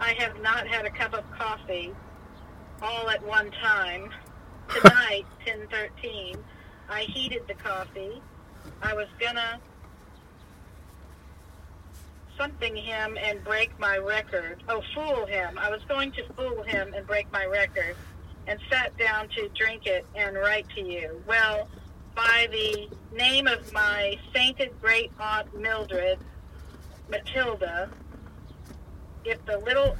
I 0.00 0.14
have 0.18 0.40
not 0.42 0.66
had 0.66 0.86
a 0.86 0.90
cup 0.90 1.14
of 1.14 1.24
coffee 1.38 1.92
all 2.82 3.10
at 3.10 3.24
one 3.26 3.50
time. 3.62 4.10
Tonight, 4.68 5.26
10:13, 5.46 6.36
I 6.88 7.02
heated 7.02 7.42
the 7.48 7.54
coffee. 7.54 8.22
I 8.82 8.94
was 8.94 9.08
gonna 9.20 9.60
something 12.40 12.74
him 12.74 13.18
and 13.22 13.44
break 13.44 13.78
my 13.78 13.98
record. 13.98 14.62
Oh, 14.66 14.82
fool 14.94 15.26
him. 15.26 15.58
I 15.58 15.70
was 15.70 15.82
going 15.84 16.10
to 16.12 16.24
fool 16.34 16.62
him 16.62 16.94
and 16.96 17.06
break 17.06 17.30
my 17.30 17.44
record 17.44 17.94
and 18.46 18.58
sat 18.70 18.96
down 18.96 19.28
to 19.36 19.48
drink 19.50 19.84
it 19.84 20.06
and 20.14 20.36
write 20.36 20.66
to 20.74 20.80
you. 20.80 21.22
Well, 21.26 21.68
by 22.14 22.48
the 22.50 22.88
name 23.14 23.46
of 23.46 23.70
my 23.74 24.16
sainted 24.34 24.70
great 24.80 25.12
aunt 25.20 25.54
Mildred, 25.54 26.18
Matilda, 27.10 27.90
if 29.26 29.44
the 29.44 29.58
little 29.58 29.98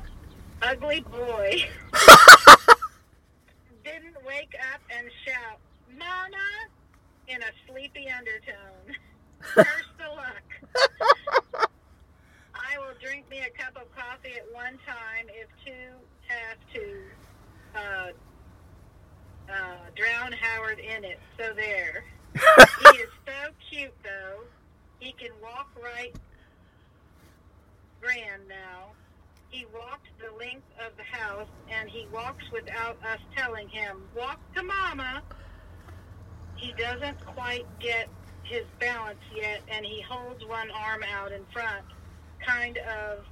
ugly 0.63 1.01
boy 1.01 1.63
didn't 3.85 4.17
wake 4.27 4.55
up 4.73 4.81
and 4.97 5.11
shout, 5.27 5.59
Mama, 5.91 6.39
in 7.29 7.43
a 7.43 7.53
sleepy 7.69 8.09
undertone, 8.09 8.97
curse 9.41 9.67
the 9.99 10.09
luck. 10.09 10.43
Drink 13.11 13.29
me 13.29 13.41
a 13.41 13.51
cup 13.61 13.75
of 13.75 13.93
coffee 13.93 14.35
at 14.37 14.47
one 14.55 14.79
time 14.87 15.27
if 15.31 15.49
two 15.67 15.99
have 16.29 16.57
to 16.73 17.03
uh, 17.75 19.53
uh, 19.53 19.79
drown 19.97 20.31
Howard 20.31 20.79
in 20.79 21.03
it. 21.03 21.19
So 21.37 21.53
there. 21.57 22.05
he 22.35 22.99
is 23.01 23.09
so 23.27 23.51
cute, 23.69 23.93
though. 24.05 24.45
He 25.01 25.11
can 25.11 25.31
walk 25.43 25.71
right 25.83 26.15
grand 28.01 28.47
now. 28.49 28.93
He 29.49 29.67
walked 29.75 30.07
the 30.21 30.33
length 30.39 30.69
of 30.87 30.97
the 30.97 31.03
house, 31.03 31.49
and 31.69 31.91
he 31.91 32.07
walks 32.13 32.45
without 32.53 32.97
us 33.05 33.19
telling 33.37 33.69
him, 33.71 34.03
walk 34.17 34.39
to 34.55 34.63
mama. 34.63 35.21
He 36.55 36.73
doesn't 36.75 37.27
quite 37.27 37.67
get 37.81 38.09
his 38.45 38.67
balance 38.79 39.19
yet, 39.35 39.63
and 39.69 39.85
he 39.85 40.01
holds 40.01 40.45
one 40.47 40.71
arm 40.71 41.03
out 41.13 41.33
in 41.33 41.45
front, 41.53 41.85
kind 42.45 42.79
of, 42.79 43.25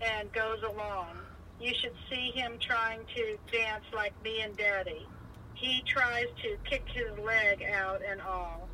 and 0.00 0.32
goes 0.32 0.62
along. 0.62 1.18
You 1.60 1.72
should 1.74 1.94
see 2.10 2.32
him 2.34 2.58
trying 2.60 3.00
to 3.14 3.38
dance 3.52 3.84
like 3.94 4.12
me 4.24 4.40
and 4.40 4.56
Daddy. 4.56 5.06
He 5.54 5.82
tries 5.86 6.26
to 6.42 6.56
kick 6.68 6.84
his 6.88 7.16
leg 7.18 7.62
out 7.62 8.00
and 8.08 8.20
all. 8.20 8.68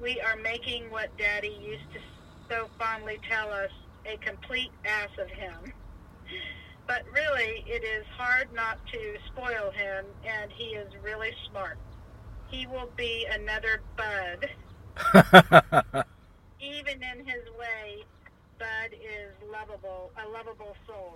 We 0.00 0.20
are 0.20 0.36
making 0.36 0.90
what 0.90 1.16
Daddy 1.16 1.56
used 1.62 1.92
to 1.92 2.00
so 2.48 2.68
fondly 2.78 3.18
tell 3.28 3.50
us 3.50 3.70
a 4.04 4.16
complete 4.18 4.70
ass 4.84 5.10
of 5.18 5.28
him. 5.28 5.72
But 6.86 7.02
really, 7.12 7.64
it 7.66 7.82
is 7.82 8.04
hard 8.16 8.52
not 8.54 8.78
to 8.92 9.16
spoil 9.26 9.72
him, 9.72 10.04
and 10.24 10.52
he 10.52 10.76
is 10.76 10.92
really 11.02 11.32
smart. 11.50 11.78
He 12.48 12.66
will 12.66 12.90
be 12.96 13.26
another 13.30 13.80
Bud. 13.96 14.48
Even 16.60 17.02
in 17.02 17.26
his 17.26 17.42
way, 17.58 18.04
Bud 18.58 18.94
is 18.94 19.32
lovable, 19.52 20.10
a 20.16 20.28
lovable 20.30 20.74
soul. 20.86 21.14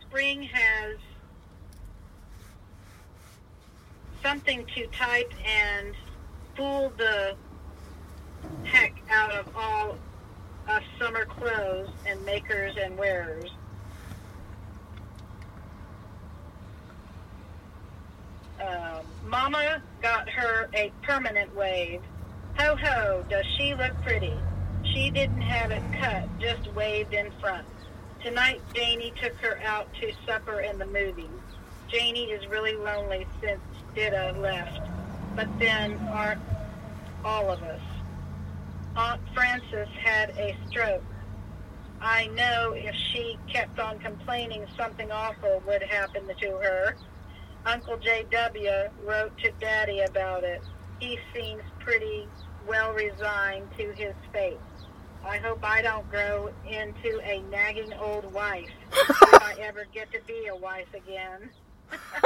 Spring 0.00 0.42
has 0.42 0.96
something 4.22 4.66
to 4.74 4.86
type 4.88 5.32
and 5.46 5.94
fool 6.54 6.92
the 6.98 7.34
heck 8.64 8.94
out 9.10 9.32
of 9.32 9.56
all 9.56 9.96
us 10.68 10.82
summer 10.98 11.24
clothes 11.24 11.88
and 12.06 12.22
makers 12.26 12.74
and 12.78 12.98
wearers. 12.98 13.50
Um, 18.60 19.00
Mama 19.26 19.82
got 20.02 20.28
her 20.28 20.68
a 20.74 20.92
permanent 21.02 21.54
wave. 21.56 22.02
Ho 22.58 22.76
ho, 22.76 23.24
does 23.30 23.46
she 23.56 23.74
look 23.74 23.92
pretty? 24.02 24.34
She 24.92 25.08
didn't 25.08 25.40
have 25.40 25.70
it 25.70 25.82
cut, 25.98 26.28
just 26.38 26.70
waved 26.74 27.14
in 27.14 27.30
front. 27.40 27.66
Tonight, 28.22 28.60
Janie 28.74 29.12
took 29.22 29.34
her 29.38 29.58
out 29.64 29.88
to 30.00 30.12
supper 30.26 30.60
and 30.60 30.78
the 30.78 30.86
movies. 30.86 31.30
Janie 31.88 32.30
is 32.30 32.46
really 32.48 32.76
lonely 32.76 33.26
since 33.40 33.60
Ditta 33.94 34.38
left, 34.38 34.80
but 35.34 35.48
then 35.58 35.96
aren't 36.12 36.42
all 37.24 37.50
of 37.50 37.62
us? 37.62 37.80
Aunt 38.94 39.22
Frances 39.32 39.88
had 39.98 40.30
a 40.30 40.54
stroke. 40.68 41.02
I 42.02 42.26
know 42.28 42.74
if 42.76 42.94
she 42.94 43.38
kept 43.50 43.78
on 43.78 43.98
complaining, 43.98 44.66
something 44.76 45.10
awful 45.10 45.62
would 45.66 45.82
happen 45.84 46.26
to 46.26 46.50
her. 46.58 46.96
Uncle 47.64 47.96
J.W. 47.96 48.70
wrote 49.06 49.38
to 49.38 49.52
Daddy 49.58 50.00
about 50.00 50.44
it. 50.44 50.62
He 51.00 51.18
seems 51.34 51.62
pretty 51.78 52.28
well 52.66 52.92
resigned 52.92 53.68
to 53.78 53.92
his 53.92 54.14
fate. 54.32 54.58
I 55.24 55.38
hope 55.38 55.60
I 55.62 55.82
don't 55.82 56.08
grow 56.10 56.50
into 56.68 57.20
a 57.24 57.42
nagging 57.50 57.92
old 57.94 58.32
wife 58.32 58.70
if 58.92 59.42
I 59.42 59.54
ever 59.60 59.86
get 59.94 60.10
to 60.12 60.20
be 60.26 60.48
a 60.48 60.56
wife 60.56 60.92
again. 60.94 61.50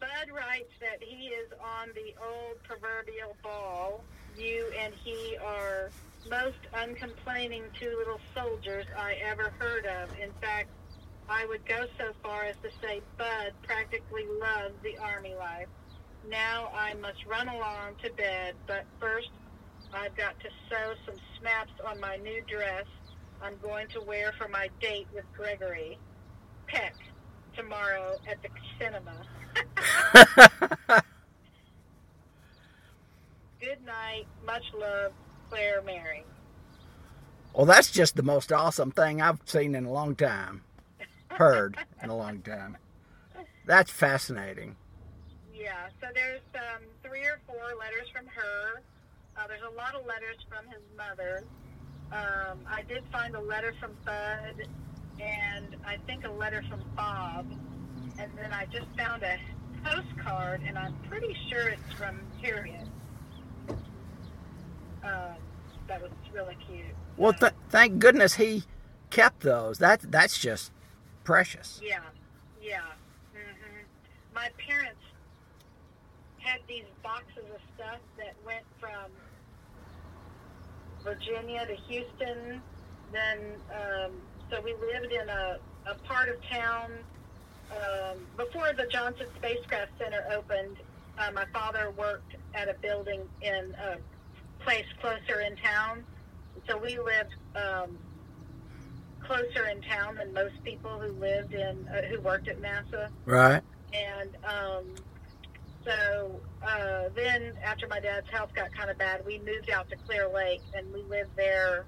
Bud 0.00 0.30
writes 0.34 0.72
that 0.80 1.00
he 1.00 1.28
is 1.28 1.50
on 1.80 1.88
the 1.94 2.14
old 2.22 2.62
proverbial 2.64 3.36
ball. 3.42 4.02
You 4.36 4.70
and 4.80 4.92
he 5.04 5.36
are 5.44 5.90
most 6.28 6.58
uncomplaining 6.74 7.64
two 7.78 7.94
little 7.98 8.20
soldiers 8.34 8.86
I 8.96 9.14
ever 9.24 9.52
heard 9.58 9.86
of. 9.86 10.10
In 10.18 10.30
fact, 10.40 10.68
I 11.28 11.46
would 11.46 11.64
go 11.66 11.86
so 11.98 12.12
far 12.22 12.44
as 12.44 12.56
to 12.62 12.70
say 12.82 13.00
Bud 13.16 13.52
practically 13.62 14.24
loves 14.40 14.74
the 14.82 14.96
Army 14.98 15.34
life. 15.34 15.68
Now 16.28 16.70
I 16.74 16.94
must 16.94 17.24
run 17.26 17.48
along 17.48 17.96
to 18.02 18.10
bed, 18.12 18.54
but 18.66 18.84
first 19.00 19.30
I've 19.92 20.16
got 20.16 20.38
to 20.40 20.48
sew 20.68 20.94
some 21.06 21.20
snaps 21.38 21.72
on 21.86 22.00
my 22.00 22.16
new 22.16 22.42
dress 22.46 22.86
I'm 23.42 23.56
going 23.62 23.88
to 23.88 24.00
wear 24.00 24.32
for 24.36 24.48
my 24.48 24.68
date 24.80 25.06
with 25.14 25.24
Gregory 25.36 25.98
Peck 26.66 26.94
tomorrow 27.56 28.16
at 28.28 28.38
the 28.42 28.48
cinema. 28.78 29.14
Good 33.60 33.84
night. 33.84 34.26
Much 34.44 34.64
love, 34.78 35.12
Claire 35.48 35.82
Mary. 35.82 36.24
Well, 37.54 37.66
that's 37.66 37.90
just 37.90 38.16
the 38.16 38.22
most 38.22 38.52
awesome 38.52 38.90
thing 38.90 39.20
I've 39.22 39.40
seen 39.44 39.74
in 39.74 39.84
a 39.84 39.92
long 39.92 40.14
time, 40.14 40.62
heard 41.28 41.76
in 42.02 42.10
a 42.10 42.16
long 42.16 42.42
time. 42.42 42.76
That's 43.66 43.90
fascinating. 43.90 44.76
Yeah, 45.52 45.88
so 46.00 46.06
there's 46.14 46.40
um, 46.54 46.82
three 47.02 47.22
or 47.22 47.40
four 47.46 47.56
letters 47.78 48.08
from 48.12 48.26
her. 48.26 48.82
Uh, 49.38 49.46
there's 49.46 49.62
a 49.62 49.76
lot 49.76 49.94
of 49.94 50.04
letters 50.06 50.36
from 50.48 50.66
his 50.66 50.82
mother. 50.96 51.44
Um, 52.10 52.58
I 52.66 52.82
did 52.88 53.04
find 53.12 53.36
a 53.36 53.40
letter 53.40 53.72
from 53.78 53.92
Bud, 54.04 54.66
and 55.20 55.76
I 55.86 55.98
think 56.06 56.24
a 56.24 56.30
letter 56.30 56.64
from 56.68 56.82
Bob. 56.96 57.46
And 58.18 58.30
then 58.36 58.52
I 58.52 58.66
just 58.66 58.86
found 58.96 59.22
a 59.22 59.38
postcard, 59.84 60.62
and 60.66 60.76
I'm 60.76 60.94
pretty 61.08 61.36
sure 61.48 61.68
it's 61.68 61.92
from 61.96 62.20
Harriet. 62.42 62.88
Um, 65.04 65.36
that 65.86 66.02
was 66.02 66.10
really 66.34 66.56
cute. 66.66 66.86
Well, 67.16 67.32
th- 67.32 67.52
thank 67.68 68.00
goodness 68.00 68.34
he 68.34 68.64
kept 69.10 69.40
those. 69.42 69.78
That 69.78 70.00
that's 70.10 70.38
just 70.38 70.72
precious. 71.22 71.80
Yeah, 71.82 72.00
yeah. 72.60 72.80
hmm 73.32 73.84
My 74.34 74.50
parents 74.66 75.00
had 76.48 76.60
these 76.66 76.84
boxes 77.02 77.44
of 77.54 77.60
stuff 77.74 78.00
that 78.16 78.34
went 78.44 78.64
from 78.80 79.10
Virginia 81.04 81.66
to 81.66 81.74
Houston. 81.74 82.62
Then, 83.12 83.38
um, 83.72 84.12
so 84.50 84.60
we 84.62 84.72
lived 84.74 85.12
in 85.12 85.28
a, 85.28 85.58
a 85.86 85.94
part 86.06 86.28
of 86.28 86.36
town 86.48 86.92
um, 87.70 88.18
before 88.36 88.72
the 88.72 88.86
Johnson 88.86 89.26
Spacecraft 89.36 89.92
Center 89.98 90.24
opened. 90.32 90.76
Uh, 91.18 91.30
my 91.32 91.44
father 91.52 91.92
worked 91.98 92.36
at 92.54 92.68
a 92.68 92.74
building 92.74 93.22
in 93.42 93.74
a 93.74 93.96
place 94.64 94.86
closer 95.00 95.40
in 95.40 95.56
town, 95.56 96.04
so 96.68 96.78
we 96.78 96.98
lived 96.98 97.34
um, 97.56 97.98
closer 99.20 99.66
in 99.68 99.82
town 99.82 100.16
than 100.16 100.32
most 100.32 100.54
people 100.64 100.98
who 100.98 101.12
lived 101.12 101.52
in 101.52 101.86
uh, 101.88 102.02
who 102.02 102.20
worked 102.20 102.48
at 102.48 102.60
NASA. 102.62 103.08
Right. 103.26 103.62
And 103.92 104.36
um, 104.44 104.84
so 105.88 106.40
uh, 106.66 107.08
then, 107.16 107.52
after 107.64 107.86
my 107.88 108.00
dad's 108.00 108.26
health 108.30 108.50
got 108.54 108.74
kind 108.76 108.90
of 108.90 108.98
bad, 108.98 109.22
we 109.26 109.38
moved 109.38 109.70
out 109.72 109.88
to 109.90 109.96
Clear 110.06 110.28
Lake, 110.34 110.62
and 110.74 110.86
we 110.92 111.02
lived 111.08 111.30
there. 111.36 111.86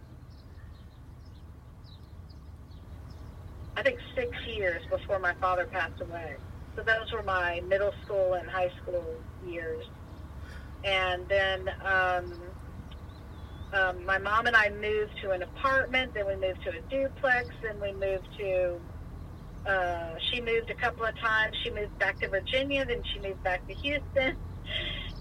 I 3.76 3.82
think 3.82 3.98
six 4.16 4.30
years 4.46 4.82
before 4.90 5.18
my 5.18 5.34
father 5.34 5.66
passed 5.66 6.00
away. 6.00 6.36
So 6.76 6.82
those 6.82 7.12
were 7.12 7.22
my 7.22 7.60
middle 7.68 7.92
school 8.04 8.34
and 8.34 8.48
high 8.48 8.70
school 8.82 9.04
years. 9.46 9.84
And 10.84 11.26
then 11.28 11.68
um, 11.84 12.32
um, 13.72 14.06
my 14.06 14.18
mom 14.18 14.46
and 14.46 14.56
I 14.56 14.70
moved 14.70 15.12
to 15.22 15.30
an 15.30 15.42
apartment. 15.42 16.14
Then 16.14 16.26
we 16.26 16.36
moved 16.36 16.62
to 16.64 16.70
a 16.70 16.80
duplex. 16.90 17.48
Then 17.62 17.80
we 17.80 17.92
moved 17.92 18.28
to 18.38 18.80
uh, 19.66 20.14
she 20.30 20.40
moved 20.40 20.70
a 20.70 20.74
couple 20.74 21.04
of 21.04 21.16
times. 21.18 21.56
She 21.62 21.70
moved 21.70 21.98
back 21.98 22.20
to 22.20 22.28
Virginia, 22.28 22.84
then 22.84 23.02
she 23.12 23.20
moved 23.20 23.42
back 23.42 23.66
to 23.68 23.74
Houston. 23.74 24.36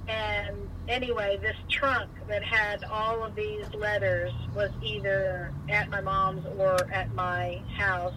And 0.07 0.69
anyway, 0.87 1.37
this 1.41 1.55
trunk 1.69 2.09
that 2.27 2.43
had 2.43 2.83
all 2.85 3.23
of 3.23 3.35
these 3.35 3.65
letters 3.73 4.31
was 4.55 4.71
either 4.83 5.53
at 5.69 5.89
my 5.89 6.01
mom's 6.01 6.45
or 6.57 6.91
at 6.91 7.13
my 7.13 7.61
house, 7.77 8.13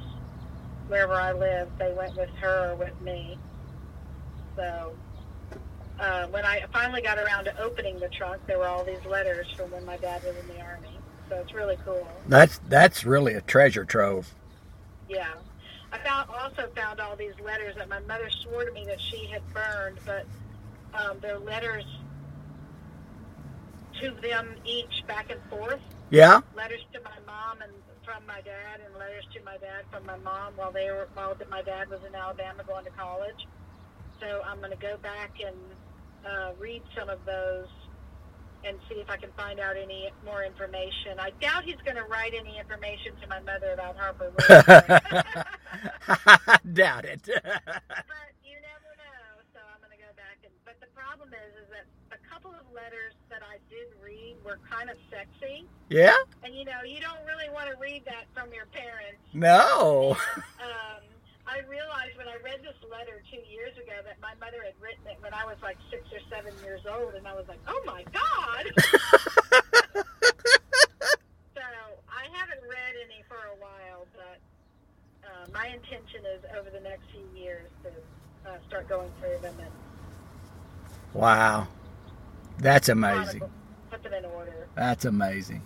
wherever 0.89 1.15
I 1.15 1.33
lived. 1.33 1.79
They 1.79 1.93
went 1.93 2.17
with 2.17 2.31
her 2.41 2.71
or 2.71 2.77
with 2.77 2.99
me. 3.03 3.39
So 4.57 4.95
uh, 5.99 6.27
when 6.29 6.45
I 6.45 6.65
finally 6.73 7.03
got 7.03 7.19
around 7.19 7.45
to 7.45 7.61
opening 7.61 7.99
the 8.01 8.09
trunk, 8.09 8.43
there 8.47 8.59
were 8.59 8.67
all 8.67 8.85
these 8.85 9.05
letters 9.09 9.47
from 9.57 9.71
when 9.71 9.85
my 9.85 9.97
dad 9.99 10.23
was 10.25 10.37
in 10.37 10.49
the 10.49 10.63
army. 10.63 10.99
So 11.29 11.37
it's 11.37 11.55
really 11.55 11.79
cool. 11.85 12.07
That's 12.27 12.61
that's 12.69 13.05
really 13.05 13.35
a 13.35 13.41
treasure 13.41 13.85
trove. 13.85 14.35
Yeah. 15.09 15.33
I 15.93 15.99
found 15.99 16.31
also 16.31 16.69
found 16.75 17.01
all 17.01 17.17
these 17.17 17.35
letters 17.45 17.77
that 17.77 17.89
my 17.89 18.01
mother 18.01 18.31
swore 18.31 18.65
to 18.65 18.73
me 18.73 18.85
that 18.87 19.01
she 19.01 19.27
had 19.27 19.43
burned, 19.53 19.99
but 20.07 20.27
um, 20.95 21.19
they're 21.21 21.39
letters 21.39 21.85
to 24.01 24.11
them 24.23 24.57
each 24.65 25.07
back 25.07 25.31
and 25.31 25.41
forth. 25.51 25.81
Yeah. 26.11 26.41
Letters 26.57 26.81
to 26.95 27.01
my 27.03 27.19
mom 27.27 27.63
and 27.63 27.73
from 28.05 28.27
my 28.27 28.41
dad, 28.41 28.81
and 28.85 28.95
letters 28.99 29.25
to 29.35 29.45
my 29.45 29.57
dad 29.59 29.85
from 29.91 30.05
my 30.07 30.17
mom 30.19 30.55
while 30.57 30.73
they 30.73 30.91
were 30.91 31.09
while 31.15 31.37
my 31.51 31.63
dad 31.63 31.89
was 31.89 32.01
in 32.07 32.15
Alabama 32.15 32.65
going 32.67 32.85
to 32.85 32.91
college. 32.91 33.47
So 34.21 34.41
I'm 34.47 34.59
going 34.59 34.71
to 34.71 34.77
go 34.77 34.97
back 34.97 35.33
and 35.45 35.57
uh, 36.27 36.53
read 36.59 36.83
some 36.97 37.09
of 37.09 37.25
those 37.25 37.67
and 38.65 38.79
see 38.89 38.97
if 38.97 39.11
I 39.11 39.17
can 39.17 39.31
find 39.37 39.59
out 39.61 39.77
any 39.77 40.11
more 40.25 40.45
information. 40.45 41.19
I 41.19 41.31
doubt 41.41 41.65
he's 41.65 41.81
going 41.85 41.97
to 41.97 42.05
write 42.05 42.33
any 42.35 42.59
information 42.59 43.13
to 43.21 43.27
my 43.29 43.41
mother 43.41 43.73
about 43.73 43.97
Harper. 43.97 44.33
I 46.09 46.59
doubt 46.73 47.05
it. 47.05 47.23
but 47.27 48.29
you 48.45 48.57
never 48.63 48.91
know. 48.99 49.27
So 49.53 49.61
I'm 49.61 49.81
going 49.81 49.93
to 49.93 50.03
go 50.03 50.13
back 50.17 50.39
and. 50.45 50.53
But 50.65 50.79
the 50.81 50.91
problem 50.95 51.31
is, 51.31 51.53
is 51.63 51.69
that 51.71 51.87
a 52.15 52.21
couple 52.29 52.53
of 52.53 52.63
letters 52.75 53.15
that 53.31 53.43
I 53.43 53.59
did 53.69 53.89
read 54.03 54.37
were 54.45 54.59
kind 54.71 54.91
of 54.91 54.97
sexy. 55.11 55.67
Yeah. 55.91 56.17
And 56.45 56.55
you 56.55 56.65
know, 56.65 56.83
you 56.87 57.01
don't 57.01 57.25
really 57.27 57.51
want 57.53 57.69
to 57.71 57.77
read 57.81 58.05
that 58.07 58.25
from 58.35 58.53
your 58.53 58.67
parents. 58.67 59.21
No. 59.35 60.17
um, 60.61 61.03
I 61.53 61.61
realized 61.69 62.17
when 62.17 62.29
I 62.29 62.41
read 62.43 62.65
this 62.65 62.81
letter 62.89 63.21
two 63.29 63.45
years 63.45 63.77
ago 63.77 63.93
that 64.09 64.17
my 64.25 64.33
mother 64.41 64.65
had 64.65 64.73
written 64.81 65.05
it 65.05 65.21
when 65.21 65.35
I 65.35 65.45
was 65.45 65.61
like 65.63 65.77
six 65.91 66.01
or 66.09 66.21
seven 66.33 66.55
years 66.65 66.81
old, 66.89 67.13
and 67.13 67.29
I 67.29 67.35
was 67.35 67.45
like, 67.47 67.61
"Oh 67.69 67.83
my 67.85 68.03
god!" 68.09 68.73
so 71.53 71.61
I 72.09 72.25
haven't 72.33 72.65
read 72.65 72.95
any 73.05 73.21
for 73.29 73.37
a 73.37 73.57
while, 73.61 74.09
but 74.17 74.41
uh, 75.29 75.45
my 75.53 75.67
intention 75.69 76.25
is 76.25 76.41
over 76.59 76.71
the 76.71 76.81
next 76.81 77.05
few 77.13 77.29
years 77.39 77.69
to 77.85 77.91
uh, 78.49 78.57
start 78.67 78.89
going 78.89 79.11
through 79.21 79.37
them 79.43 79.55
and 79.61 79.71
wow, 81.13 81.69
that's 82.61 82.89
amazing. 82.89 83.43
put 83.91 84.03
them 84.03 84.15
in 84.15 84.25
order. 84.25 84.69
That's 84.75 85.05
amazing. 85.05 85.61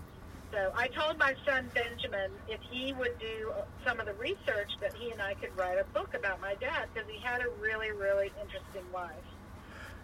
So 0.57 0.73
I 0.75 0.89
told 0.89 1.19
my 1.19 1.35
son 1.45 1.71
Benjamin 1.75 2.31
if 2.49 2.61
he 2.71 2.95
would 2.95 3.19
do 3.19 3.53
some 3.87 4.01
of 4.01 4.07
the 4.07 4.15
research 4.15 4.71
that 4.81 4.95
he 4.95 5.11
and 5.11 5.21
I 5.21 5.35
could 5.35 5.55
write 5.55 5.79
a 5.79 5.85
book 5.93 6.15
about 6.15 6.41
my 6.41 6.55
dad 6.55 6.89
because 6.95 7.07
he 7.11 7.21
had 7.21 7.43
a 7.43 7.51
really, 7.61 7.91
really 7.91 8.33
interesting 8.41 8.91
life. 8.91 9.13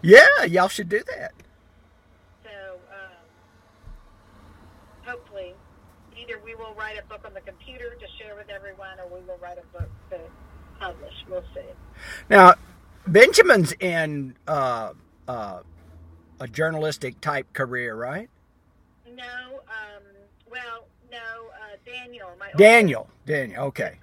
Yeah, 0.02 0.44
y'all 0.44 0.68
should 0.68 0.90
do 0.90 1.02
that. 1.16 1.32
So 2.44 2.50
um, 2.90 3.24
hopefully, 5.06 5.54
either 6.20 6.38
we 6.44 6.54
will 6.54 6.74
write 6.74 6.98
a 6.98 7.08
book 7.08 7.22
on 7.24 7.32
the 7.32 7.40
computer 7.40 7.96
to 7.98 8.06
share 8.22 8.36
with 8.36 8.50
everyone, 8.50 9.00
or 9.00 9.06
we 9.06 9.24
will 9.26 9.38
write 9.40 9.56
a 9.56 9.78
book 9.78 9.88
to 10.10 10.18
publish. 10.78 11.14
We'll 11.30 11.44
see. 11.54 11.62
Now, 12.28 12.56
Benjamin's 13.06 13.72
in 13.80 14.36
uh, 14.46 14.92
uh, 15.26 15.60
a 16.40 16.48
journalistic 16.48 17.22
type 17.22 17.50
career, 17.54 17.94
right? 17.94 18.28
No, 19.06 19.60
um, 19.68 20.02
well, 20.52 20.84
no, 21.10 21.18
uh, 21.18 21.76
Daniel, 21.84 22.30
my 22.38 22.48
Daniel. 22.56 23.08
Daniel. 23.26 23.64
Okay. 23.64 23.98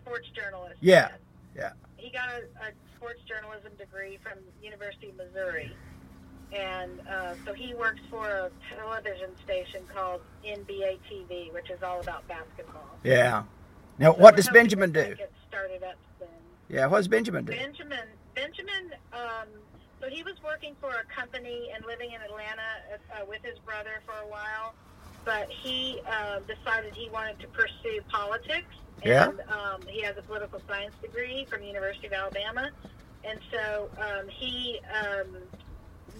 sports 0.00 0.28
journalist. 0.34 0.76
Yeah, 0.80 1.08
yeah. 1.56 1.72
He 1.96 2.10
got 2.10 2.28
a, 2.28 2.42
a 2.66 2.70
sports 2.96 3.20
journalism 3.28 3.72
degree 3.78 4.18
from 4.22 4.38
University 4.62 5.08
of 5.10 5.16
Missouri, 5.16 5.72
and 6.52 7.00
uh, 7.08 7.34
so 7.46 7.54
he 7.54 7.74
works 7.74 8.00
for 8.10 8.26
a 8.28 8.50
television 8.76 9.30
station 9.44 9.82
called 9.94 10.20
NBA 10.44 10.98
TV, 11.10 11.52
which 11.52 11.70
is 11.70 11.82
all 11.82 12.00
about 12.00 12.26
basketball. 12.28 12.98
Yeah. 13.04 13.44
Now, 13.98 14.12
So 14.12 14.18
what 14.20 14.36
does 14.36 14.48
Benjamin 14.48 14.90
do? 14.92 15.14
Get 15.14 15.32
started 15.48 15.82
up 15.84 15.96
soon. 16.18 16.28
Yeah, 16.68 16.86
what 16.86 16.98
does 16.98 17.08
Benjamin 17.08 17.44
do? 17.44 17.52
Benjamin, 17.52 18.06
Benjamin. 18.34 18.92
Um, 19.12 19.48
so 20.00 20.08
he 20.08 20.22
was 20.24 20.34
working 20.44 20.74
for 20.80 20.90
a 20.90 21.04
company 21.14 21.70
and 21.74 21.84
living 21.86 22.10
in 22.10 22.20
Atlanta 22.22 22.62
uh, 23.14 23.24
with 23.28 23.42
his 23.44 23.58
brother 23.60 24.02
for 24.04 24.14
a 24.26 24.28
while, 24.28 24.74
but 25.24 25.48
he 25.50 26.00
uh, 26.10 26.40
decided 26.40 26.94
he 26.94 27.08
wanted 27.10 27.38
to 27.40 27.48
pursue 27.48 28.00
politics. 28.08 28.74
Yeah. 29.04 29.28
And 29.28 29.40
um, 29.50 29.80
he 29.88 30.02
has 30.02 30.16
a 30.16 30.22
political 30.22 30.60
science 30.68 30.94
degree 31.02 31.46
from 31.50 31.60
the 31.60 31.66
University 31.66 32.06
of 32.06 32.12
Alabama, 32.12 32.70
and 33.24 33.38
so 33.50 33.90
um, 33.98 34.28
he 34.28 34.80
um, 34.94 35.36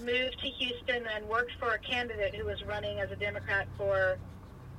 moved 0.05 0.39
to 0.41 0.49
Houston 0.49 1.07
and 1.15 1.29
worked 1.29 1.53
for 1.61 1.75
a 1.75 1.79
candidate 1.79 2.35
who 2.35 2.45
was 2.45 2.63
running 2.65 2.99
as 2.99 3.11
a 3.11 3.17
Democrat 3.17 3.69
for 3.77 4.19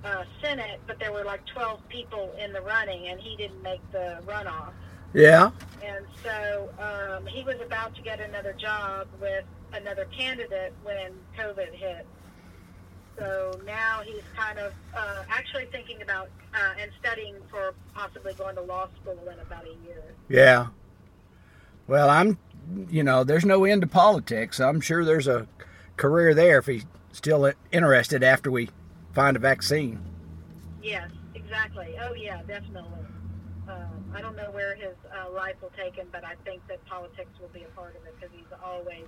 uh, 0.03 0.23
Senate, 0.41 0.81
but 0.85 0.99
there 0.99 1.13
were 1.13 1.23
like 1.23 1.45
12 1.47 1.79
people 1.87 2.33
in 2.37 2.51
the 2.51 2.61
running, 2.61 3.07
and 3.07 3.19
he 3.19 3.35
didn't 3.37 3.61
make 3.61 3.81
the 3.91 4.21
runoff. 4.25 4.73
Yeah. 5.13 5.51
And 5.83 6.05
so 6.23 6.69
um, 6.79 7.25
he 7.25 7.43
was 7.43 7.55
about 7.61 7.95
to 7.95 8.01
get 8.01 8.19
another 8.19 8.53
job 8.53 9.07
with 9.21 9.45
another 9.73 10.05
candidate 10.17 10.73
when 10.83 11.13
COVID 11.37 11.73
hit. 11.73 12.05
So 13.17 13.59
now 13.65 14.01
he's 14.03 14.23
kind 14.35 14.57
of 14.57 14.73
uh, 14.95 15.23
actually 15.29 15.65
thinking 15.65 16.01
about 16.01 16.29
uh, 16.53 16.73
and 16.79 16.91
studying 16.99 17.35
for 17.49 17.73
possibly 17.93 18.33
going 18.33 18.55
to 18.55 18.61
law 18.61 18.87
school 19.01 19.19
in 19.31 19.39
about 19.39 19.65
a 19.65 19.85
year. 19.85 20.03
Yeah. 20.29 20.67
Well, 21.87 22.09
I'm, 22.09 22.39
you 22.89 23.03
know, 23.03 23.23
there's 23.23 23.45
no 23.45 23.65
end 23.65 23.81
to 23.81 23.87
politics. 23.87 24.59
I'm 24.59 24.81
sure 24.81 25.05
there's 25.05 25.27
a 25.27 25.47
career 25.97 26.33
there 26.33 26.57
if 26.59 26.65
he's 26.65 26.85
still 27.11 27.51
interested 27.71 28.23
after 28.23 28.49
we 28.49 28.69
find 29.13 29.35
a 29.35 29.39
vaccine. 29.39 30.01
Yes, 30.81 31.11
exactly. 31.35 31.95
Oh, 32.01 32.13
yeah, 32.15 32.41
definitely. 32.47 33.05
Um, 33.69 34.11
I 34.15 34.21
don't 34.21 34.35
know 34.35 34.49
where 34.51 34.75
his 34.75 34.95
uh, 35.13 35.31
life 35.31 35.55
will 35.61 35.71
take 35.77 35.95
him, 35.95 36.07
but 36.11 36.23
I 36.23 36.33
think 36.45 36.65
that 36.67 36.83
politics 36.85 37.29
will 37.39 37.49
be 37.49 37.63
a 37.63 37.69
part 37.75 37.95
of 37.95 38.05
it 38.07 38.15
because 38.19 38.35
he's 38.35 38.59
always 38.63 39.05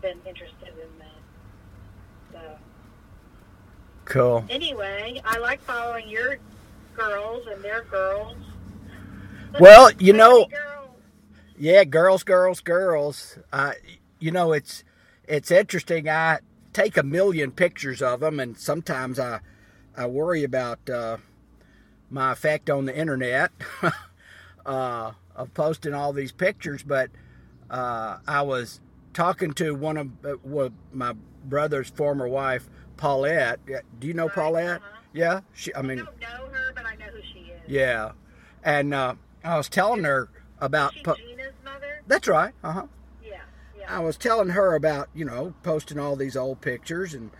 been 0.00 0.18
interested 0.26 0.68
in 0.68 0.98
that. 0.98 2.32
So. 2.32 2.58
Cool. 4.04 4.44
Anyway, 4.50 5.20
I 5.24 5.38
like 5.38 5.60
following 5.62 6.08
your 6.08 6.38
girls 6.96 7.46
and 7.46 7.62
their 7.62 7.82
girls. 7.84 8.36
Well, 9.60 9.90
you 9.98 10.12
know, 10.12 10.46
girls? 10.46 10.90
yeah, 11.58 11.84
girls, 11.84 12.22
girls, 12.22 12.60
girls. 12.60 13.38
Uh, 13.52 13.72
you 14.18 14.30
know, 14.30 14.52
it's 14.52 14.84
it's 15.28 15.50
interesting. 15.50 16.08
I 16.08 16.38
take 16.72 16.96
a 16.96 17.02
million 17.02 17.52
pictures 17.52 18.02
of 18.02 18.20
them, 18.20 18.40
and 18.40 18.58
sometimes 18.58 19.18
I 19.18 19.40
I 19.96 20.06
worry 20.06 20.42
about 20.42 20.88
uh, 20.88 21.18
my 22.10 22.32
effect 22.32 22.70
on 22.70 22.86
the 22.86 22.96
internet 22.96 23.50
uh, 24.66 25.12
of 25.36 25.54
posting 25.54 25.94
all 25.94 26.12
these 26.12 26.32
pictures. 26.32 26.82
But 26.82 27.10
uh, 27.70 28.18
I 28.26 28.42
was 28.42 28.80
talking 29.12 29.52
to 29.54 29.74
one 29.74 29.96
of 29.96 30.10
uh, 30.24 30.70
my 30.92 31.14
brother's 31.44 31.90
former 31.90 32.28
wife, 32.28 32.68
Paulette. 33.02 33.58
Yeah, 33.68 33.80
Do 33.98 34.06
you 34.06 34.14
know 34.14 34.26
Right, 34.26 34.34
Paulette? 34.34 34.76
uh-huh. 34.80 34.98
Yeah, 35.12 35.40
she. 35.54 35.74
I 35.74 35.80
I 35.80 35.82
mean, 35.82 35.98
don't 35.98 36.20
know 36.20 36.46
her, 36.52 36.72
but 36.74 36.86
I 36.86 36.94
know 36.94 37.06
who 37.06 37.20
she 37.20 37.40
is. 37.50 37.60
yeah, 37.66 38.12
and 38.62 38.94
uh, 38.94 39.16
I 39.44 39.56
was 39.56 39.68
telling 39.68 40.04
her 40.04 40.28
about. 40.60 40.94
Po- 41.02 41.16
Gina's 41.16 41.52
mother? 41.64 42.02
That's 42.06 42.28
right. 42.28 42.54
Uh 42.62 42.72
huh. 42.72 42.86
Yeah, 43.22 43.40
yeah. 43.76 43.94
I 43.94 43.98
was 43.98 44.16
telling 44.16 44.50
her 44.50 44.74
about 44.76 45.08
you 45.14 45.24
know 45.24 45.52
posting 45.64 45.98
all 45.98 46.14
these 46.14 46.36
old 46.36 46.60
pictures 46.60 47.12
and 47.12 47.30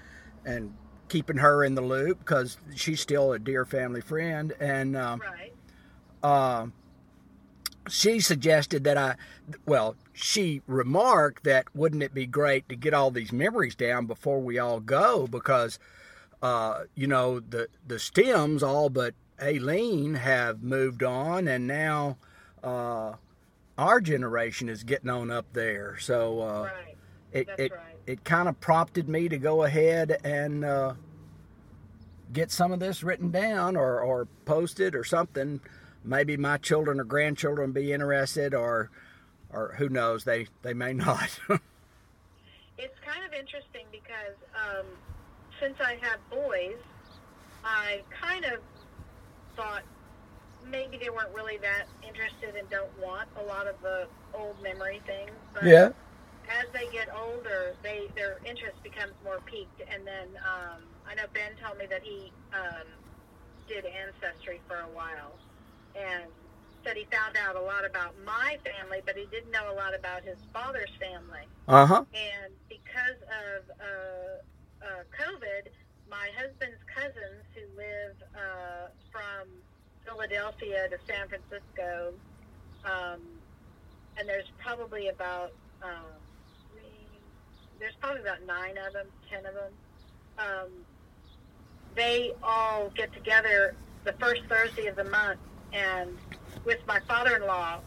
and 0.44 0.75
keeping 1.09 1.37
her 1.37 1.62
in 1.62 1.77
the 1.77 1.81
loop 1.81 2.18
because 2.18 2.59
she's 2.75 3.01
still 3.01 3.33
a 3.33 3.38
dear 3.38 3.64
family 3.64 4.01
friend 4.01 4.53
and 4.59 4.96
um, 4.96 5.20
right. 5.20 5.53
uh, 6.22 6.66
she 7.88 8.18
suggested 8.18 8.83
that 8.85 8.96
I 8.98 9.14
well 9.64 9.94
she 10.12 10.62
remarked 10.66 11.44
that 11.44 11.66
wouldn't 11.75 12.03
it 12.03 12.14
be 12.14 12.27
great 12.27 12.68
to 12.68 12.77
get 12.77 12.94
all 12.94 13.11
these 13.11 13.33
memories 13.33 13.75
down 13.75 14.07
before 14.07 14.40
we 14.40 14.59
all 14.59 14.81
go 14.81 15.27
because 15.27 15.79
uh, 16.42 16.83
you 16.94 17.07
know 17.07 17.40
the 17.40 17.68
the 17.87 17.98
stems 17.98 18.62
all 18.62 18.90
but 18.90 19.14
Aileen 19.40 20.14
have 20.14 20.62
moved 20.62 21.03
on 21.03 21.48
and 21.48 21.66
now 21.66 22.16
uh, 22.62 23.12
our 23.79 24.01
generation 24.01 24.68
is 24.68 24.85
getting 24.85 25.11
on 25.11 25.31
up 25.31 25.46
there 25.53 25.96
so 25.98 26.40
uh, 26.40 26.62
right. 26.62 26.96
it 27.33 27.46
That's 27.46 27.61
it, 27.61 27.72
right. 27.72 27.96
it 28.07 28.25
kind 28.25 28.48
of 28.48 28.61
prompted 28.61 29.09
me 29.09 29.29
to 29.29 29.38
go 29.38 29.62
ahead 29.62 30.18
and 30.25 30.64
uh, 30.64 30.94
get 32.33 32.51
some 32.51 32.72
of 32.72 32.81
this 32.81 33.03
written 33.03 33.31
down 33.31 33.77
or, 33.77 34.01
or 34.01 34.27
posted 34.44 34.94
or 34.94 35.05
something. 35.05 35.61
Maybe 36.05 36.37
my 36.37 36.57
children 36.57 36.98
or 36.98 37.05
grandchildren 37.05 37.72
be 37.72 37.92
interested, 37.92 38.55
or 38.55 38.90
or 39.52 39.74
who 39.76 39.88
knows, 39.88 40.24
they 40.24 40.46
they 40.62 40.74
may 40.74 40.92
not. 40.92 41.38
It's 42.78 42.98
kind 43.06 43.24
of 43.24 43.32
interesting 43.32 43.86
because 43.92 44.34
um, 44.56 44.86
since 45.60 45.76
I 45.78 45.98
have 46.00 46.18
boys, 46.30 46.80
I 47.62 48.00
kind 48.10 48.44
of 48.44 48.58
thought 49.54 49.82
maybe 50.68 50.96
they 50.96 51.10
weren't 51.10 51.32
really 51.34 51.58
that 51.58 51.84
interested 52.02 52.56
and 52.56 52.68
don't 52.70 52.90
want 52.98 53.28
a 53.38 53.44
lot 53.44 53.68
of 53.68 53.76
the 53.82 54.08
old 54.34 54.60
memory 54.62 55.00
things. 55.06 55.30
But 55.54 55.64
yeah, 55.64 55.90
as 56.48 56.66
they 56.72 56.90
get 56.90 57.08
older, 57.14 57.76
they 57.82 58.08
their 58.16 58.38
interest 58.44 58.82
becomes 58.82 59.12
more 59.22 59.38
piqued. 59.46 59.82
And 59.92 60.06
then 60.06 60.28
um, 60.42 60.82
I 61.06 61.14
know 61.14 61.24
Ben 61.34 61.52
told 61.64 61.78
me 61.78 61.86
that 61.86 62.02
he 62.02 62.32
um, 62.52 62.88
did 63.68 63.84
ancestry 63.84 64.60
for 64.66 64.80
a 64.80 64.88
while 64.88 65.38
and 65.94 66.30
said 66.85 66.97
he 66.97 67.07
found 67.11 67.37
out 67.37 67.57
a 67.57 67.61
lot 67.61 67.85
about 67.85 68.14
my 68.25 68.59
family, 68.64 69.01
but 69.05 69.16
he 69.16 69.27
didn't 69.27 69.51
know 69.51 69.73
a 69.73 69.77
lot 69.77 69.95
about 69.99 70.23
his 70.23 70.37
father's 70.53 70.90
family. 71.01 71.47
uh 71.68 71.87
huh, 71.87 72.05
And 72.14 72.53
because 72.68 73.18
of 73.29 73.71
uh, 73.81 74.87
uh, 74.87 75.03
COVID, 75.18 75.68
my 76.11 76.29
husband's 76.37 76.83
cousins 76.95 77.45
who 77.55 77.62
live 77.77 78.16
uh, 78.35 78.88
from 79.11 79.49
Philadelphia 80.05 80.88
to 80.90 80.99
San 81.07 81.29
Francisco, 81.29 82.12
um, 82.85 83.21
and 84.18 84.29
there's 84.29 84.51
probably 84.59 85.09
about 85.09 85.53
um, 85.83 86.11
three, 86.71 87.07
there's 87.79 87.95
probably 88.01 88.21
about 88.23 88.45
nine 88.47 88.77
of 88.87 88.92
them, 88.92 89.07
ten 89.31 89.47
of 89.47 89.55
them. 89.55 89.73
Um, 90.38 90.68
they 91.95 92.33
all 92.42 92.90
get 92.97 93.12
together 93.12 93.75
the 94.05 94.12
first 94.14 94.42
Thursday 94.49 94.87
of 94.87 94.97
the 94.97 95.05
month, 95.05 95.38
and 95.73 96.11
with 96.64 96.78
my 96.86 97.00
father-in-law, 97.00 97.80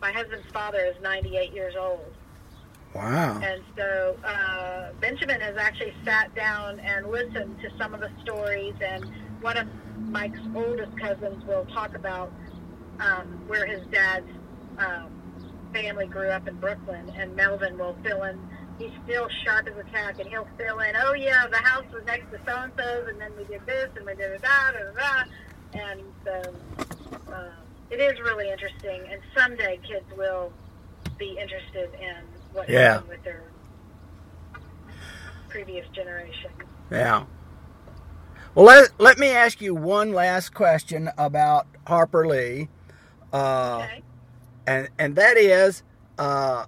my 0.00 0.12
husband's 0.12 0.50
father 0.52 0.80
is 0.80 0.94
98 1.02 1.52
years 1.52 1.74
old. 1.76 2.12
wow, 2.94 3.40
And 3.42 3.62
so 3.76 4.16
uh, 4.24 4.92
Benjamin 5.00 5.40
has 5.40 5.56
actually 5.56 5.94
sat 6.04 6.34
down 6.34 6.80
and 6.80 7.06
listened 7.06 7.58
to 7.60 7.70
some 7.78 7.94
of 7.94 8.00
the 8.00 8.10
stories, 8.22 8.74
and 8.84 9.04
one 9.40 9.56
of 9.56 9.68
Mike's 9.98 10.38
oldest 10.54 10.96
cousins 10.98 11.44
will 11.44 11.64
talk 11.66 11.94
about 11.94 12.30
um, 13.00 13.26
where 13.46 13.66
his 13.66 13.86
dad's 13.88 14.28
um, 14.78 15.10
family 15.72 16.06
grew 16.06 16.28
up 16.28 16.46
in 16.48 16.56
Brooklyn, 16.56 17.10
and 17.16 17.34
Melvin 17.36 17.78
will 17.78 17.96
fill 18.02 18.22
in. 18.24 18.38
He's 18.78 18.92
still 19.04 19.28
sharp 19.44 19.68
as 19.68 19.76
a 19.78 19.90
tack, 19.90 20.18
and 20.18 20.28
he'll 20.28 20.48
fill 20.58 20.78
in. 20.80 20.94
Oh 20.96 21.14
yeah, 21.14 21.46
the 21.46 21.56
house 21.56 21.84
was 21.92 22.04
next 22.04 22.30
to 22.30 22.38
so 22.46 22.56
and 22.56 22.72
so's, 22.76 23.08
and 23.08 23.20
then 23.20 23.32
we 23.36 23.44
did 23.44 23.64
this, 23.66 23.88
and 23.96 24.04
we 24.04 24.14
did 24.14 24.40
that, 24.42 24.72
and 24.78 24.96
that, 24.96 25.28
and 25.72 26.00
so 26.24 27.32
uh, 27.32 27.50
it 27.90 27.96
is 28.00 28.18
really 28.20 28.50
interesting. 28.50 29.02
And 29.10 29.20
someday 29.36 29.78
kids 29.86 30.06
will 30.16 30.52
be 31.18 31.36
interested 31.40 31.90
in 32.00 32.16
what 32.52 32.68
Yeah. 32.68 32.94
happened 32.94 33.08
with 33.10 33.24
their 33.24 33.42
previous 35.48 35.86
generation. 35.94 36.50
yeah. 36.90 37.24
Well, 38.54 38.64
let, 38.66 38.98
let 38.98 39.18
me 39.18 39.28
ask 39.28 39.60
you 39.60 39.74
one 39.74 40.12
last 40.12 40.54
question 40.54 41.10
about 41.18 41.66
Harper 41.86 42.26
Lee. 42.26 42.68
Uh, 43.32 43.82
Okay. 43.84 44.02
and 44.66 44.88
and 44.98 45.16
that 45.16 45.36
is 45.36 45.82
uh, 46.18 46.64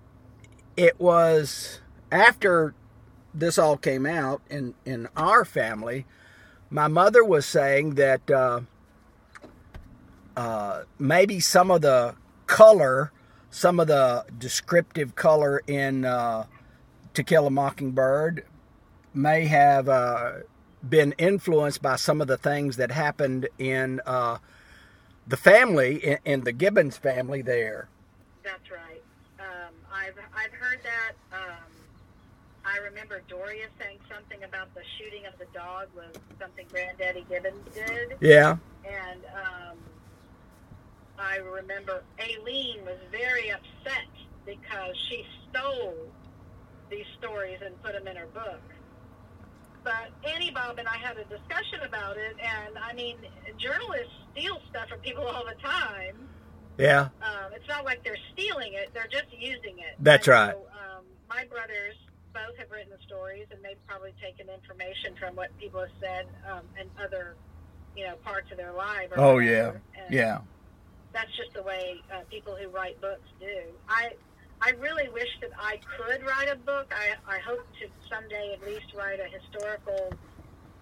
it 0.76 1.00
was 1.00 1.80
after 2.12 2.74
this 3.32 3.58
all 3.58 3.76
came 3.76 4.04
out 4.06 4.42
in 4.50 4.74
in 4.84 5.08
our 5.16 5.44
family 5.44 6.04
my 6.70 6.88
mother 6.88 7.24
was 7.24 7.46
saying 7.46 7.94
that 7.94 8.30
uh, 8.30 8.60
uh, 10.38 10.84
maybe 11.00 11.40
some 11.40 11.68
of 11.68 11.80
the 11.82 12.14
color 12.46 13.10
some 13.50 13.80
of 13.80 13.88
the 13.88 14.24
descriptive 14.38 15.16
color 15.16 15.62
in 15.66 16.04
uh, 16.04 16.44
to 17.14 17.24
kill 17.24 17.46
a 17.46 17.50
mockingbird 17.50 18.44
may 19.12 19.46
have 19.46 19.88
uh, 19.88 20.32
been 20.88 21.12
influenced 21.18 21.82
by 21.82 21.96
some 21.96 22.20
of 22.20 22.28
the 22.28 22.36
things 22.36 22.76
that 22.76 22.92
happened 22.92 23.48
in 23.58 24.00
uh, 24.06 24.38
the 25.26 25.36
family 25.36 25.96
in, 25.96 26.18
in 26.24 26.40
the 26.44 26.52
Gibbons 26.52 26.96
family 26.96 27.42
there 27.42 27.88
That's 28.44 28.70
right. 28.70 29.02
Um, 29.40 29.74
I've 29.92 30.18
I've 30.36 30.52
heard 30.52 30.78
that. 30.84 31.12
Um, 31.36 31.72
I 32.64 32.78
remember 32.78 33.22
Doria 33.28 33.66
saying 33.80 33.98
something 34.14 34.44
about 34.44 34.72
the 34.74 34.82
shooting 34.98 35.26
of 35.26 35.36
the 35.38 35.46
dog 35.52 35.88
was 35.96 36.14
something 36.38 36.66
Granddaddy 36.70 37.24
Gibbons 37.28 37.74
did. 37.74 38.16
Yeah. 38.20 38.56
And 38.84 39.20
um, 39.34 39.67
I 41.20 41.36
remember 41.36 42.04
Aileen 42.20 42.84
was 42.84 42.98
very 43.10 43.50
upset 43.50 44.08
because 44.46 44.96
she 45.08 45.24
stole 45.50 45.94
these 46.90 47.06
stories 47.18 47.58
and 47.64 47.80
put 47.82 47.92
them 47.92 48.06
in 48.06 48.16
her 48.16 48.26
book. 48.26 48.62
But 49.84 50.10
Annie 50.28 50.50
Bob 50.50 50.78
and 50.78 50.88
I 50.88 50.96
had 50.96 51.16
a 51.16 51.24
discussion 51.24 51.80
about 51.86 52.16
it, 52.16 52.36
and 52.42 52.76
I 52.78 52.92
mean, 52.94 53.16
journalists 53.58 54.12
steal 54.32 54.58
stuff 54.70 54.88
from 54.88 54.98
people 55.00 55.24
all 55.24 55.44
the 55.44 55.60
time. 55.62 56.28
Yeah. 56.76 57.08
Um, 57.22 57.52
it's 57.54 57.68
not 57.68 57.84
like 57.84 58.04
they're 58.04 58.18
stealing 58.32 58.74
it; 58.74 58.90
they're 58.94 59.08
just 59.10 59.32
using 59.32 59.78
it. 59.78 59.96
That's 59.98 60.26
And 60.28 60.34
right. 60.34 60.52
So, 60.52 60.66
um, 60.98 61.04
my 61.28 61.44
brothers 61.46 61.94
both 62.32 62.56
have 62.58 62.70
written 62.70 62.90
the 62.90 63.02
stories, 63.06 63.46
and 63.50 63.64
they've 63.64 63.84
probably 63.86 64.12
taken 64.22 64.48
information 64.52 65.14
from 65.18 65.34
what 65.36 65.56
people 65.58 65.80
have 65.80 65.90
said 66.00 66.26
um, 66.50 66.62
and 66.78 66.88
other, 67.02 67.36
you 67.96 68.06
know, 68.06 68.14
parts 68.24 68.50
of 68.50 68.58
their 68.58 68.72
life. 68.72 69.08
or 69.12 69.20
Oh 69.20 69.38
yeah. 69.38 69.72
And 70.04 70.14
Yeah. 70.14 70.38
That's 71.18 71.36
just 71.36 71.52
the 71.52 71.64
way 71.64 71.96
uh, 72.14 72.20
people 72.30 72.54
who 72.54 72.68
write 72.68 73.00
books 73.00 73.26
do. 73.40 73.74
I 73.88 74.10
I 74.60 74.70
really 74.78 75.08
wish 75.08 75.26
that 75.40 75.50
I 75.58 75.80
could 75.98 76.24
write 76.24 76.48
a 76.48 76.54
book. 76.54 76.92
I, 76.94 77.16
I 77.26 77.40
hope 77.40 77.66
to 77.80 77.88
someday 78.08 78.54
at 78.54 78.64
least 78.64 78.86
write 78.96 79.18
a 79.18 79.26
historical 79.26 80.12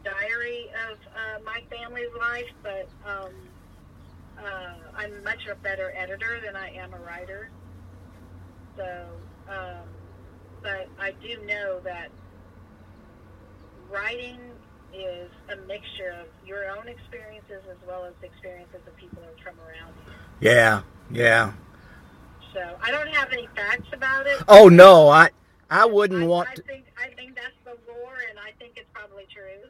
diary 0.04 0.68
of 0.90 0.98
uh, 1.16 1.42
my 1.42 1.62
family's 1.70 2.12
life, 2.20 2.52
but 2.62 2.86
um, 3.08 3.32
uh, 4.38 4.74
I'm 4.98 5.24
much 5.24 5.46
a 5.50 5.54
better 5.54 5.90
editor 5.96 6.38
than 6.44 6.54
I 6.54 6.68
am 6.68 6.92
a 6.92 6.98
writer. 6.98 7.48
So, 8.76 9.06
um, 9.48 9.88
but 10.62 10.86
I 11.00 11.12
do 11.12 11.46
know 11.46 11.80
that 11.80 12.10
writing 13.90 14.38
is 14.92 15.30
a 15.50 15.56
mixture 15.66 16.14
of 16.20 16.28
your 16.46 16.68
own 16.76 16.88
experiences 16.88 17.64
as 17.70 17.78
well 17.88 18.04
as 18.04 18.12
the 18.20 18.26
experiences 18.26 18.80
of 18.86 18.94
people 18.96 19.22
from 19.42 19.54
around 19.60 19.96
you. 20.06 20.25
Yeah. 20.40 20.82
Yeah. 21.10 21.52
So 22.52 22.76
I 22.82 22.90
don't 22.90 23.08
have 23.08 23.32
any 23.32 23.48
facts 23.54 23.88
about 23.92 24.26
it. 24.26 24.42
Oh 24.48 24.68
no, 24.68 25.08
I 25.08 25.30
I 25.70 25.84
wouldn't 25.84 26.24
I, 26.24 26.26
want 26.26 26.48
I 26.50 26.54
to. 26.54 26.62
think 26.62 26.86
I 26.98 27.08
think 27.14 27.34
that's 27.34 27.54
the 27.64 27.76
lore, 27.92 28.16
and 28.30 28.38
I 28.38 28.52
think 28.58 28.74
it's 28.76 28.88
probably 28.94 29.26
true. 29.32 29.68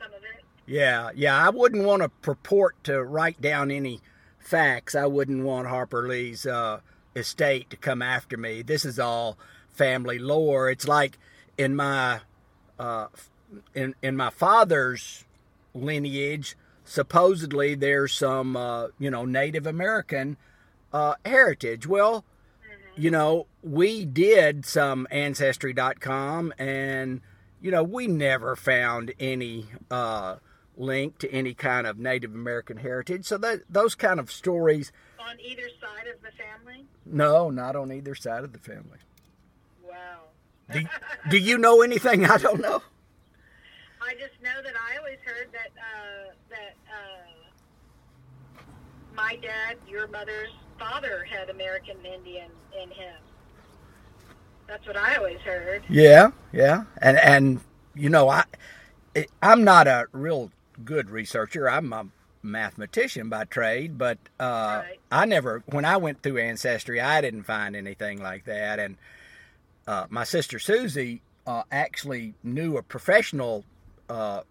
Some 0.00 0.08
of 0.12 0.22
it. 0.22 0.44
Yeah, 0.66 1.10
yeah, 1.14 1.36
I 1.36 1.50
wouldn't 1.50 1.84
want 1.84 2.02
to 2.02 2.08
purport 2.08 2.82
to 2.84 3.02
write 3.02 3.40
down 3.40 3.70
any 3.70 4.00
facts. 4.38 4.94
I 4.94 5.06
wouldn't 5.06 5.44
want 5.44 5.66
Harper 5.66 6.06
Lee's 6.06 6.46
uh, 6.46 6.80
estate 7.16 7.70
to 7.70 7.76
come 7.76 8.02
after 8.02 8.36
me. 8.36 8.62
This 8.62 8.84
is 8.84 8.98
all 8.98 9.38
family 9.68 10.18
lore. 10.18 10.70
It's 10.70 10.86
like 10.86 11.18
in 11.56 11.74
my 11.74 12.20
uh, 12.78 13.08
in 13.74 13.94
in 14.02 14.16
my 14.16 14.30
father's 14.30 15.24
lineage. 15.74 16.56
Supposedly, 16.88 17.74
there's 17.74 18.12
some 18.14 18.56
uh, 18.56 18.88
you 18.98 19.10
know 19.10 19.24
Native 19.24 19.66
American 19.66 20.36
uh, 20.92 21.14
heritage. 21.24 21.86
Well, 21.86 22.24
you 22.96 23.10
know, 23.10 23.46
we 23.62 24.04
did 24.04 24.64
some 24.64 25.06
ancestry.com 25.10 26.52
and 26.58 27.20
you 27.60 27.70
know, 27.70 27.82
we 27.82 28.06
never 28.06 28.56
found 28.56 29.12
any 29.18 29.66
uh, 29.90 30.36
link 30.76 31.18
to 31.18 31.30
any 31.30 31.54
kind 31.54 31.86
of 31.86 31.98
Native 31.98 32.34
American 32.34 32.78
heritage. 32.78 33.26
So 33.26 33.36
that 33.38 33.62
those 33.68 33.94
kind 33.94 34.18
of 34.18 34.30
stories, 34.30 34.92
On 35.18 35.38
either 35.40 35.68
side 35.80 36.06
of 36.06 36.22
the 36.22 36.30
family. 36.30 36.86
no, 37.04 37.50
not 37.50 37.76
on 37.76 37.92
either 37.92 38.14
side 38.14 38.44
of 38.44 38.52
the 38.52 38.58
family. 38.58 38.98
Wow. 39.86 40.20
Do, 40.72 40.80
do 41.30 41.38
you 41.38 41.58
know 41.58 41.82
anything 41.82 42.24
I 42.24 42.38
don't 42.38 42.60
know? 42.60 42.82
I 44.00 44.14
just 44.14 44.40
know 44.42 44.62
that 44.62 44.74
I 44.74 44.96
always 44.98 45.18
heard 45.24 45.48
that 45.52 45.70
uh, 45.76 46.30
that 46.30 46.37
uh, 46.88 47.30
my 49.14 49.36
dad, 49.36 49.76
your 49.88 50.06
mother's 50.08 50.50
father, 50.78 51.24
had 51.30 51.50
American 51.50 51.96
Indian 52.04 52.50
in 52.82 52.90
him. 52.90 53.16
That's 54.66 54.86
what 54.86 54.96
I 54.96 55.16
always 55.16 55.40
heard. 55.40 55.82
Yeah, 55.88 56.30
yeah, 56.52 56.84
and 57.00 57.16
and 57.18 57.60
you 57.94 58.10
know, 58.10 58.28
I 58.28 58.44
I'm 59.42 59.64
not 59.64 59.86
a 59.86 60.06
real 60.12 60.50
good 60.84 61.10
researcher. 61.10 61.68
I'm 61.68 61.92
a 61.92 62.06
mathematician 62.42 63.28
by 63.28 63.44
trade, 63.44 63.98
but 63.98 64.18
uh, 64.38 64.82
Right. 64.84 65.00
I 65.10 65.24
never, 65.24 65.62
when 65.66 65.84
I 65.84 65.96
went 65.96 66.22
through 66.22 66.38
ancestry, 66.38 67.00
I 67.00 67.20
didn't 67.20 67.44
find 67.44 67.74
anything 67.74 68.22
like 68.22 68.44
that. 68.44 68.78
And 68.78 68.96
uh, 69.86 70.06
my 70.10 70.24
sister 70.24 70.58
Susie 70.58 71.22
uh, 71.46 71.62
actually 71.72 72.34
knew 72.42 72.76
a 72.76 72.82
professional 72.82 73.64
uh, 74.08 74.42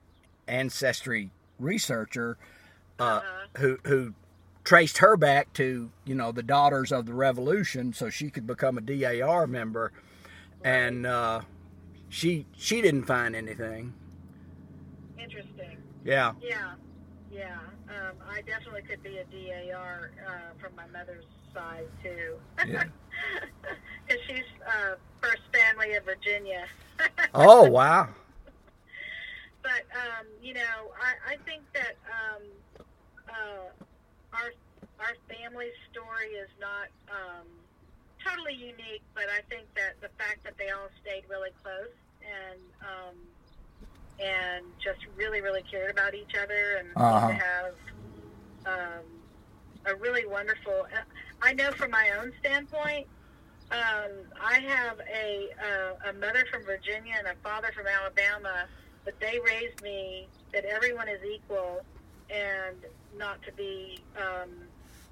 ancestry 0.48 1.30
researcher 1.60 2.38
uh, 3.00 3.04
Uh-huh. 3.04 3.48
who 3.58 3.78
who 3.86 4.14
traced 4.64 4.98
her 5.00 5.16
back 5.18 5.54
to 5.54 5.90
you 6.06 6.16
know 6.16 6.32
the 6.32 6.44
daughters 6.44 6.92
of 6.92 7.06
the 7.06 7.14
revolution 7.14 7.94
so 7.94 8.10
she 8.10 8.30
could 8.30 8.46
become 8.48 8.78
a 8.78 8.82
DAR 8.82 9.48
member 9.48 9.92
and 10.64 11.06
uh, 11.06 11.42
she 12.10 12.46
she 12.58 12.82
didn't 12.82 13.04
find 13.06 13.36
anything 13.36 13.94
Interesting. 15.18 15.78
yeah 16.06 16.34
Yeah, 16.42 16.74
yeah. 17.32 17.58
Um, 17.90 18.16
I 18.30 18.42
definitely 18.42 18.82
could 18.84 19.02
be 19.04 19.18
a 19.18 19.26
DAR 19.72 20.12
uh, 20.28 20.32
from 20.60 20.76
my 20.76 20.86
mother's 20.88 21.26
side 21.54 21.88
too. 22.04 22.36
Yeah. 22.68 22.84
Because 24.08 24.22
she's 24.28 24.44
uh, 24.66 24.96
first 25.22 25.42
family 25.52 25.96
of 25.96 26.06
Virginia. 26.06 26.66
oh 27.34 27.70
wow 27.70 28.10
but 29.68 29.84
um, 29.92 30.26
you 30.42 30.54
know, 30.54 30.96
I, 30.96 31.36
I 31.36 31.38
think 31.44 31.64
that 31.76 32.00
um, 32.08 32.44
uh, 33.28 33.68
our 34.32 34.50
our 35.04 35.16
family 35.28 35.68
story 35.92 36.32
is 36.40 36.50
not 36.60 36.88
um, 37.12 37.48
totally 38.24 38.56
unique, 38.56 39.04
but 39.14 39.26
I 39.28 39.42
think 39.52 39.68
that 39.76 40.00
the 40.00 40.10
fact 40.18 40.44
that 40.46 40.56
they 40.58 40.70
all 40.72 40.88
stayed 41.04 41.24
really 41.30 41.52
close 41.62 41.92
and 42.24 42.62
um, 42.82 43.16
and 44.24 44.64
just 44.84 45.00
really, 45.18 45.42
really 45.42 45.64
cared 45.70 45.92
about 45.92 46.14
each 46.16 46.34
other 46.42 46.80
and 46.80 46.88
Uh-huh. 46.96 47.32
have 47.32 47.76
um, 48.66 49.06
a 49.86 49.96
really 49.96 50.26
wonderful. 50.26 50.88
I 51.42 51.54
know 51.54 51.72
from 51.72 51.92
my 51.92 52.10
own 52.20 52.32
standpoint, 52.40 53.08
um, 53.72 54.12
I 54.42 54.60
have 54.60 54.98
a 55.14 55.50
uh, 55.60 56.10
a 56.10 56.14
mother 56.14 56.46
from 56.52 56.64
Virginia 56.64 57.16
and 57.20 57.28
a 57.28 57.36
father 57.44 57.70
from 57.76 57.86
Alabama, 57.88 58.66
but 59.08 59.18
they 59.22 59.40
raised 59.40 59.82
me 59.82 60.28
that 60.52 60.66
everyone 60.66 61.08
is 61.08 61.22
equal 61.24 61.82
and 62.30 62.76
not 63.18 63.42
to 63.44 63.54
be 63.54 64.02
um, 64.18 64.50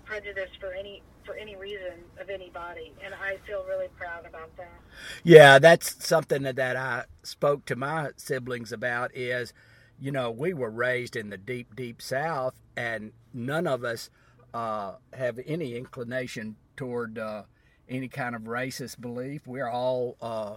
prejudiced 0.03 0.59
for 0.59 0.73
any 0.73 1.01
for 1.23 1.33
any 1.35 1.55
reason 1.55 2.03
of 2.19 2.29
anybody, 2.29 2.91
and 3.03 3.13
I 3.13 3.37
feel 3.47 3.63
really 3.67 3.87
proud 3.97 4.25
about 4.27 4.55
that. 4.57 4.79
yeah 5.23 5.59
that's 5.59 6.05
something 6.05 6.43
that, 6.43 6.57
that 6.57 6.75
I 6.75 7.05
spoke 7.23 7.65
to 7.67 7.77
my 7.77 8.09
siblings 8.17 8.73
about 8.73 9.15
is 9.15 9.53
you 9.97 10.11
know 10.11 10.29
we 10.29 10.53
were 10.53 10.69
raised 10.69 11.15
in 11.15 11.29
the 11.29 11.37
deep 11.37 11.73
deep 11.73 12.01
south 12.01 12.55
and 12.75 13.13
none 13.33 13.65
of 13.65 13.85
us 13.85 14.09
uh, 14.53 14.95
have 15.13 15.39
any 15.47 15.77
inclination 15.77 16.57
toward 16.75 17.17
uh, 17.17 17.43
any 17.87 18.09
kind 18.09 18.35
of 18.35 18.41
racist 18.43 18.99
belief 18.99 19.47
we're 19.47 19.69
all 19.69 20.17
uh, 20.21 20.55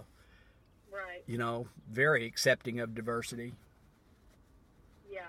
Right? 0.91 1.23
you 1.27 1.37
know 1.37 1.67
very 1.91 2.25
accepting 2.25 2.79
of 2.79 2.93
diversity 2.95 3.53
Yeah, 5.09 5.21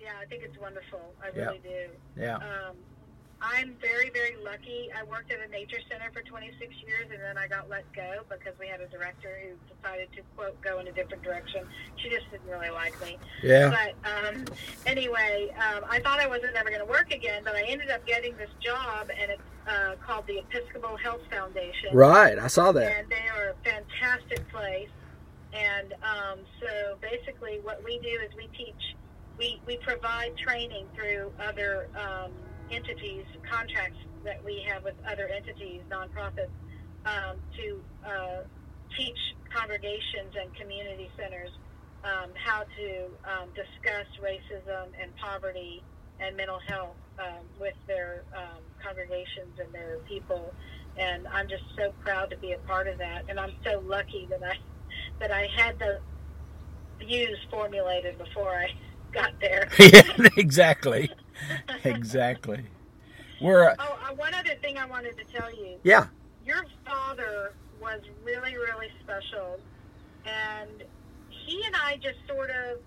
yeah. 0.00 0.12
I 0.20 0.26
think 0.26 0.42
it's 0.44 0.58
wonderful. 0.58 1.14
I 1.22 1.36
Yeah. 1.36 1.46
really 1.46 1.58
do. 1.58 1.88
yeah 2.16 2.36
Um, 2.36 2.76
I'm 3.40 3.74
very, 3.80 4.10
very 4.10 4.36
lucky. 4.42 4.88
I 4.96 5.04
worked 5.04 5.30
at 5.30 5.38
a 5.46 5.50
nature 5.50 5.78
center 5.90 6.10
for 6.12 6.22
26 6.22 6.74
years, 6.86 7.08
and 7.12 7.20
then 7.22 7.36
I 7.36 7.46
got 7.46 7.68
let 7.68 7.84
go 7.92 8.22
because 8.30 8.58
we 8.58 8.66
had 8.66 8.80
a 8.80 8.88
director 8.88 9.38
who 9.42 9.74
decided 9.74 10.08
to 10.16 10.22
quote 10.36 10.60
go 10.62 10.78
in 10.78 10.88
a 10.88 10.92
different 10.92 11.22
direction. 11.22 11.66
She 11.96 12.08
just 12.08 12.30
didn't 12.30 12.48
really 12.48 12.70
like 12.70 12.98
me. 13.02 13.18
yeah 13.42 13.70
But 13.70 14.10
um, 14.10 14.44
anyway, 14.86 15.54
um, 15.56 15.84
I 15.88 16.00
thought 16.00 16.18
I 16.18 16.26
wasn't 16.26 16.56
ever 16.56 16.70
going 16.70 16.80
to 16.80 16.90
work 16.90 17.12
again, 17.12 17.42
but 17.44 17.54
I 17.54 17.62
ended 17.62 17.90
up 17.90 18.06
getting 18.06 18.36
this 18.36 18.50
job, 18.60 19.10
and 19.10 19.32
it's 19.32 19.42
uh, 19.68 19.96
called 20.06 20.26
the 20.26 20.38
Episcopal 20.38 20.96
Health 20.96 21.22
Foundation 21.28 21.90
right 21.92 22.38
i 22.38 22.46
saw 22.46 22.70
that 22.70 23.00
and 23.00 23.10
they 23.10 23.28
are 23.36 23.50
a 23.50 23.54
fantastic 23.68 24.48
place. 24.50 24.88
And 25.52 25.94
um, 26.02 26.40
so 26.60 26.96
basically, 27.00 27.60
what 27.62 27.82
we 27.82 27.98
do 27.98 28.08
is 28.08 28.30
we 28.36 28.48
teach, 28.56 28.94
we, 29.38 29.60
we 29.66 29.78
provide 29.78 30.36
training 30.36 30.86
through 30.94 31.32
other 31.40 31.88
um, 31.96 32.30
entities, 32.70 33.24
contracts 33.48 33.98
that 34.24 34.44
we 34.44 34.64
have 34.68 34.84
with 34.84 34.94
other 35.10 35.28
entities, 35.28 35.80
nonprofits, 35.90 36.52
um, 37.04 37.36
to 37.56 37.80
uh, 38.04 38.42
teach 38.96 39.18
congregations 39.54 40.34
and 40.40 40.54
community 40.54 41.10
centers 41.16 41.50
um, 42.04 42.30
how 42.34 42.64
to 42.76 43.06
um, 43.24 43.48
discuss 43.54 44.06
racism 44.20 44.86
and 45.00 45.14
poverty 45.16 45.82
and 46.20 46.36
mental 46.36 46.58
health 46.66 46.96
um, 47.18 47.44
with 47.60 47.74
their 47.86 48.24
um, 48.34 48.62
congregations 48.82 49.58
and 49.58 49.72
their 49.72 49.98
people 50.08 50.52
and 50.98 51.26
I'm 51.28 51.48
just 51.48 51.64
so 51.76 51.92
proud 52.00 52.30
to 52.30 52.36
be 52.36 52.52
a 52.52 52.58
part 52.58 52.88
of 52.88 52.98
that. 52.98 53.24
And 53.28 53.38
I'm 53.38 53.52
so 53.64 53.82
lucky 53.86 54.26
that 54.30 54.42
I 54.42 54.56
that 55.20 55.30
I 55.30 55.48
had 55.54 55.78
the 55.78 56.00
views 56.98 57.38
formulated 57.50 58.18
before 58.18 58.50
I 58.50 58.68
got 59.12 59.32
there. 59.40 59.68
yeah, 59.78 60.28
exactly, 60.36 61.10
exactly. 61.84 62.64
We're 63.40 63.70
uh, 63.70 63.74
Oh, 63.78 63.98
uh, 64.10 64.14
one 64.14 64.34
other 64.34 64.54
thing 64.62 64.78
I 64.78 64.86
wanted 64.86 65.16
to 65.18 65.24
tell 65.24 65.54
you. 65.54 65.78
yeah, 65.84 66.06
Your 66.44 66.64
father 66.86 67.52
was 67.80 68.00
really, 68.24 68.56
really 68.56 68.88
special, 69.02 69.60
and 70.24 70.82
he 71.28 71.62
and 71.66 71.76
I 71.76 71.96
just 71.96 72.18
sort 72.26 72.50
of 72.50 72.78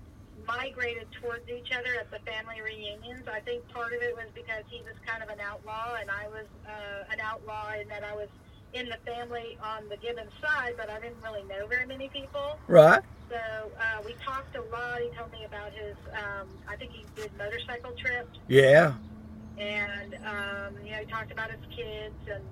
migrated 0.47 1.05
towards 1.21 1.47
each 1.49 1.71
other 1.71 1.93
at 1.99 2.09
the 2.09 2.19
family 2.29 2.61
reunions. 2.61 3.27
I 3.31 3.39
think 3.41 3.67
part 3.69 3.93
of 3.93 4.01
it 4.01 4.15
was 4.15 4.25
because 4.33 4.63
he 4.69 4.81
was 4.81 4.95
kind 5.05 5.21
of 5.21 5.29
an 5.29 5.39
outlaw, 5.39 5.95
and 6.01 6.09
I 6.09 6.27
was 6.29 6.45
uh, 6.67 7.13
an 7.13 7.19
outlaw 7.21 7.71
in 7.79 7.87
that 7.89 8.03
I 8.03 8.15
was 8.15 8.29
in 8.73 8.87
the 8.89 8.97
family 9.05 9.57
on 9.63 9.87
the 9.89 9.97
Gibbons 9.97 10.31
side, 10.41 10.73
but 10.77 10.89
I 10.89 10.99
didn't 10.99 11.21
really 11.23 11.43
know 11.43 11.67
very 11.67 11.85
many 11.85 12.09
people. 12.09 12.57
right. 12.67 13.01
So 13.29 13.35
uh, 13.35 14.01
we 14.03 14.15
talked 14.25 14.55
a 14.55 14.61
lot. 14.75 14.99
He 15.01 15.09
told 15.15 15.31
me 15.31 15.45
about 15.45 15.71
his, 15.71 15.95
um, 16.13 16.47
I 16.67 16.75
think 16.75 16.91
he 16.91 17.05
did 17.15 17.29
motorcycle 17.37 17.91
trips, 17.91 18.39
Yeah, 18.47 18.93
and 19.59 20.15
um, 20.25 20.83
you 20.83 20.91
know 20.91 20.97
he 20.97 21.05
talked 21.05 21.31
about 21.31 21.51
his 21.51 21.59
kids 21.75 22.15
and 22.27 22.43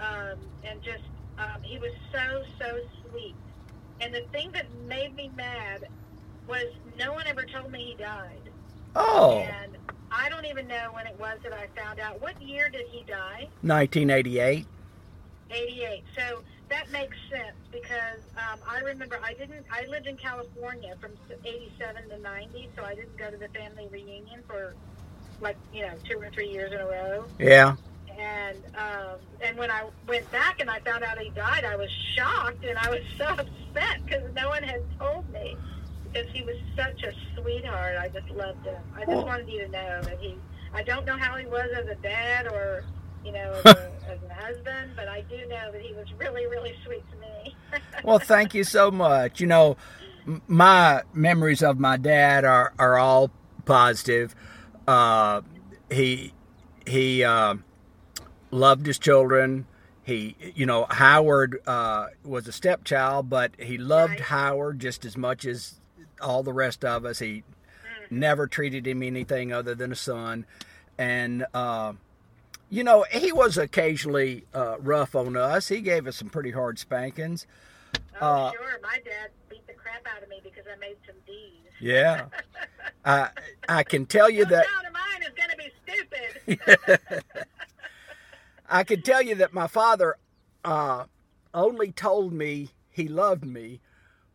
um, 0.00 0.38
and 0.64 0.80
just 0.82 1.02
um, 1.38 1.60
he 1.62 1.78
was 1.78 1.90
so 2.12 2.42
so 2.60 2.78
sweet. 3.10 3.34
And 4.00 4.14
the 4.14 4.22
thing 4.30 4.52
that 4.52 4.66
made 4.86 5.14
me 5.16 5.30
mad 5.36 5.86
was 6.46 6.66
no 6.98 7.12
one 7.12 7.26
ever 7.26 7.44
told 7.44 7.72
me 7.72 7.94
he 7.96 8.02
died, 8.02 8.48
Oh, 8.94 9.40
and 9.40 9.76
I 10.12 10.28
don't 10.28 10.46
even 10.46 10.68
know 10.68 10.90
when 10.92 11.08
it 11.08 11.18
was 11.18 11.38
that 11.42 11.52
I 11.52 11.66
found 11.80 11.98
out. 11.98 12.20
What 12.22 12.40
year 12.40 12.68
did 12.68 12.86
he 12.92 13.02
die? 13.08 13.48
1988. 13.62 14.66
88. 15.52 16.04
So 16.16 16.40
that 16.68 16.90
makes 16.90 17.16
sense 17.30 17.56
because 17.70 18.20
um, 18.36 18.58
I 18.68 18.80
remember 18.80 19.20
I 19.22 19.34
didn't. 19.34 19.64
I 19.70 19.86
lived 19.86 20.06
in 20.06 20.16
California 20.16 20.94
from 21.00 21.12
87 21.44 22.08
to 22.08 22.18
90, 22.18 22.70
so 22.76 22.84
I 22.84 22.94
didn't 22.94 23.16
go 23.18 23.30
to 23.30 23.36
the 23.36 23.48
family 23.48 23.88
reunion 23.90 24.42
for 24.46 24.74
like 25.40 25.56
you 25.72 25.82
know 25.82 25.92
two 26.08 26.18
or 26.20 26.30
three 26.30 26.48
years 26.48 26.72
in 26.72 26.80
a 26.80 26.86
row. 26.86 27.24
Yeah. 27.38 27.76
And 28.18 28.58
um, 28.76 29.18
and 29.42 29.56
when 29.56 29.70
I 29.70 29.84
went 30.06 30.30
back 30.30 30.60
and 30.60 30.70
I 30.70 30.80
found 30.80 31.02
out 31.04 31.18
he 31.18 31.30
died, 31.30 31.64
I 31.64 31.76
was 31.76 31.90
shocked 32.14 32.64
and 32.64 32.78
I 32.78 32.90
was 32.90 33.00
so 33.18 33.24
upset 33.26 34.04
because 34.04 34.22
no 34.34 34.48
one 34.48 34.62
had 34.62 34.82
told 34.98 35.30
me 35.32 35.56
because 36.12 36.30
he 36.32 36.42
was 36.42 36.56
such 36.76 37.02
a 37.02 37.12
sweetheart. 37.36 37.96
I 37.98 38.08
just 38.08 38.28
loved 38.30 38.64
him. 38.66 38.80
I 38.94 39.00
just 39.00 39.08
Well- 39.10 39.26
wanted 39.26 39.48
you 39.48 39.60
to 39.62 39.68
know 39.68 40.00
that 40.02 40.18
he. 40.20 40.36
I 40.74 40.82
don't 40.82 41.04
know 41.04 41.18
how 41.18 41.36
he 41.36 41.44
was 41.46 41.68
as 41.76 41.86
a 41.86 41.96
dad 41.96 42.46
or 42.46 42.84
you 43.24 43.32
know 43.32 43.52
as 43.64 43.74
a, 43.74 43.78
as 44.10 44.18
a 44.30 44.34
husband, 44.34 44.92
but 44.96 45.08
I 45.08 45.22
do 45.22 45.36
know 45.48 45.72
that 45.72 45.80
he 45.80 45.92
was 45.94 46.06
really 46.18 46.46
really 46.46 46.74
sweet 46.84 47.04
to 47.10 47.16
me. 47.16 47.56
Well, 48.04 48.18
thank 48.18 48.52
you 48.54 48.64
so 48.64 48.90
much. 48.90 49.40
You 49.40 49.46
know, 49.46 49.76
my 50.48 51.02
memories 51.14 51.62
of 51.62 51.78
my 51.78 51.96
dad 51.96 52.44
are 52.44 52.72
are 52.78 52.98
all 52.98 53.30
positive. 53.64 54.34
Uh, 54.88 55.42
he 55.90 56.32
he 56.86 57.22
uh, 57.24 57.54
loved 58.50 58.86
his 58.86 58.98
children. 58.98 59.66
He, 60.04 60.34
you 60.56 60.66
know, 60.66 60.86
Howard 60.90 61.60
uh, 61.64 62.08
was 62.24 62.48
a 62.48 62.52
stepchild, 62.52 63.30
but 63.30 63.52
he 63.58 63.78
loved 63.78 64.14
Right. 64.14 64.20
Howard 64.20 64.80
just 64.80 65.04
as 65.04 65.16
much 65.16 65.46
as 65.46 65.74
all 66.20 66.42
the 66.42 66.52
rest 66.52 66.84
of 66.84 67.04
us. 67.04 67.20
He 67.20 67.44
never 68.10 68.48
treated 68.48 68.84
him 68.86 69.02
anything 69.04 69.52
other 69.52 69.76
than 69.76 69.92
a 69.92 69.96
son, 69.96 70.44
and 70.98 71.46
uh, 71.54 71.92
you 72.72 72.82
know, 72.82 73.04
he 73.10 73.32
was 73.32 73.58
occasionally 73.58 74.46
uh, 74.54 74.76
rough 74.80 75.14
on 75.14 75.36
us. 75.36 75.68
He 75.68 75.82
gave 75.82 76.06
us 76.06 76.16
some 76.16 76.30
pretty 76.30 76.52
hard 76.52 76.78
spankings. 76.78 77.46
oh 78.18 78.26
Uh, 78.26 78.52
sure, 78.52 78.80
my 78.82 78.98
dad 79.04 79.28
beat 79.50 79.66
the 79.66 79.74
crap 79.74 80.06
out 80.16 80.22
of 80.22 80.30
me 80.30 80.40
because 80.42 80.64
I 80.66 80.78
made 80.78 80.96
some 81.06 81.16
D's. 81.26 81.70
Yeah. 81.78 82.26
I 83.04 83.28
I 83.68 83.82
can 83.82 84.06
tell 84.06 84.30
you 84.30 84.46
that 84.46 84.64
child 84.66 84.86
of 84.86 84.92
mine 84.94 85.22
is 85.22 85.34
going 85.36 85.50
to 85.50 86.56
be 86.56 86.56
stupid. 86.56 87.24
I 88.70 88.84
can 88.84 89.02
tell 89.02 89.20
you 89.20 89.34
that 89.34 89.52
my 89.52 89.66
father 89.66 90.16
uh, 90.64 91.04
only 91.52 91.92
told 91.92 92.32
me 92.32 92.70
he 92.90 93.06
loved 93.06 93.44
me 93.44 93.80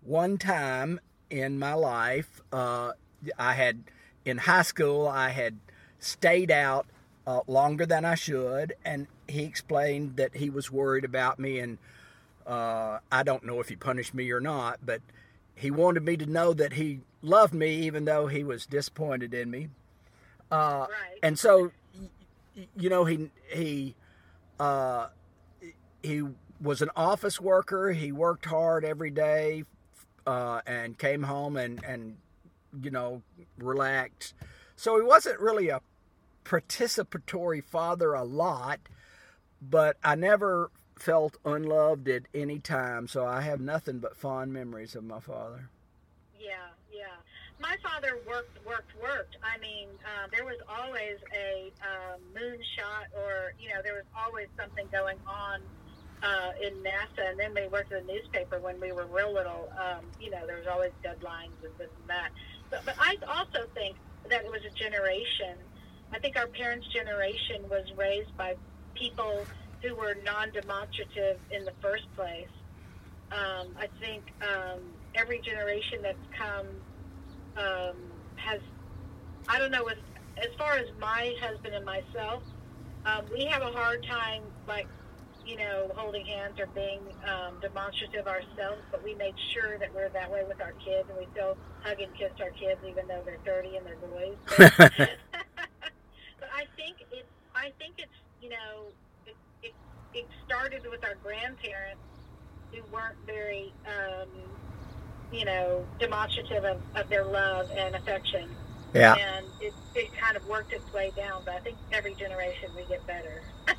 one 0.01 0.37
time 0.37 0.99
in 1.31 1.57
my 1.57 1.73
life. 1.73 2.41
Uh, 2.53 2.91
I 3.39 3.53
had 3.53 3.85
in 4.25 4.37
high 4.37 4.61
school 4.61 5.07
I 5.07 5.29
had 5.29 5.57
stayed 5.97 6.51
out 6.51 6.85
uh, 7.27 7.41
longer 7.47 7.85
than 7.85 8.05
I 8.05 8.15
should, 8.15 8.75
and 8.85 9.07
he 9.27 9.43
explained 9.43 10.17
that 10.17 10.37
he 10.37 10.49
was 10.49 10.71
worried 10.71 11.05
about 11.05 11.39
me, 11.39 11.59
and 11.59 11.77
uh, 12.47 12.99
I 13.11 13.23
don't 13.23 13.43
know 13.45 13.59
if 13.61 13.69
he 13.69 13.75
punished 13.77 14.13
me 14.15 14.31
or 14.31 14.39
not, 14.41 14.79
but 14.85 15.01
he 15.55 15.71
wanted 15.71 16.05
me 16.05 16.17
to 16.17 16.25
know 16.25 16.53
that 16.53 16.73
he 16.73 17.01
loved 17.21 17.53
me, 17.53 17.75
even 17.83 18.05
though 18.05 18.27
he 18.27 18.43
was 18.43 18.65
disappointed 18.65 19.33
in 19.33 19.51
me. 19.51 19.69
Uh, 20.51 20.87
Right. 20.89 21.19
And 21.23 21.37
so, 21.39 21.71
you 22.75 22.89
know, 22.89 23.05
he 23.05 23.29
he 23.51 23.95
uh, 24.59 25.07
he 26.03 26.23
was 26.61 26.81
an 26.81 26.89
office 26.95 27.39
worker. 27.39 27.91
He 27.93 28.11
worked 28.11 28.45
hard 28.45 28.85
every 28.85 29.11
day, 29.11 29.63
uh, 30.25 30.61
and 30.65 30.97
came 30.97 31.23
home 31.23 31.57
and 31.57 31.83
and 31.83 32.17
you 32.81 32.91
know 32.91 33.21
relaxed. 33.57 34.33
So 34.75 34.97
he 34.97 35.03
wasn't 35.03 35.39
really 35.39 35.69
a 35.69 35.81
participatory 36.47 37.61
father 37.61 38.13
a 38.13 38.23
lot, 38.23 38.79
but 39.61 39.97
I 40.03 40.15
never 40.15 40.71
felt 40.97 41.37
unloved 41.43 42.07
at 42.07 42.23
any 42.33 42.59
time. 42.59 43.07
So 43.07 43.25
I 43.25 43.41
have 43.41 43.59
nothing 43.59 43.99
but 43.99 44.15
fond 44.15 44.53
memories 44.53 44.95
of 44.95 45.03
my 45.03 45.19
father. 45.19 45.69
Yeah, 46.39 46.71
yeah. 46.91 47.17
My 47.59 47.75
father 47.83 48.19
worked, 48.27 48.65
worked, 48.65 48.93
worked. 49.01 49.37
I 49.43 49.59
mean, 49.59 49.89
uh, 50.05 50.27
there 50.31 50.45
was 50.45 50.57
always 50.69 51.17
a 51.35 51.71
um, 51.81 52.21
moonshot, 52.33 53.11
or 53.17 53.53
you 53.59 53.69
know, 53.69 53.81
there 53.83 53.95
was 53.95 54.05
always 54.15 54.47
something 54.57 54.87
going 54.91 55.17
on 55.27 55.61
uh, 56.23 56.51
in 56.61 56.73
NASA. 56.75 57.29
And 57.29 57.39
then 57.39 57.53
we 57.53 57.67
worked 57.67 57.91
in 57.91 58.05
the 58.05 58.13
newspaper 58.13 58.59
when 58.59 58.79
we 58.79 58.91
were 58.93 59.05
real 59.07 59.33
little. 59.33 59.69
Um, 59.77 60.05
you 60.21 60.29
know, 60.29 60.47
there 60.47 60.57
was 60.57 60.67
always 60.67 60.91
deadlines 61.03 61.57
and 61.63 61.73
this 61.77 61.89
and 61.99 62.09
that. 62.09 62.29
But, 62.69 62.85
but 62.85 62.95
I 62.99 63.17
also 63.27 63.67
think 63.73 63.97
that 64.29 64.45
it 64.45 64.51
was 64.51 64.61
a 64.65 64.73
generation. 64.73 65.57
I 66.13 66.19
think 66.19 66.37
our 66.37 66.47
parents' 66.47 66.87
generation 66.87 67.67
was 67.69 67.85
raised 67.95 68.35
by 68.37 68.55
people 68.95 69.45
who 69.81 69.95
were 69.95 70.15
non-demonstrative 70.23 71.37
in 71.51 71.65
the 71.65 71.73
first 71.81 72.05
place. 72.15 72.47
Um, 73.31 73.67
I 73.77 73.87
think 73.99 74.23
um, 74.41 74.79
every 75.15 75.39
generation 75.39 75.99
that's 76.01 76.17
come 76.37 76.67
um, 77.57 77.95
has, 78.35 78.61
I 79.47 79.59
don't 79.59 79.71
know, 79.71 79.85
as, 79.87 79.97
as 80.37 80.47
far 80.57 80.73
as 80.73 80.87
my 80.99 81.35
husband 81.41 81.75
and 81.75 81.85
myself, 81.85 82.43
um, 83.05 83.25
we 83.31 83.45
have 83.45 83.61
a 83.61 83.71
hard 83.71 84.05
time, 84.05 84.43
like, 84.67 84.87
you 85.45 85.57
know, 85.57 85.89
holding 85.95 86.25
hands 86.25 86.59
or 86.59 86.67
being 86.67 86.99
um, 87.25 87.55
demonstrative 87.61 88.27
ourselves, 88.27 88.81
but 88.91 89.03
we 89.03 89.15
made 89.15 89.35
sure 89.53 89.77
that 89.77 89.93
we're 89.95 90.09
that 90.09 90.29
way 90.29 90.43
with 90.47 90.59
our 90.61 90.73
kids, 90.73 91.07
and 91.09 91.17
we 91.17 91.27
still 91.31 91.57
hug 91.81 92.01
and 92.01 92.13
kiss 92.15 92.31
our 92.41 92.49
kids 92.51 92.79
even 92.85 93.07
though 93.07 93.21
they're 93.25 93.37
30 93.45 93.77
and 93.77 93.85
they're 93.85 93.95
boys. 93.95 94.35
but 94.57 96.49
I 96.53 96.65
think 96.75 96.97
it, 97.11 97.25
I 97.67 97.71
think 97.79 97.95
it's, 97.97 98.11
you 98.41 98.49
know, 98.49 98.85
it, 99.25 99.35
it, 99.61 99.73
it 100.13 100.25
started 100.45 100.83
with 100.89 101.03
our 101.03 101.15
grandparents 101.21 101.99
who 102.71 102.81
weren't 102.93 103.17
very, 103.25 103.73
um, 103.85 104.29
you 105.33 105.43
know, 105.43 105.85
demonstrative 105.99 106.63
of, 106.63 106.81
of 106.95 107.09
their 107.09 107.25
love 107.25 107.69
and 107.75 107.93
affection. 107.93 108.49
Yeah. 108.93 109.15
And 109.15 109.45
it, 109.59 109.73
it 109.95 110.15
kind 110.15 110.37
of 110.37 110.47
worked 110.47 110.71
its 110.71 110.93
way 110.93 111.11
down, 111.17 111.41
but 111.43 111.55
I 111.55 111.59
think 111.59 111.75
every 111.91 112.15
generation 112.15 112.69
we 112.75 112.85
get 112.85 113.05
better. 113.05 113.41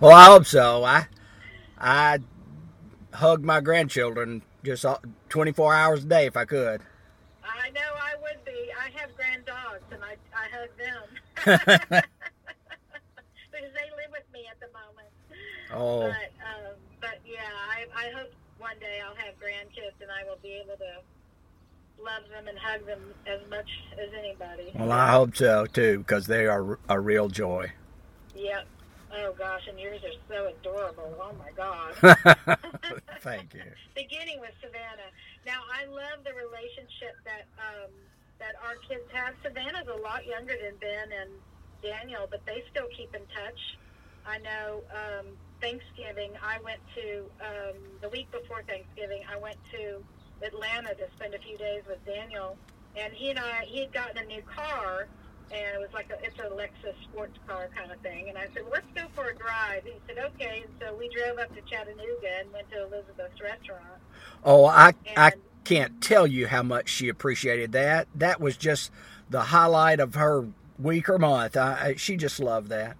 Well, 0.00 0.16
I 0.16 0.24
hope 0.24 0.46
so. 0.46 0.82
I 0.82 1.06
I 1.78 2.18
hug 3.14 3.44
my 3.44 3.60
grandchildren 3.60 4.42
just 4.64 4.84
24 5.28 5.74
hours 5.74 6.02
a 6.02 6.06
day 6.08 6.26
if 6.26 6.36
I 6.36 6.44
could. 6.44 6.82
I 7.44 7.70
know 7.70 7.80
I 7.80 8.14
would 8.20 8.44
be. 8.44 8.72
I 8.76 8.90
have 8.98 9.14
grand 9.14 9.44
dogs, 9.44 9.84
and 9.92 10.02
I, 10.02 10.16
I 10.34 10.48
hug 10.50 10.70
them. 10.76 12.02
because 13.62 13.74
they 13.74 13.90
live 13.94 14.10
with 14.10 14.26
me 14.32 14.48
at 14.50 14.58
the 14.58 14.66
moment. 14.74 15.08
Oh, 15.74 16.00
But, 16.08 16.30
um, 16.46 16.74
but 17.00 17.18
yeah, 17.26 17.40
I, 17.70 17.86
I 18.06 18.10
hope 18.16 18.30
one 18.58 18.78
day 18.80 19.00
I'll 19.04 19.14
have 19.16 19.34
grandkids 19.40 20.00
and 20.00 20.10
I 20.10 20.28
will 20.28 20.38
be 20.42 20.52
able 20.64 20.76
to 20.76 22.02
love 22.02 22.22
them 22.30 22.48
and 22.48 22.58
hug 22.58 22.86
them 22.86 23.00
as 23.26 23.40
much 23.50 23.68
as 23.94 24.10
anybody. 24.18 24.72
well, 24.74 24.90
I 24.92 25.10
hope 25.10 25.36
so 25.36 25.66
too 25.66 25.98
because 25.98 26.26
they 26.26 26.46
are 26.46 26.78
a 26.88 26.98
real 27.00 27.28
joy. 27.28 27.70
Yep. 28.34 28.66
Oh 29.14 29.34
gosh, 29.36 29.60
and 29.68 29.78
yours 29.78 30.00
are 30.04 30.16
so 30.28 30.52
adorable. 30.58 31.14
Oh 31.20 31.32
my 31.38 31.50
God. 31.52 31.92
Thank 33.20 33.52
you. 33.54 33.62
Beginning 33.94 34.40
with 34.40 34.52
Savannah. 34.62 35.12
Now 35.44 35.60
I 35.70 35.84
love 35.86 36.24
the 36.24 36.32
relationship 36.32 37.14
that 37.24 37.44
um, 37.60 37.90
that 38.38 38.54
our 38.64 38.76
kids 38.88 39.04
have. 39.12 39.34
Savannah's 39.44 39.86
a 39.88 40.00
lot 40.00 40.24
younger 40.26 40.54
than 40.56 40.74
Ben 40.80 41.08
and 41.12 41.30
Daniel, 41.82 42.26
but 42.30 42.40
they 42.46 42.64
still 42.70 42.88
keep 42.96 43.14
in 43.14 43.20
touch. 43.36 43.60
I 44.26 44.38
know 44.38 44.82
um, 44.94 45.26
Thanksgiving, 45.62 46.32
I 46.42 46.58
went 46.62 46.80
to 46.96 47.24
um, 47.40 47.76
the 48.02 48.08
week 48.08 48.30
before 48.32 48.62
Thanksgiving. 48.66 49.22
I 49.32 49.38
went 49.38 49.56
to 49.70 50.02
Atlanta 50.44 50.94
to 50.94 51.06
spend 51.16 51.34
a 51.34 51.38
few 51.38 51.56
days 51.56 51.82
with 51.88 52.04
Daniel, 52.04 52.56
and 52.96 53.12
he 53.14 53.30
and 53.30 53.38
I 53.38 53.64
he 53.66 53.80
had 53.80 53.92
gotten 53.92 54.18
a 54.18 54.26
new 54.26 54.42
car, 54.42 55.06
and 55.52 55.76
it 55.76 55.80
was 55.80 55.92
like 55.94 56.10
a, 56.10 56.18
it's 56.26 56.38
a 56.40 56.50
Lexus 56.50 57.00
sports 57.04 57.38
car 57.46 57.70
kind 57.78 57.92
of 57.92 58.00
thing. 58.00 58.28
And 58.28 58.36
I 58.36 58.48
said, 58.52 58.64
well, 58.64 58.72
let's 58.72 58.86
go 58.94 59.06
for 59.14 59.30
a 59.30 59.36
drive. 59.36 59.84
He 59.84 59.94
said, 60.08 60.18
okay. 60.34 60.64
And 60.66 60.74
so 60.80 60.96
we 60.96 61.08
drove 61.08 61.38
up 61.38 61.54
to 61.54 61.60
Chattanooga 61.62 62.40
and 62.40 62.52
went 62.52 62.68
to 62.72 62.82
Elizabeth's 62.82 63.40
restaurant. 63.40 64.02
Oh, 64.44 64.66
I 64.66 64.94
I 65.16 65.32
can't 65.64 66.02
tell 66.02 66.26
you 66.26 66.48
how 66.48 66.64
much 66.64 66.88
she 66.88 67.08
appreciated 67.08 67.70
that. 67.72 68.08
That 68.14 68.40
was 68.40 68.56
just 68.56 68.90
the 69.30 69.42
highlight 69.42 70.00
of 70.00 70.16
her 70.16 70.48
week 70.76 71.08
or 71.08 71.18
month. 71.18 71.56
I, 71.56 71.72
I, 71.72 71.94
she 71.96 72.16
just 72.16 72.40
loved 72.40 72.68
that. 72.70 72.96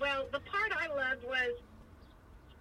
Well, 0.00 0.26
the 0.32 0.40
part 0.40 0.72
I 0.72 0.88
loved 0.88 1.24
was 1.24 1.52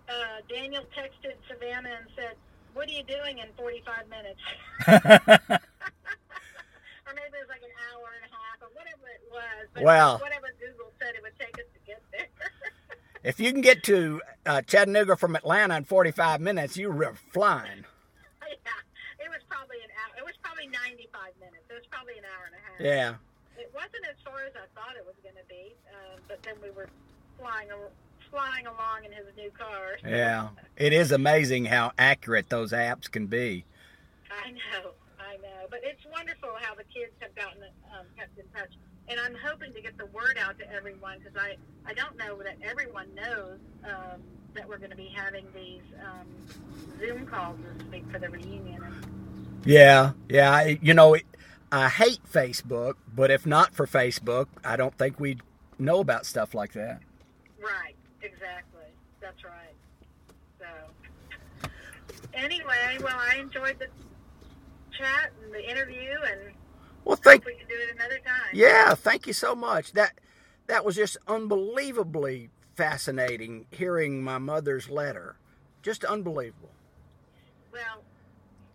uh, 0.09 0.41
Daniel 0.49 0.83
texted 0.95 1.35
Savannah 1.49 1.89
and 1.99 2.07
said, 2.15 2.35
"What 2.73 2.87
are 2.87 2.91
you 2.91 3.03
doing 3.03 3.39
in 3.39 3.47
45 3.57 4.07
minutes?" 4.09 4.39
or 4.87 4.99
maybe 7.15 7.35
it 7.35 7.43
was 7.43 7.49
like 7.49 7.63
an 7.63 7.75
hour 7.91 8.07
and 8.15 8.23
a 8.25 8.31
half, 8.33 8.57
or 8.61 8.69
whatever 8.73 9.07
it 9.07 9.21
was. 9.31 9.67
But 9.73 9.83
Wow. 9.83 10.17
whatever 10.17 10.47
Google 10.59 10.91
said 10.99 11.15
it 11.15 11.21
would 11.23 11.37
take 11.39 11.57
us 11.59 11.65
to 11.73 11.79
get 11.85 12.01
there. 12.11 12.27
If 13.23 13.39
you 13.41 13.51
can 13.51 13.59
get 13.59 13.83
to 13.91 14.21
uh, 14.45 14.61
Chattanooga 14.61 15.17
from 15.17 15.35
Atlanta 15.35 15.75
in 15.75 15.83
45 15.83 16.39
minutes, 16.39 16.77
you're 16.77 16.93
flying. 17.33 17.83
yeah, 18.47 18.79
it 19.19 19.27
was 19.27 19.41
probably 19.49 19.75
an 19.83 19.91
hour. 19.99 20.15
It 20.15 20.23
was 20.23 20.35
probably 20.41 20.67
95 20.71 21.35
minutes. 21.41 21.65
It 21.67 21.73
was 21.73 21.83
probably 21.91 22.15
an 22.19 22.23
hour 22.23 22.45
and 22.47 22.55
a 22.55 22.61
half. 22.63 22.79
Yeah. 22.79 23.15
It 23.59 23.67
wasn't 23.75 24.05
as 24.07 24.15
far 24.23 24.45
as 24.47 24.53
I 24.55 24.63
thought 24.79 24.95
it 24.95 25.03
was 25.03 25.17
going 25.25 25.35
to 25.35 25.43
be, 25.49 25.75
um, 25.91 26.21
but 26.29 26.39
then 26.43 26.55
we 26.63 26.69
were 26.71 26.87
flying 27.41 27.67
al- 27.67 27.91
flying 28.57 28.67
along 28.67 29.05
in 29.05 29.11
his 29.11 29.25
new 29.35 29.51
car. 29.51 29.97
Yeah. 30.07 30.49
It 30.75 30.93
is 30.93 31.11
amazing 31.11 31.65
how 31.65 31.91
accurate 31.97 32.49
those 32.49 32.71
apps 32.71 33.09
can 33.09 33.27
be. 33.27 33.65
I 34.31 34.51
know, 34.51 34.91
I 35.19 35.37
know, 35.37 35.67
but 35.69 35.79
it's 35.83 36.03
wonderful 36.11 36.49
how 36.61 36.75
the 36.75 36.83
kids 36.83 37.11
have 37.19 37.33
gotten 37.35 37.63
um, 37.97 38.05
kept 38.17 38.37
in 38.37 38.45
touch, 38.55 38.71
and 39.07 39.19
I'm 39.19 39.35
hoping 39.43 39.73
to 39.73 39.81
get 39.81 39.97
the 39.97 40.05
word 40.07 40.37
out 40.39 40.57
to 40.59 40.71
everyone 40.71 41.19
because 41.19 41.35
I 41.37 41.55
I 41.89 41.93
don't 41.93 42.17
know 42.17 42.37
that 42.43 42.57
everyone 42.61 43.07
knows 43.15 43.57
um, 43.85 44.21
that 44.53 44.67
we're 44.67 44.77
going 44.77 44.91
to 44.91 44.95
be 44.97 45.11
having 45.15 45.45
these 45.55 45.81
um, 46.03 46.27
Zoom 46.99 47.25
calls 47.25 47.57
this 47.77 47.87
week 47.89 48.03
for 48.11 48.19
the 48.19 48.29
reunion. 48.29 48.83
Yeah. 49.65 50.11
Yeah. 50.29 50.51
I- 50.51 50.79
You 50.81 50.93
know, 50.93 51.17
I 51.71 51.89
hate 51.89 52.19
Facebook, 52.31 52.93
but 53.15 53.31
if 53.31 53.45
not 53.45 53.73
for 53.73 53.87
Facebook, 53.87 54.47
I 54.63 54.75
don't 54.75 54.95
think 54.97 55.19
we'd 55.19 55.41
know 55.79 55.99
about 55.99 56.25
stuff 56.25 56.53
like 56.53 56.73
that. 56.73 56.99
right, 57.61 57.95
that's 59.37 59.53
right. 59.53 59.75
So 61.61 61.69
anyway, 62.33 62.97
well, 63.01 63.17
I 63.17 63.37
enjoyed 63.39 63.79
the 63.79 63.87
chat 64.97 65.31
and 65.43 65.53
the 65.53 65.69
interview, 65.69 66.15
and 66.29 66.53
Well, 67.05 67.15
thank 67.15 67.45
we 67.45 67.55
can 67.55 67.67
do 67.67 67.75
it 67.75 67.95
another 67.95 68.19
time. 68.19 68.53
Yeah, 68.53 68.93
thank 68.95 69.27
you 69.27 69.33
so 69.33 69.55
much. 69.55 69.93
That 69.93 70.19
that 70.67 70.85
was 70.85 70.95
just 70.95 71.17
unbelievably 71.27 72.49
fascinating 72.75 73.65
hearing 73.71 74.23
my 74.23 74.37
mother's 74.37 74.89
letter. 74.89 75.37
Just 75.81 76.03
unbelievable. 76.03 76.71
Well, 77.71 78.03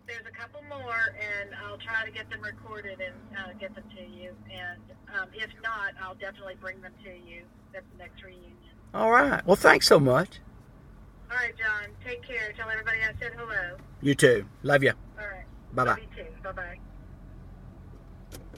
there's 0.07 0.25
a 0.27 0.35
couple 0.35 0.61
more, 0.69 1.15
and 1.19 1.49
I'll 1.65 1.77
try 1.77 2.05
to 2.05 2.11
get 2.11 2.29
them 2.29 2.41
recorded 2.41 2.99
and 3.01 3.15
uh, 3.37 3.53
get 3.59 3.75
them 3.75 3.83
to 3.95 4.01
you. 4.01 4.33
And 4.51 4.81
um, 5.15 5.27
if 5.33 5.49
not, 5.61 5.93
I'll 6.01 6.15
definitely 6.15 6.55
bring 6.59 6.81
them 6.81 6.93
to 7.03 7.09
you 7.09 7.43
at 7.75 7.83
the 7.91 7.97
next 7.97 8.23
reunion. 8.23 8.53
All 8.93 9.11
right. 9.11 9.45
Well, 9.45 9.55
thanks 9.55 9.87
so 9.87 9.99
much. 9.99 10.39
All 11.33 11.39
right, 11.39 11.57
John. 11.57 11.89
Take 12.05 12.21
care. 12.21 12.51
Tell 12.55 12.69
everybody 12.69 12.99
I 13.01 13.11
said 13.19 13.31
hello. 13.35 13.77
You 14.03 14.13
too. 14.13 14.45
Love 14.61 14.83
you. 14.83 14.91
All 15.19 15.25
right. 15.25 15.45
Bye 15.73 15.85
bye. 15.85 15.97
You 15.99 16.23
too. 16.23 16.29
Bye 16.43 16.51
bye. 16.51 16.77